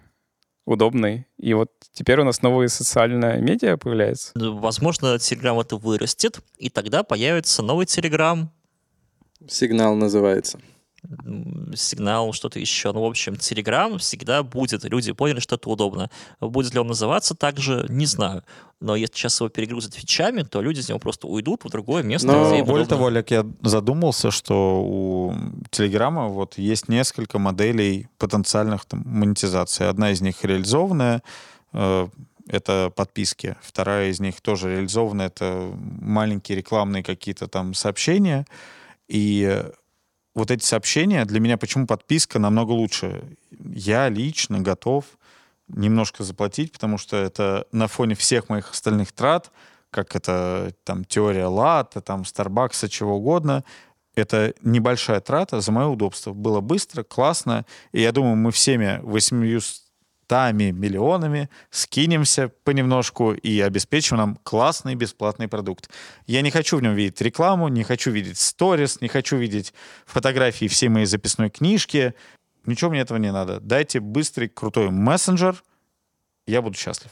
удобный. 0.67 1.27
И 1.39 1.55
вот 1.55 1.71
теперь 1.93 2.21
у 2.21 2.25
нас 2.25 2.43
новые 2.43 2.69
социальные 2.69 3.41
медиа 3.41 3.77
появляются. 3.79 4.33
Ну, 4.35 4.59
Возможно, 4.59 5.19
Телеграм 5.19 5.59
это 5.61 5.77
вырастет, 5.77 6.41
и 6.59 6.69
тогда 6.69 7.05
появится 7.05 7.63
новый 7.63 7.87
Телеграм, 7.87 8.51
Сигнал 9.49 9.95
называется. 9.95 10.59
Сигнал, 11.75 12.33
что-то 12.33 12.59
еще. 12.59 12.93
Ну, 12.93 13.03
в 13.03 13.05
общем, 13.07 13.37
Телеграм 13.37 13.99
всегда 13.99 14.43
будет. 14.43 14.85
Люди 14.85 15.13
поняли, 15.13 15.41
что 15.41 15.57
это 15.57 15.69
удобно. 15.69 16.11
Будет 16.41 16.75
ли 16.75 16.81
он 16.81 16.89
называться 16.89 17.35
так 17.35 17.59
же, 17.59 17.87
не 17.89 18.07
знаю. 18.07 18.43
Но 18.81 18.95
если 18.97 19.15
сейчас 19.15 19.41
его 19.41 19.49
перегрузят 19.49 19.95
фичами, 19.95 20.43
то 20.43 20.61
люди 20.61 20.81
из 20.81 20.89
него 20.89 20.99
просто 20.99 21.27
уйдут 21.27 21.65
в 21.65 21.71
другое 21.71 22.03
место, 22.03 22.27
Но 22.29 22.43
Более 22.49 22.63
удобно. 22.63 22.87
того, 22.87 23.07
Олег, 23.07 23.31
я 23.31 23.47
задумался, 23.63 24.31
что 24.31 24.83
у 24.83 25.35
Телеграма 25.71 26.29
вот 26.29 26.59
есть 26.59 26.89
несколько 26.89 27.39
моделей 27.39 28.09
потенциальных 28.19 28.85
там, 28.85 29.03
монетизаций. 29.07 29.89
Одна 29.89 30.11
из 30.11 30.21
них 30.21 30.45
реализованная, 30.45 31.23
э, 31.73 32.09
это 32.49 32.93
подписки. 32.95 33.57
Вторая 33.63 34.11
из 34.11 34.21
них 34.21 34.41
тоже 34.41 34.73
реализованная, 34.73 35.29
это 35.29 35.71
маленькие 36.01 36.59
рекламные 36.59 37.03
какие-то 37.03 37.49
там 37.49 37.73
сообщения. 37.75 38.47
И 39.09 39.65
вот 40.37 40.51
эти 40.51 40.62
сообщения, 40.62 41.24
для 41.24 41.41
меня 41.41 41.57
почему 41.57 41.87
подписка 41.87 42.39
намного 42.39 42.72
лучше? 42.72 43.24
Я 43.59 44.11
лично 44.11 44.61
готов 44.61 45.07
немножко 45.66 46.24
заплатить, 46.24 46.72
потому 46.72 46.99
что 46.99 47.16
это 47.16 47.66
на 47.72 47.89
фоне 47.89 48.14
всех 48.14 48.51
моих 48.51 48.70
остальных 48.70 49.12
трат, 49.12 49.51
как 49.91 50.14
это 50.14 50.74
там 50.84 51.07
теория 51.07 51.47
лата, 51.47 52.03
там 52.03 52.26
Старбакса, 52.26 52.91
чего 52.91 53.16
угодно, 53.16 53.64
это 54.14 54.53
небольшая 54.61 55.20
трата 55.20 55.62
за 55.62 55.72
мое 55.72 55.87
удобство. 55.87 56.34
Было 56.34 56.61
быстро, 56.61 57.03
классно, 57.03 57.64
и 57.93 58.03
я 58.03 58.12
думаю, 58.12 58.37
мы 58.37 58.53
всеми 58.53 59.01
800 59.05 59.86
миллионами 60.31 61.49
скинемся 61.70 62.49
понемножку 62.64 63.33
и 63.33 63.61
обеспечим 63.61 64.16
нам 64.16 64.39
классный 64.43 64.95
бесплатный 64.95 65.49
продукт. 65.49 65.91
Я 66.27 66.43
не 66.43 66.51
хочу 66.51 66.77
в 66.77 66.83
нем 66.83 66.95
видеть 66.95 67.20
рекламу, 67.20 67.68
не 67.68 67.85
хочу 67.85 68.11
видеть 68.11 68.39
сторис, 68.39 69.01
не 69.01 69.09
хочу 69.09 69.37
видеть 69.37 69.72
фотографии 70.05 70.66
всей 70.68 70.89
моей 70.89 71.07
записной 71.07 71.51
книжки. 71.51 72.14
Ничего 72.64 72.91
мне 72.91 73.01
этого 73.01 73.18
не 73.18 73.33
надо. 73.33 73.61
Дайте 73.61 74.01
быстрый, 74.01 74.49
крутой 74.49 74.91
мессенджер, 74.91 75.62
я 76.47 76.62
буду 76.62 76.77
счастлив. 76.77 77.11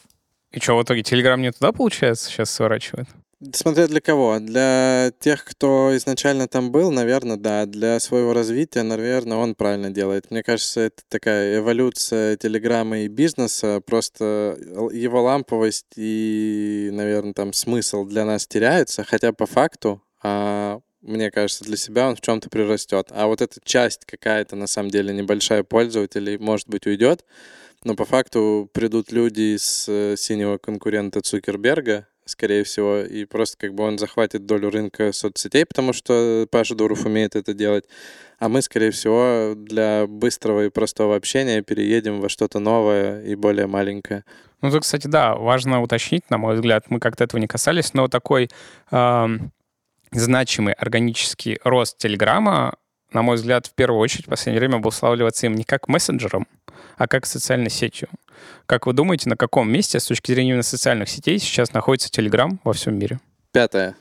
И 0.50 0.60
что, 0.60 0.76
в 0.76 0.82
итоге 0.82 1.02
Телеграм 1.02 1.40
не 1.40 1.52
туда, 1.52 1.72
получается, 1.72 2.30
сейчас 2.30 2.50
сворачивает? 2.50 3.08
Смотря 3.52 3.88
для 3.88 4.00
кого. 4.00 4.38
Для 4.38 5.12
тех, 5.18 5.44
кто 5.44 5.96
изначально 5.96 6.48
там 6.48 6.70
был, 6.70 6.90
наверное, 6.90 7.36
да. 7.36 7.66
Для 7.66 8.00
своего 8.00 8.32
развития, 8.32 8.82
наверное, 8.82 9.36
он 9.36 9.54
правильно 9.54 9.90
делает. 9.90 10.30
Мне 10.30 10.42
кажется, 10.42 10.80
это 10.80 11.02
такая 11.08 11.58
эволюция 11.58 12.36
телеграмма 12.36 13.00
и 13.00 13.08
бизнеса. 13.08 13.82
Просто 13.84 14.56
его 14.92 15.22
ламповость 15.22 15.86
и, 15.96 16.90
наверное, 16.92 17.34
там 17.34 17.52
смысл 17.52 18.04
для 18.04 18.24
нас 18.24 18.46
теряется. 18.46 19.04
Хотя 19.04 19.32
по 19.32 19.46
факту, 19.46 20.02
а, 20.22 20.80
мне 21.02 21.30
кажется, 21.30 21.64
для 21.64 21.76
себя 21.76 22.08
он 22.08 22.16
в 22.16 22.20
чем-то 22.20 22.48
прирастет. 22.48 23.08
А 23.10 23.26
вот 23.26 23.42
эта 23.42 23.60
часть 23.64 24.04
какая-то, 24.06 24.56
на 24.56 24.66
самом 24.66 24.90
деле, 24.90 25.12
небольшая 25.12 25.64
пользователей, 25.64 26.38
может 26.38 26.68
быть, 26.68 26.86
уйдет. 26.86 27.24
Но 27.82 27.94
по 27.94 28.06
факту 28.06 28.70
придут 28.72 29.12
люди 29.12 29.56
из 29.56 29.86
э, 29.88 30.14
синего 30.16 30.56
конкурента 30.56 31.20
Цукерберга, 31.20 32.08
скорее 32.26 32.64
всего, 32.64 33.00
и 33.00 33.24
просто 33.24 33.56
как 33.58 33.74
бы 33.74 33.84
он 33.84 33.98
захватит 33.98 34.46
долю 34.46 34.70
рынка 34.70 35.12
соцсетей, 35.12 35.66
потому 35.66 35.92
что 35.92 36.46
Паша 36.50 36.74
Дуров 36.74 37.04
умеет 37.04 37.36
это 37.36 37.54
делать. 37.54 37.84
А 38.38 38.48
мы, 38.48 38.62
скорее 38.62 38.90
всего, 38.90 39.54
для 39.54 40.06
быстрого 40.06 40.66
и 40.66 40.70
простого 40.70 41.16
общения 41.16 41.62
переедем 41.62 42.20
во 42.20 42.28
что-то 42.28 42.58
новое 42.58 43.22
и 43.22 43.34
более 43.34 43.66
маленькое. 43.66 44.24
Ну, 44.60 44.70
тут, 44.70 44.82
кстати, 44.82 45.06
да, 45.06 45.34
важно 45.34 45.82
уточнить, 45.82 46.28
на 46.30 46.38
мой 46.38 46.54
взгляд, 46.54 46.86
мы 46.88 46.98
как-то 46.98 47.24
этого 47.24 47.40
не 47.40 47.46
касались, 47.46 47.94
но 47.94 48.08
такой 48.08 48.48
эм, 48.90 49.52
значимый 50.10 50.72
органический 50.72 51.58
рост 51.64 51.98
Телеграма, 51.98 52.74
на 53.14 53.22
мой 53.22 53.36
взгляд, 53.36 53.66
в 53.66 53.72
первую 53.74 54.00
очередь 54.00 54.26
в 54.26 54.30
последнее 54.30 54.60
время 54.60 54.76
обуславливается 54.76 55.46
им 55.46 55.54
не 55.54 55.64
как 55.64 55.88
мессенджером, 55.88 56.46
а 56.96 57.08
как 57.08 57.26
социальной 57.26 57.70
сетью. 57.70 58.08
Как 58.66 58.86
вы 58.86 58.92
думаете, 58.92 59.28
на 59.28 59.36
каком 59.36 59.70
месте 59.70 60.00
с 60.00 60.06
точки 60.06 60.32
зрения 60.32 60.50
именно 60.50 60.62
социальных 60.62 61.08
сетей 61.08 61.38
сейчас 61.38 61.72
находится 61.72 62.10
Телеграм 62.10 62.60
во 62.64 62.72
всем 62.72 62.98
мире? 62.98 63.20
Пятое. 63.52 63.96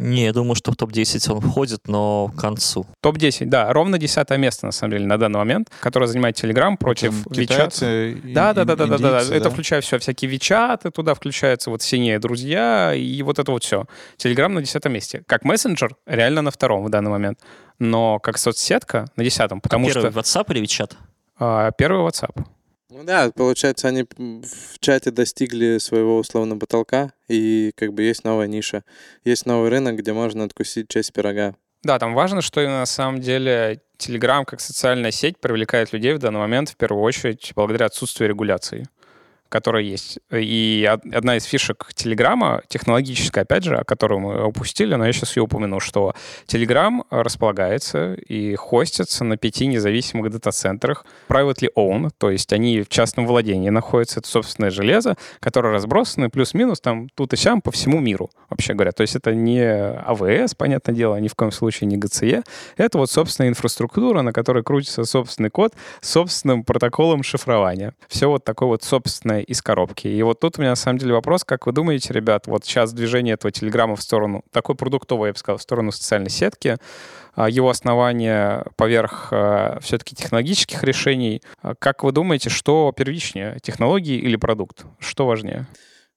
Не, 0.00 0.24
я 0.24 0.32
думаю, 0.32 0.54
что 0.54 0.72
в 0.72 0.76
топ-10 0.76 1.30
он 1.30 1.40
входит, 1.42 1.86
но 1.86 2.32
к 2.34 2.40
концу. 2.40 2.86
Топ-10, 3.02 3.44
да, 3.44 3.70
ровно 3.70 3.98
десятое 3.98 4.38
место, 4.38 4.64
на 4.64 4.72
самом 4.72 4.92
деле, 4.92 5.06
на 5.06 5.18
данный 5.18 5.36
момент, 5.36 5.70
которое 5.80 6.06
занимает 6.06 6.36
Телеграм 6.36 6.78
против 6.78 7.26
WeChat. 7.26 8.32
Да, 8.32 8.54
да, 8.54 8.64
да, 8.64 8.76
да, 8.76 8.86
да, 8.86 8.96
да, 8.96 9.18
индийцы, 9.18 9.34
Это 9.34 9.50
включая 9.50 9.82
все, 9.82 9.98
всякие 9.98 10.30
вичаты, 10.30 10.90
туда 10.90 11.12
включаются 11.12 11.68
вот 11.68 11.82
синие 11.82 12.18
друзья 12.18 12.94
и 12.94 13.20
вот 13.20 13.38
это 13.38 13.52
вот 13.52 13.62
все. 13.62 13.84
Телеграм 14.16 14.54
на 14.54 14.62
десятом 14.62 14.94
месте. 14.94 15.22
Как 15.26 15.44
мессенджер 15.44 15.94
реально 16.06 16.40
на 16.40 16.50
втором 16.50 16.82
в 16.82 16.88
данный 16.88 17.10
момент, 17.10 17.38
но 17.80 18.20
как 18.20 18.38
соцсетка 18.38 19.06
на 19.16 19.24
десятом, 19.24 19.60
потому 19.60 19.88
Первый 19.88 20.12
что 20.12 20.20
WhatsApp 20.20 20.52
или 20.52 20.62
WeChat? 20.62 20.92
а, 21.38 21.72
первый 21.72 22.06
WhatsApp. 22.06 22.44
Ну 22.90 23.04
да, 23.04 23.30
получается, 23.34 23.88
они 23.88 24.04
в 24.16 24.78
чате 24.80 25.10
достигли 25.10 25.78
своего 25.78 26.18
условного 26.18 26.58
потолка, 26.58 27.12
и 27.28 27.72
как 27.76 27.92
бы 27.94 28.02
есть 28.02 28.24
новая 28.24 28.46
ниша. 28.48 28.84
Есть 29.24 29.46
новый 29.46 29.70
рынок, 29.70 29.96
где 29.96 30.12
можно 30.12 30.44
откусить 30.44 30.88
часть 30.88 31.12
пирога. 31.12 31.54
Да, 31.82 31.98
там 31.98 32.14
важно, 32.14 32.42
что 32.42 32.60
на 32.66 32.84
самом 32.86 33.20
деле 33.20 33.80
Telegram 33.96 34.44
как 34.44 34.60
социальная 34.60 35.12
сеть 35.12 35.38
привлекает 35.38 35.92
людей 35.92 36.12
в 36.12 36.18
данный 36.18 36.40
момент 36.40 36.70
в 36.70 36.76
первую 36.76 37.02
очередь 37.02 37.52
благодаря 37.54 37.86
отсутствию 37.86 38.28
регуляции, 38.28 38.86
которая 39.50 39.82
есть. 39.82 40.18
И 40.30 40.88
од- 40.90 41.14
одна 41.14 41.36
из 41.36 41.44
фишек 41.44 41.90
Телеграма, 41.94 42.62
технологическая, 42.68 43.42
опять 43.42 43.64
же, 43.64 43.76
о 43.76 43.84
которой 43.84 44.18
мы 44.18 44.46
упустили, 44.46 44.94
но 44.94 45.06
я 45.06 45.12
сейчас 45.12 45.36
ее 45.36 45.42
упомяну, 45.42 45.80
что 45.80 46.14
Telegram 46.46 47.02
располагается 47.10 48.14
и 48.14 48.54
хостится 48.54 49.24
на 49.24 49.36
пяти 49.36 49.66
независимых 49.66 50.30
дата-центрах, 50.30 51.04
privately 51.28 51.68
owned, 51.76 52.10
то 52.16 52.30
есть 52.30 52.52
они 52.52 52.80
в 52.82 52.88
частном 52.88 53.26
владении 53.26 53.70
находятся, 53.70 54.20
это 54.20 54.28
собственное 54.28 54.70
железо, 54.70 55.16
которое 55.40 55.74
разбросано 55.74 56.30
плюс-минус 56.30 56.80
там 56.80 57.08
тут 57.14 57.32
и 57.32 57.36
сям 57.36 57.60
по 57.60 57.70
всему 57.70 58.00
миру, 58.00 58.30
вообще 58.48 58.74
говоря. 58.74 58.92
То 58.92 59.02
есть 59.02 59.16
это 59.16 59.34
не 59.34 59.60
АВС, 59.60 60.54
понятное 60.54 60.94
дело, 60.94 61.16
ни 61.16 61.28
в 61.28 61.34
коем 61.34 61.52
случае 61.52 61.88
не 61.88 61.96
ГЦЕ, 61.96 62.42
это 62.76 62.98
вот 62.98 63.10
собственная 63.10 63.50
инфраструктура, 63.50 64.22
на 64.22 64.32
которой 64.32 64.62
крутится 64.62 65.04
собственный 65.04 65.50
код 65.50 65.74
с 66.00 66.10
собственным 66.10 66.64
протоколом 66.64 67.22
шифрования. 67.22 67.94
Все 68.08 68.28
вот 68.28 68.44
такое 68.44 68.68
вот 68.68 68.82
собственное 68.84 69.39
из 69.42 69.62
коробки. 69.62 70.08
И 70.08 70.22
вот 70.22 70.40
тут 70.40 70.58
у 70.58 70.60
меня 70.60 70.70
на 70.70 70.76
самом 70.76 70.98
деле 70.98 71.12
вопрос, 71.12 71.44
как 71.44 71.66
вы 71.66 71.72
думаете, 71.72 72.12
ребят, 72.12 72.46
вот 72.46 72.64
сейчас 72.64 72.92
движение 72.92 73.34
этого 73.34 73.50
телеграмма 73.50 73.96
в 73.96 74.02
сторону, 74.02 74.44
такой 74.52 74.74
продуктовый, 74.74 75.28
я 75.28 75.32
бы 75.32 75.38
сказал, 75.38 75.58
в 75.58 75.62
сторону 75.62 75.92
социальной 75.92 76.30
сетки, 76.30 76.76
а, 77.34 77.48
его 77.48 77.70
основание 77.70 78.64
поверх 78.76 79.32
все-таки 79.82 80.16
технологических 80.16 80.82
решений. 80.82 81.42
А 81.62 81.74
Как 81.74 82.04
вы 82.04 82.12
думаете, 82.12 82.50
что 82.50 82.92
первичнее, 82.96 83.58
технологии 83.62 84.16
или 84.16 84.36
продукт? 84.36 84.84
Что 84.98 85.26
важнее? 85.26 85.66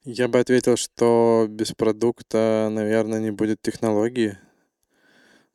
Я 0.05 0.27
бы 0.27 0.39
ответил, 0.39 0.75
что 0.75 1.47
без 1.49 1.71
продукта, 1.71 2.67
наверное, 2.69 3.21
не 3.21 3.31
будет 3.31 3.61
технологии. 3.61 4.37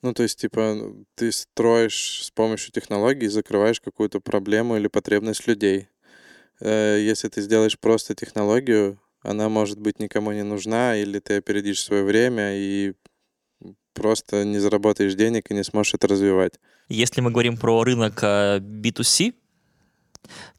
Ну, 0.01 0.15
то 0.15 0.23
есть, 0.23 0.41
типа, 0.41 0.95
ты 1.17 1.33
строишь 1.33 2.25
с 2.25 2.31
помощью 2.31 2.73
технологий, 2.73 3.27
закрываешь 3.27 3.81
какую-то 3.81 4.21
проблему 4.21 4.77
или 4.77 4.87
потребность 4.87 5.47
людей. 5.47 5.89
Э, 6.61 6.99
Если 7.01 7.29
ты 7.29 7.43
сделаешь 7.43 7.79
просто 7.79 8.15
технологию, 8.15 8.99
она, 9.23 9.49
может 9.49 9.79
быть, 9.79 9.99
никому 9.99 10.33
не 10.33 10.43
нужна, 10.45 10.97
или 10.97 11.19
ты 11.19 11.37
опередишь 11.39 11.83
свое 11.83 12.05
время 12.05 12.57
и 12.57 12.95
просто 13.95 14.45
не 14.45 14.59
заработаешь 14.61 15.15
денег 15.15 15.51
и 15.51 15.55
не 15.55 15.65
сможешь 15.65 15.95
это 15.95 16.07
развивать. 16.07 16.55
Если 16.89 17.21
мы 17.21 17.31
говорим 17.31 17.57
про 17.57 17.83
рынок 17.85 18.21
э, 18.23 18.59
B2C, 18.61 19.35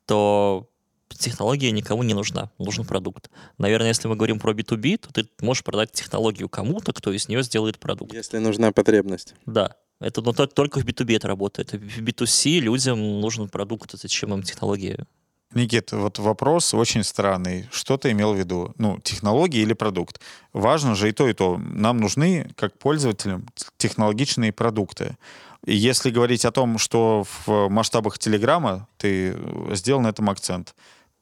то 0.05 0.69
технология 1.09 1.71
никому 1.71 2.03
не 2.03 2.13
нужна, 2.13 2.51
нужен 2.57 2.85
продукт. 2.85 3.29
Наверное, 3.57 3.89
если 3.89 4.07
мы 4.07 4.15
говорим 4.15 4.39
про 4.39 4.53
B2B, 4.53 4.97
то 4.97 5.11
ты 5.11 5.27
можешь 5.41 5.63
продать 5.63 5.91
технологию 5.91 6.49
кому-то, 6.49 6.93
кто 6.93 7.11
из 7.11 7.27
нее 7.27 7.43
сделает 7.43 7.79
продукт. 7.79 8.13
Если 8.13 8.37
нужна 8.37 8.71
потребность. 8.71 9.35
Да. 9.45 9.75
Это 9.99 10.21
но 10.21 10.31
то- 10.31 10.47
только 10.47 10.79
в 10.79 10.85
B2B 10.85 11.15
это 11.17 11.27
работает. 11.27 11.73
В 11.73 12.01
B2C 12.01 12.59
людям 12.59 13.19
нужен 13.19 13.49
продукт, 13.49 13.91
зачем 13.93 14.33
им 14.33 14.43
технология? 14.43 15.05
Никит, 15.55 15.91
вот 15.91 16.19
вопрос 16.19 16.75
очень 16.75 17.03
странный. 17.03 17.67
Что 17.71 17.97
ты 17.97 18.11
имел 18.11 18.33
в 18.33 18.37
виду? 18.37 18.73
Ну, 18.77 18.99
технологии 18.99 19.61
или 19.61 19.73
продукт? 19.73 20.21
Важно 20.53 20.93
же 20.93 21.09
и 21.09 21.11
то, 21.11 21.27
и 21.27 21.33
то. 21.33 21.57
Нам 21.57 21.97
нужны, 21.97 22.51
как 22.55 22.77
пользователям, 22.77 23.47
технологичные 23.77 24.53
продукты. 24.53 25.17
И 25.65 25.75
если 25.75 26.11
говорить 26.11 26.45
о 26.45 26.51
том, 26.51 26.77
что 26.77 27.25
в 27.45 27.67
масштабах 27.69 28.19
Телеграма 28.19 28.87
ты 28.97 29.35
сделал 29.71 30.01
на 30.01 30.09
этом 30.09 30.29
акцент, 30.29 30.75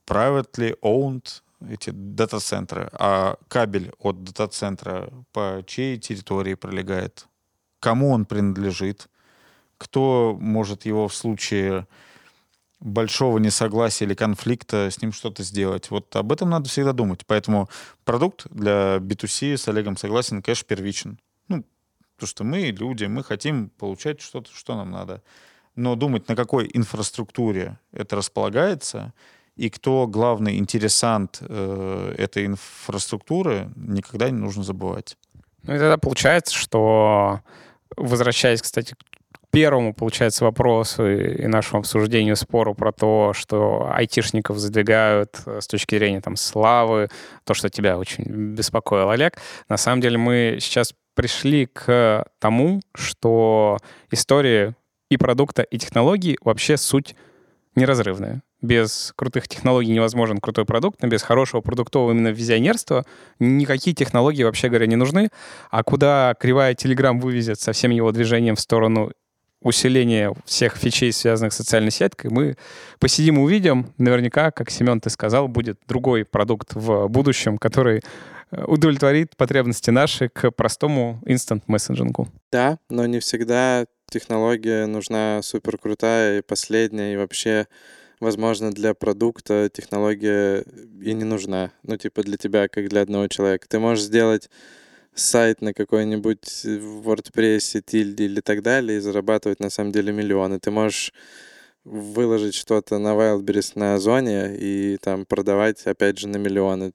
privately 0.06 0.78
owned 0.82 1.42
эти 1.70 1.92
дата-центры, 1.92 2.90
а 2.92 3.38
кабель 3.48 3.94
от 4.00 4.24
дата-центра 4.26 5.10
по 5.32 5.64
чьей 5.66 5.98
территории 5.98 6.56
пролегает? 6.56 7.28
Кому 7.80 8.12
он 8.12 8.26
принадлежит? 8.26 9.08
Кто 9.78 10.38
может 10.40 10.86
его 10.86 11.08
в 11.08 11.16
случае 11.16 11.88
большого 12.80 13.40
несогласия 13.40 14.06
или 14.06 14.14
конфликта 14.14 14.90
с 14.92 15.02
ним 15.02 15.12
что-то 15.12 15.44
сделать. 15.44 15.90
Вот 15.90 16.16
об 16.16 16.32
этом 16.32 16.50
надо 16.50 16.70
всегда 16.70 16.94
думать. 16.94 17.26
Поэтому 17.26 17.70
продукт 18.06 18.48
для 18.50 18.98
B2C 18.98 19.58
с 19.58 19.68
Олегом 19.68 19.98
согласен, 19.98 20.42
конечно, 20.42 20.66
первичен. 20.68 21.20
Ну, 21.48 21.64
потому 22.16 22.28
что 22.28 22.44
мы 22.44 22.60
люди, 22.68 23.06
мы 23.06 23.24
хотим 23.24 23.70
получать 23.70 24.22
что-то, 24.22 24.52
что 24.54 24.76
нам 24.76 24.92
надо. 24.92 25.24
Но 25.76 25.96
думать, 25.96 26.28
на 26.28 26.36
какой 26.36 26.70
инфраструктуре 26.74 27.80
это 27.92 28.16
располагается, 28.16 29.14
и 29.56 29.70
кто 29.70 30.06
главный 30.08 30.58
интересант 30.58 31.40
э, 31.42 32.16
этой 32.18 32.46
инфраструктуры, 32.46 33.72
никогда 33.76 34.30
не 34.30 34.38
нужно 34.38 34.64
забывать. 34.64 35.18
Ну 35.64 35.76
и 35.76 35.80
тогда 35.80 35.98
получается, 35.98 36.56
что, 36.56 37.42
возвращаясь, 37.96 38.62
кстати, 38.62 38.96
первому, 39.52 39.93
получается, 39.93 40.45
вопросу 40.45 41.08
и 41.08 41.48
нашему 41.48 41.80
обсуждению 41.80 42.36
спору 42.36 42.76
про 42.76 42.91
то, 42.91 43.34
что 43.34 43.89
айтишников 43.93 44.58
задвигают 44.58 45.39
э, 45.45 45.62
с 45.62 45.68
точки 45.68 45.98
зрения 45.98 46.22
там 46.22 46.36
славы, 46.36 47.10
то, 47.43 47.54
что 47.54 47.70
тебя 47.70 47.98
очень 47.98 48.24
беспокоил, 48.24 49.10
Олег, 49.10 49.38
на 49.70 49.78
самом 49.78 50.02
деле 50.02 50.18
мы 50.18 50.58
сейчас 50.60 50.93
пришли 51.16 51.66
к 51.66 52.26
тому, 52.39 52.82
что 52.93 53.78
история 54.12 54.76
и 55.10 55.18
продукта, 55.18 55.64
и 55.64 55.78
технологий 55.78 56.38
вообще 56.41 56.78
суть 56.78 57.16
неразрывная. 57.76 58.41
Без 58.62 59.14
крутых 59.16 59.48
технологий 59.48 59.91
невозможен 59.91 60.39
крутой 60.39 60.66
продукт, 60.66 61.02
но 61.02 61.08
без 61.08 61.22
хорошего 61.22 61.62
продуктового 61.62 62.12
именно 62.12 62.30
визионерства 62.30 63.06
никакие 63.39 63.95
технологии, 63.95 64.43
вообще 64.43 64.68
говоря, 64.68 64.88
не 64.88 64.95
нужны. 64.95 65.30
А 65.70 65.84
куда 65.84 66.36
кривая 66.39 66.74
Telegram 66.74 67.20
вывезет 67.20 67.60
со 67.60 67.72
всем 67.72 67.91
его 67.91 68.12
движением 68.12 68.56
в 68.56 68.60
сторону 68.60 69.12
усиления 69.62 70.34
всех 70.45 70.78
фичей, 70.78 71.12
связанных 71.12 71.53
с 71.53 71.58
социальной 71.58 71.91
сеткой, 71.91 72.32
мы 72.32 72.55
посидим 72.99 73.38
и 73.38 73.41
увидим. 73.41 73.93
Наверняка, 73.97 74.51
как 74.51 74.70
Семен 74.70 75.01
ты 75.01 75.10
сказал, 75.10 75.47
будет 75.47 75.80
другой 75.88 76.26
продукт 76.26 76.74
в 76.74 77.08
будущем, 77.08 77.58
который 77.58 78.01
э, 78.51 78.64
удовлетворит 78.66 79.36
потребности 79.36 79.89
наши 79.89 80.30
к 80.30 80.51
простому 80.51 81.22
инстант-мессенджингу. 81.26 82.28
Да, 82.51 82.78
но 82.89 83.05
не 83.05 83.20
всегда 83.20 83.86
технология 84.10 84.86
нужна 84.86 85.41
супер 85.41 85.78
крутая 85.78 86.39
и 86.39 86.41
последняя, 86.41 87.14
и 87.14 87.18
вообще, 87.18 87.68
возможно, 88.20 88.72
для 88.72 88.93
продукта 88.93 89.70
технология 89.74 90.64
и 91.01 91.14
не 91.14 91.24
нужна. 91.24 91.72
Ну, 91.84 91.97
типа 91.97 92.24
для 92.24 92.38
тебя, 92.38 92.68
как 92.68 92.88
для 92.89 93.01
одного 93.01 93.28
человека. 93.28 93.68
Ты 93.68 93.80
можешь 93.80 94.05
сделать 94.05 94.49
сайт 95.20 95.61
на 95.61 95.74
какой-нибудь 95.74 96.65
э, 96.65 96.78
WordPress, 96.78 97.82
тильде 97.82 98.26
или 98.26 98.41
так 98.41 98.61
далее 98.61 98.97
и 98.97 99.01
зарабатывать 99.01 99.59
на 99.59 99.70
самом 99.70 99.91
деле 99.91 100.13
миллионы. 100.13 100.59
Ты 100.59 100.72
можешь 100.72 101.13
выложить 101.84 102.53
что-то 102.53 102.97
на 102.99 103.09
Wildberries 103.09 103.72
на 103.76 103.93
Озоне 103.93 104.57
и 104.57 104.97
там 104.97 105.26
продавать, 105.26 105.86
опять 105.88 106.20
же, 106.20 106.28
на 106.28 106.38
миллионы. 106.38 106.91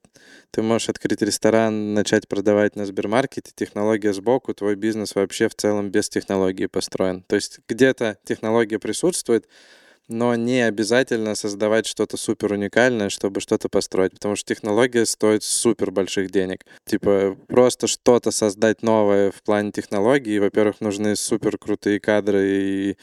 Ты 0.50 0.62
можешь 0.62 0.90
открыть 0.90 1.22
ресторан, 1.22 1.94
начать 1.94 2.28
продавать 2.28 2.76
на 2.76 2.84
Сбермаркете, 2.84 3.52
технология 3.54 4.12
сбоку, 4.12 4.52
твой 4.52 4.76
бизнес 4.76 5.14
вообще 5.14 5.48
в 5.48 5.54
целом 5.54 5.90
без 5.90 6.10
технологии 6.10 6.66
построен. 6.66 7.22
То 7.22 7.36
есть 7.36 7.60
где-то 7.68 8.18
технология 8.24 8.78
присутствует, 8.78 9.48
но 10.12 10.34
не 10.34 10.60
обязательно 10.60 11.34
создавать 11.34 11.86
что-то 11.86 12.16
супер 12.16 12.52
уникальное, 12.52 13.08
чтобы 13.08 13.40
что-то 13.40 13.68
построить, 13.68 14.12
потому 14.12 14.36
что 14.36 14.54
технология 14.54 15.06
стоит 15.06 15.42
супер 15.42 15.90
больших 15.90 16.30
денег. 16.30 16.64
Типа 16.86 17.36
просто 17.48 17.86
что-то 17.86 18.30
создать 18.30 18.82
новое 18.82 19.30
в 19.30 19.42
плане 19.42 19.72
технологий, 19.72 20.38
во-первых, 20.38 20.80
нужны 20.80 21.16
супер 21.16 21.58
крутые 21.58 22.00
кадры 22.00 22.48
и 22.48 22.96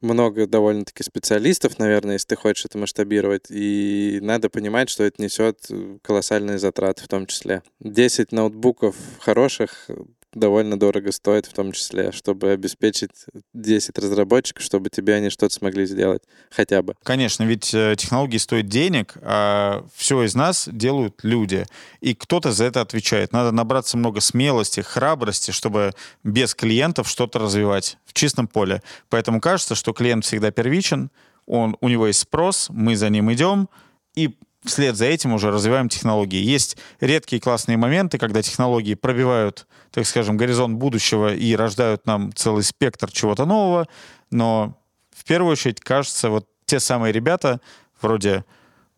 много 0.00 0.46
довольно-таки 0.46 1.02
специалистов, 1.02 1.78
наверное, 1.78 2.14
если 2.14 2.28
ты 2.28 2.36
хочешь 2.36 2.64
это 2.64 2.78
масштабировать. 2.78 3.46
И 3.50 4.18
надо 4.22 4.50
понимать, 4.50 4.88
что 4.90 5.04
это 5.04 5.22
несет 5.22 5.68
колоссальные 6.02 6.58
затраты 6.58 7.04
в 7.04 7.08
том 7.08 7.26
числе. 7.26 7.62
10 7.80 8.32
ноутбуков 8.32 8.96
хороших 9.20 9.88
довольно 10.36 10.78
дорого 10.78 11.10
стоит 11.12 11.46
в 11.46 11.52
том 11.52 11.72
числе, 11.72 12.12
чтобы 12.12 12.50
обеспечить 12.50 13.10
10 13.54 13.98
разработчиков, 13.98 14.62
чтобы 14.62 14.90
тебе 14.90 15.14
они 15.14 15.30
что-то 15.30 15.54
смогли 15.54 15.86
сделать 15.86 16.22
хотя 16.50 16.82
бы. 16.82 16.94
Конечно, 17.02 17.44
ведь 17.44 17.72
э, 17.74 17.94
технологии 17.96 18.36
стоят 18.36 18.68
денег, 18.68 19.14
а 19.22 19.84
все 19.94 20.22
из 20.22 20.34
нас 20.34 20.68
делают 20.70 21.20
люди. 21.22 21.66
И 22.00 22.14
кто-то 22.14 22.52
за 22.52 22.64
это 22.64 22.82
отвечает. 22.82 23.32
Надо 23.32 23.50
набраться 23.50 23.96
много 23.96 24.20
смелости, 24.20 24.80
храбрости, 24.80 25.50
чтобы 25.50 25.92
без 26.22 26.54
клиентов 26.54 27.08
что-то 27.08 27.38
развивать 27.38 27.98
в 28.04 28.12
чистом 28.12 28.46
поле. 28.46 28.82
Поэтому 29.08 29.40
кажется, 29.40 29.74
что 29.74 29.92
клиент 29.92 30.24
всегда 30.24 30.50
первичен, 30.50 31.10
он, 31.46 31.76
у 31.80 31.88
него 31.88 32.08
есть 32.08 32.20
спрос, 32.20 32.68
мы 32.70 32.96
за 32.96 33.08
ним 33.08 33.32
идем, 33.32 33.68
и 34.14 34.36
вслед 34.66 34.96
за 34.96 35.06
этим 35.06 35.32
уже 35.32 35.50
развиваем 35.50 35.88
технологии. 35.88 36.42
Есть 36.42 36.76
редкие 37.00 37.40
классные 37.40 37.76
моменты, 37.76 38.18
когда 38.18 38.42
технологии 38.42 38.94
пробивают, 38.94 39.66
так 39.90 40.06
скажем, 40.06 40.36
горизонт 40.36 40.78
будущего 40.78 41.34
и 41.34 41.54
рождают 41.56 42.06
нам 42.06 42.32
целый 42.34 42.62
спектр 42.62 43.10
чего-то 43.10 43.44
нового, 43.44 43.88
но 44.30 44.76
в 45.10 45.24
первую 45.24 45.52
очередь, 45.52 45.80
кажется, 45.80 46.30
вот 46.30 46.46
те 46.66 46.80
самые 46.80 47.12
ребята, 47.12 47.60
вроде 48.00 48.44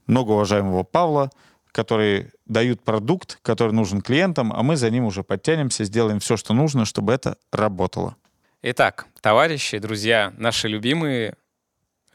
многоуважаемого 0.07 0.83
Павла, 0.83 1.31
которые 1.71 2.33
дают 2.47 2.83
продукт, 2.83 3.39
который 3.43 3.73
нужен 3.73 4.01
клиентам, 4.01 4.53
а 4.53 4.63
мы 4.63 4.77
за 4.77 4.91
ним 4.91 5.05
уже 5.05 5.23
подтянемся, 5.23 5.85
сделаем 5.85 6.19
все, 6.19 6.37
что 6.37 6.55
нужно, 6.55 6.85
чтобы 6.85 7.13
это 7.13 7.37
работало. 7.53 8.17
Итак, 8.63 9.07
товарищи, 9.21 9.79
друзья, 9.79 10.33
наши 10.37 10.67
любимые, 10.67 11.37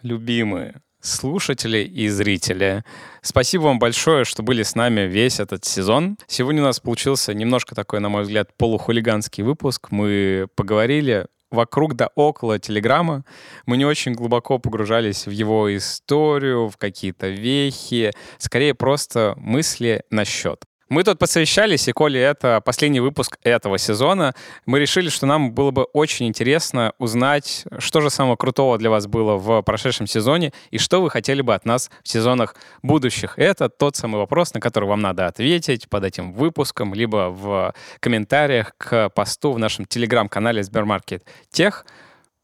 любимые 0.02 0.82
слушатели 1.04 1.80
и 1.80 2.08
зрители. 2.08 2.84
Спасибо 3.22 3.64
вам 3.64 3.78
большое, 3.78 4.26
что 4.26 4.42
были 4.42 4.64
с 4.64 4.74
нами 4.74 5.02
весь 5.02 5.40
этот 5.40 5.66
сезон. 5.66 6.18
Сегодня 6.28 6.62
у 6.62 6.66
нас 6.66 6.80
получился 6.80 7.34
немножко 7.34 7.76
такой, 7.76 8.00
на 8.00 8.10
мой 8.10 8.24
взгляд, 8.24 8.50
полухулиганский 8.58 9.44
выпуск. 9.44 9.92
Мы 9.92 10.48
поговорили 10.56 11.28
вокруг 11.52 11.96
да 11.96 12.10
около 12.16 12.58
Телеграма. 12.58 13.24
Мы 13.66 13.78
не 13.78 13.86
очень 13.86 14.14
глубоко 14.14 14.58
погружались 14.58 15.28
в 15.28 15.30
его 15.30 15.76
историю, 15.76 16.70
в 16.70 16.78
какие-то 16.78 17.28
вехи. 17.28 18.12
Скорее, 18.40 18.74
просто 18.74 19.36
мысли 19.38 20.04
на 20.10 20.26
счет. 20.26 20.64
Мы 20.94 21.04
тут 21.04 21.18
посовещались, 21.18 21.88
и 21.88 21.92
коли 21.92 22.20
это 22.20 22.62
последний 22.62 23.00
выпуск 23.00 23.40
этого 23.42 23.80
сезона, 23.80 24.36
мы 24.68 24.78
решили, 24.78 25.10
что 25.10 25.26
нам 25.26 25.52
было 25.52 25.72
бы 25.72 25.86
очень 25.86 26.28
интересно 26.28 26.94
узнать, 27.00 27.66
что 27.80 28.00
же 28.00 28.12
самого 28.12 28.36
крутого 28.36 28.78
для 28.78 28.92
вас 28.92 29.08
было 29.08 29.38
в 29.38 29.64
прошедшем 29.64 30.06
сезоне, 30.06 30.54
и 30.70 30.78
что 30.78 31.02
вы 31.02 31.10
хотели 31.10 31.42
бы 31.42 31.56
от 31.56 31.66
нас 31.66 31.90
в 32.04 32.08
сезонах 32.08 32.56
будущих. 32.84 33.40
Это 33.40 33.70
тот 33.70 33.96
самый 33.96 34.18
вопрос, 34.18 34.54
на 34.54 34.60
который 34.60 34.88
вам 34.88 35.02
надо 35.02 35.26
ответить 35.26 35.90
под 35.90 36.04
этим 36.04 36.32
выпуском, 36.32 36.94
либо 36.94 37.32
в 37.32 37.74
комментариях 38.00 38.74
к 38.78 39.10
посту 39.10 39.52
в 39.52 39.58
нашем 39.58 39.86
телеграм-канале 39.86 40.62
Сбермаркет 40.62 41.26
Тех, 41.50 41.88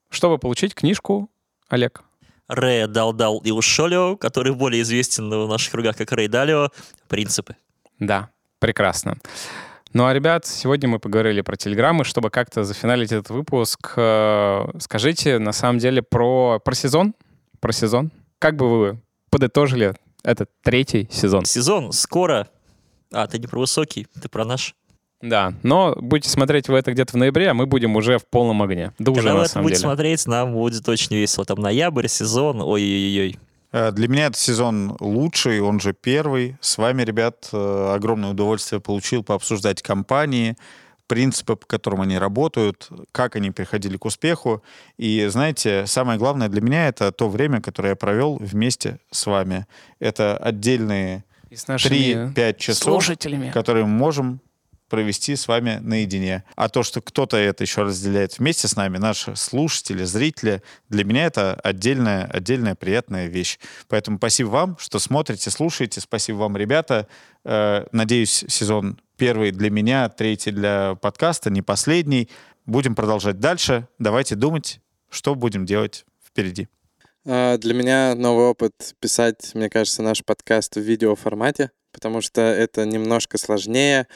чтобы 0.10 0.40
получить 0.40 0.74
книжку 0.74 1.30
Олег. 1.68 2.02
Рэя 2.48 2.88
Далдал 2.88 3.42
и 3.46 3.52
Ушолио, 3.52 4.18
который 4.18 4.56
более 4.56 4.82
известен 4.82 5.30
в 5.30 5.48
наших 5.48 5.72
кругах 5.72 5.98
как 5.98 6.12
Рэй 6.14 6.28
Далио, 6.28 6.70
«Принципы». 7.08 7.56
Да, 8.00 8.30
Прекрасно. 8.60 9.18
Ну 9.94 10.06
а, 10.06 10.14
ребят, 10.14 10.46
сегодня 10.46 10.88
мы 10.88 11.00
поговорили 11.00 11.42
про 11.42 11.56
телеграммы. 11.56 12.04
Чтобы 12.04 12.30
как-то 12.30 12.64
зафиналить 12.64 13.12
этот 13.12 13.30
выпуск, 13.32 13.94
э, 13.96 14.66
скажите 14.80 15.40
на 15.40 15.52
самом 15.52 15.80
деле 15.80 16.02
про, 16.04 16.60
про 16.64 16.76
сезон. 16.76 17.16
Про 17.60 17.72
сезон. 17.72 18.12
Как 18.38 18.56
бы 18.56 18.70
вы 18.70 19.00
подытожили 19.32 19.96
этот 20.24 20.50
третий 20.62 21.08
сезон? 21.12 21.46
Сезон 21.46 21.92
скоро. 21.92 22.48
А, 23.12 23.26
ты 23.28 23.40
не 23.40 23.48
про 23.48 23.60
высокий, 23.60 24.08
ты 24.22 24.30
про 24.30 24.46
наш. 24.46 24.76
Да, 25.22 25.54
но 25.64 25.96
будете 26.00 26.30
смотреть 26.30 26.70
вы 26.70 26.78
это 26.78 26.92
где-то 26.94 27.14
в 27.14 27.16
ноябре, 27.18 27.50
а 27.50 27.54
мы 27.54 27.66
будем 27.66 27.96
уже 27.98 28.20
в 28.20 28.26
полном 28.26 28.62
огне. 28.62 28.94
Да 29.00 29.12
Когда 29.12 29.20
уже, 29.20 29.30
вы 29.32 29.38
на 29.38 29.42
это 29.42 29.52
самом 29.52 29.64
будете 29.64 29.82
деле. 29.82 29.90
смотреть, 29.90 30.28
нам 30.28 30.54
будет 30.54 30.88
очень 30.88 31.16
весело. 31.16 31.46
Там 31.46 31.60
ноябрь, 31.60 32.08
сезон, 32.08 32.62
ой-ой-ой. 32.62 33.38
Э, 33.72 33.92
Для 33.92 34.08
меня 34.08 34.26
этот 34.28 34.38
сезон 34.38 34.98
лучший, 35.00 35.62
он 35.62 35.80
же 35.80 35.94
первый. 35.94 36.58
С 36.62 36.78
вами, 36.78 37.04
ребят, 37.04 37.50
э, 37.54 37.94
огромное 37.96 38.32
удовольствие 38.32 38.80
получил 38.82 39.24
пообсуждать 39.24 39.82
компании, 39.82 40.58
принципы, 41.08 41.56
по 41.56 41.66
которым 41.66 42.02
они 42.02 42.18
работают, 42.20 42.90
как 43.12 43.36
они 43.36 43.52
приходили 43.52 43.98
к 43.98 44.06
успеху. 44.06 44.64
И 44.98 45.26
знаете, 45.28 45.86
самое 45.88 46.20
главное 46.20 46.50
для 46.50 46.62
меня 46.62 46.88
это 46.88 47.12
то 47.12 47.30
время, 47.30 47.62
которое 47.62 47.90
я 47.90 47.96
провел 47.96 48.38
вместе 48.38 49.00
с 49.12 49.26
вами. 49.26 49.66
Это 50.00 50.38
отдельные 50.38 51.24
И 51.50 51.56
с 51.56 51.68
нашими 51.68 52.32
3-5 52.36 52.58
часов, 52.58 52.84
слушателями. 53.04 53.50
которые 53.50 53.86
мы 53.86 53.92
можем 53.92 54.40
провести 54.90 55.36
с 55.36 55.48
вами 55.48 55.80
наедине. 55.82 56.44
А 56.56 56.70
то, 56.70 56.84
что 56.84 57.02
кто-то 57.02 57.38
это 57.38 57.64
еще 57.64 57.84
разделяет 57.84 58.40
вместе 58.40 58.68
с 58.68 58.76
нами, 58.76 58.98
наши 58.98 59.36
слушатели, 59.36 60.04
зрители, 60.04 60.62
для 60.90 61.04
меня 61.04 61.26
это 61.26 61.54
отдельная, 61.64 62.26
отдельная 62.26 62.76
приятная 62.76 63.28
вещь. 63.28 63.60
Поэтому 63.88 64.18
спасибо 64.18 64.50
вам, 64.50 64.78
что 64.80 65.00
смотрите, 65.00 65.50
слушаете. 65.50 66.02
Спасибо 66.02 66.38
вам, 66.38 66.58
ребята. 66.58 67.08
Э, 67.46 67.86
Надеюсь, 67.92 68.46
сезон 68.48 69.00
первый 69.18 69.52
для 69.52 69.70
меня, 69.70 70.10
третий 70.10 70.52
для 70.52 70.96
подкаста, 70.96 71.50
не 71.50 71.62
последний. 71.62 72.30
Будем 72.66 72.96
продолжать 72.96 73.40
дальше. 73.40 73.88
Давайте 74.00 74.36
думать, 74.36 74.80
что 75.10 75.36
будем 75.36 75.66
делать 75.66 76.06
впереди. 76.26 76.68
А, 77.26 77.58
Для 77.58 77.74
меня 77.74 78.16
новый 78.16 78.46
опыт 78.46 78.74
писать, 79.00 79.52
мне 79.54 79.70
кажется, 79.70 80.02
наш 80.02 80.24
подкаст 80.24 80.78
в 80.78 80.82
видеоформате, 80.82 81.72
потому 81.92 82.22
что 82.22 82.42
это 82.42 82.86
немножко 82.86 83.38
сложнее. 83.38 84.08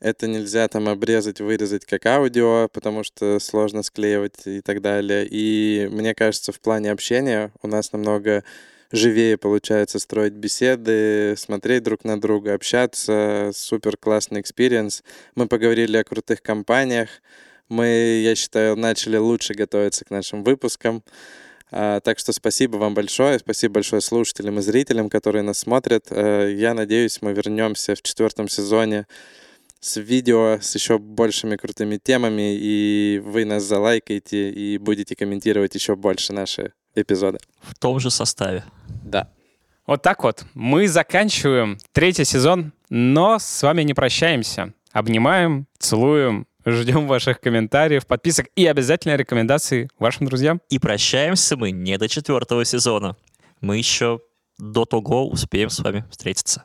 Это 0.00 0.26
нельзя 0.26 0.68
там 0.68 0.88
обрезать, 0.88 1.40
вырезать 1.40 1.84
как 1.86 2.04
аудио, 2.06 2.68
потому 2.72 3.02
что 3.02 3.38
сложно 3.40 3.82
склеивать 3.82 4.46
и 4.46 4.60
так 4.60 4.82
далее. 4.82 5.26
И 5.30 5.88
мне 5.90 6.14
кажется, 6.14 6.52
в 6.52 6.60
плане 6.60 6.92
общения 6.92 7.50
у 7.62 7.68
нас 7.68 7.92
намного 7.92 8.44
живее 8.92 9.36
получается 9.38 9.98
строить 9.98 10.34
беседы, 10.34 11.34
смотреть 11.36 11.82
друг 11.82 12.04
на 12.04 12.20
друга, 12.20 12.54
общаться. 12.54 13.50
Супер 13.54 13.96
классный 13.96 14.40
experience. 14.40 15.02
Мы 15.34 15.46
поговорили 15.46 15.96
о 15.96 16.04
крутых 16.04 16.42
компаниях. 16.42 17.08
Мы, 17.68 18.20
я 18.22 18.34
считаю, 18.34 18.76
начали 18.76 19.16
лучше 19.16 19.54
готовиться 19.54 20.04
к 20.04 20.10
нашим 20.10 20.44
выпускам. 20.44 21.02
А, 21.72 22.00
Так 22.00 22.18
что 22.18 22.32
спасибо 22.32 22.76
вам 22.76 22.94
большое, 22.94 23.38
спасибо 23.40 23.74
большое 23.74 24.00
слушателям 24.00 24.58
и 24.58 24.62
зрителям, 24.62 25.08
которые 25.10 25.42
нас 25.42 25.58
смотрят. 25.58 26.06
Э, 26.10 26.52
Я 26.54 26.74
надеюсь, 26.74 27.20
мы 27.22 27.32
вернемся 27.32 27.96
в 27.96 28.02
четвертом 28.02 28.48
сезоне 28.48 29.06
с 29.86 30.00
видео, 30.00 30.58
с 30.60 30.74
еще 30.74 30.98
большими 30.98 31.54
крутыми 31.56 31.96
темами, 31.96 32.56
и 32.58 33.22
вы 33.24 33.44
нас 33.44 33.62
залайкаете 33.62 34.50
и 34.50 34.78
будете 34.78 35.14
комментировать 35.14 35.74
еще 35.76 35.94
больше 35.94 36.32
наши 36.32 36.72
эпизоды. 36.96 37.38
В 37.60 37.78
том 37.78 38.00
же 38.00 38.10
составе. 38.10 38.64
Да. 39.04 39.30
Вот 39.86 40.02
так 40.02 40.24
вот. 40.24 40.44
Мы 40.54 40.88
заканчиваем 40.88 41.78
третий 41.92 42.24
сезон, 42.24 42.72
но 42.90 43.38
с 43.38 43.62
вами 43.62 43.82
не 43.82 43.94
прощаемся. 43.94 44.72
Обнимаем, 44.90 45.68
целуем, 45.78 46.48
ждем 46.64 47.06
ваших 47.06 47.40
комментариев, 47.40 48.06
подписок 48.06 48.48
и 48.56 48.66
обязательно 48.66 49.14
рекомендаций 49.14 49.88
вашим 50.00 50.26
друзьям. 50.26 50.60
И 50.68 50.80
прощаемся 50.80 51.56
мы 51.56 51.70
не 51.70 51.96
до 51.96 52.08
четвертого 52.08 52.64
сезона. 52.64 53.16
Мы 53.60 53.78
еще 53.78 54.20
до 54.58 54.84
того 54.84 55.28
успеем 55.28 55.70
с 55.70 55.78
вами 55.78 56.04
встретиться. 56.10 56.64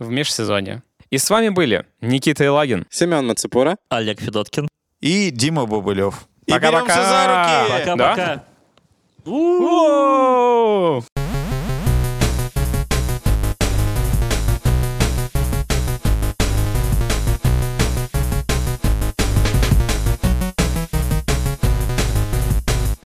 в 0.00 0.10
межсезонье. 0.10 0.82
И 1.10 1.18
с 1.18 1.28
вами 1.28 1.48
были 1.48 1.84
Никита 2.00 2.46
Илагин, 2.46 2.86
Семен 2.88 3.26
Мацепура, 3.26 3.76
Олег 3.88 4.20
Федоткин 4.20 4.68
и 5.00 5.30
Дима 5.32 5.66
Бобылев. 5.66 6.28
Пока-пока. 6.46 7.66
Пока-пока. 7.68 8.44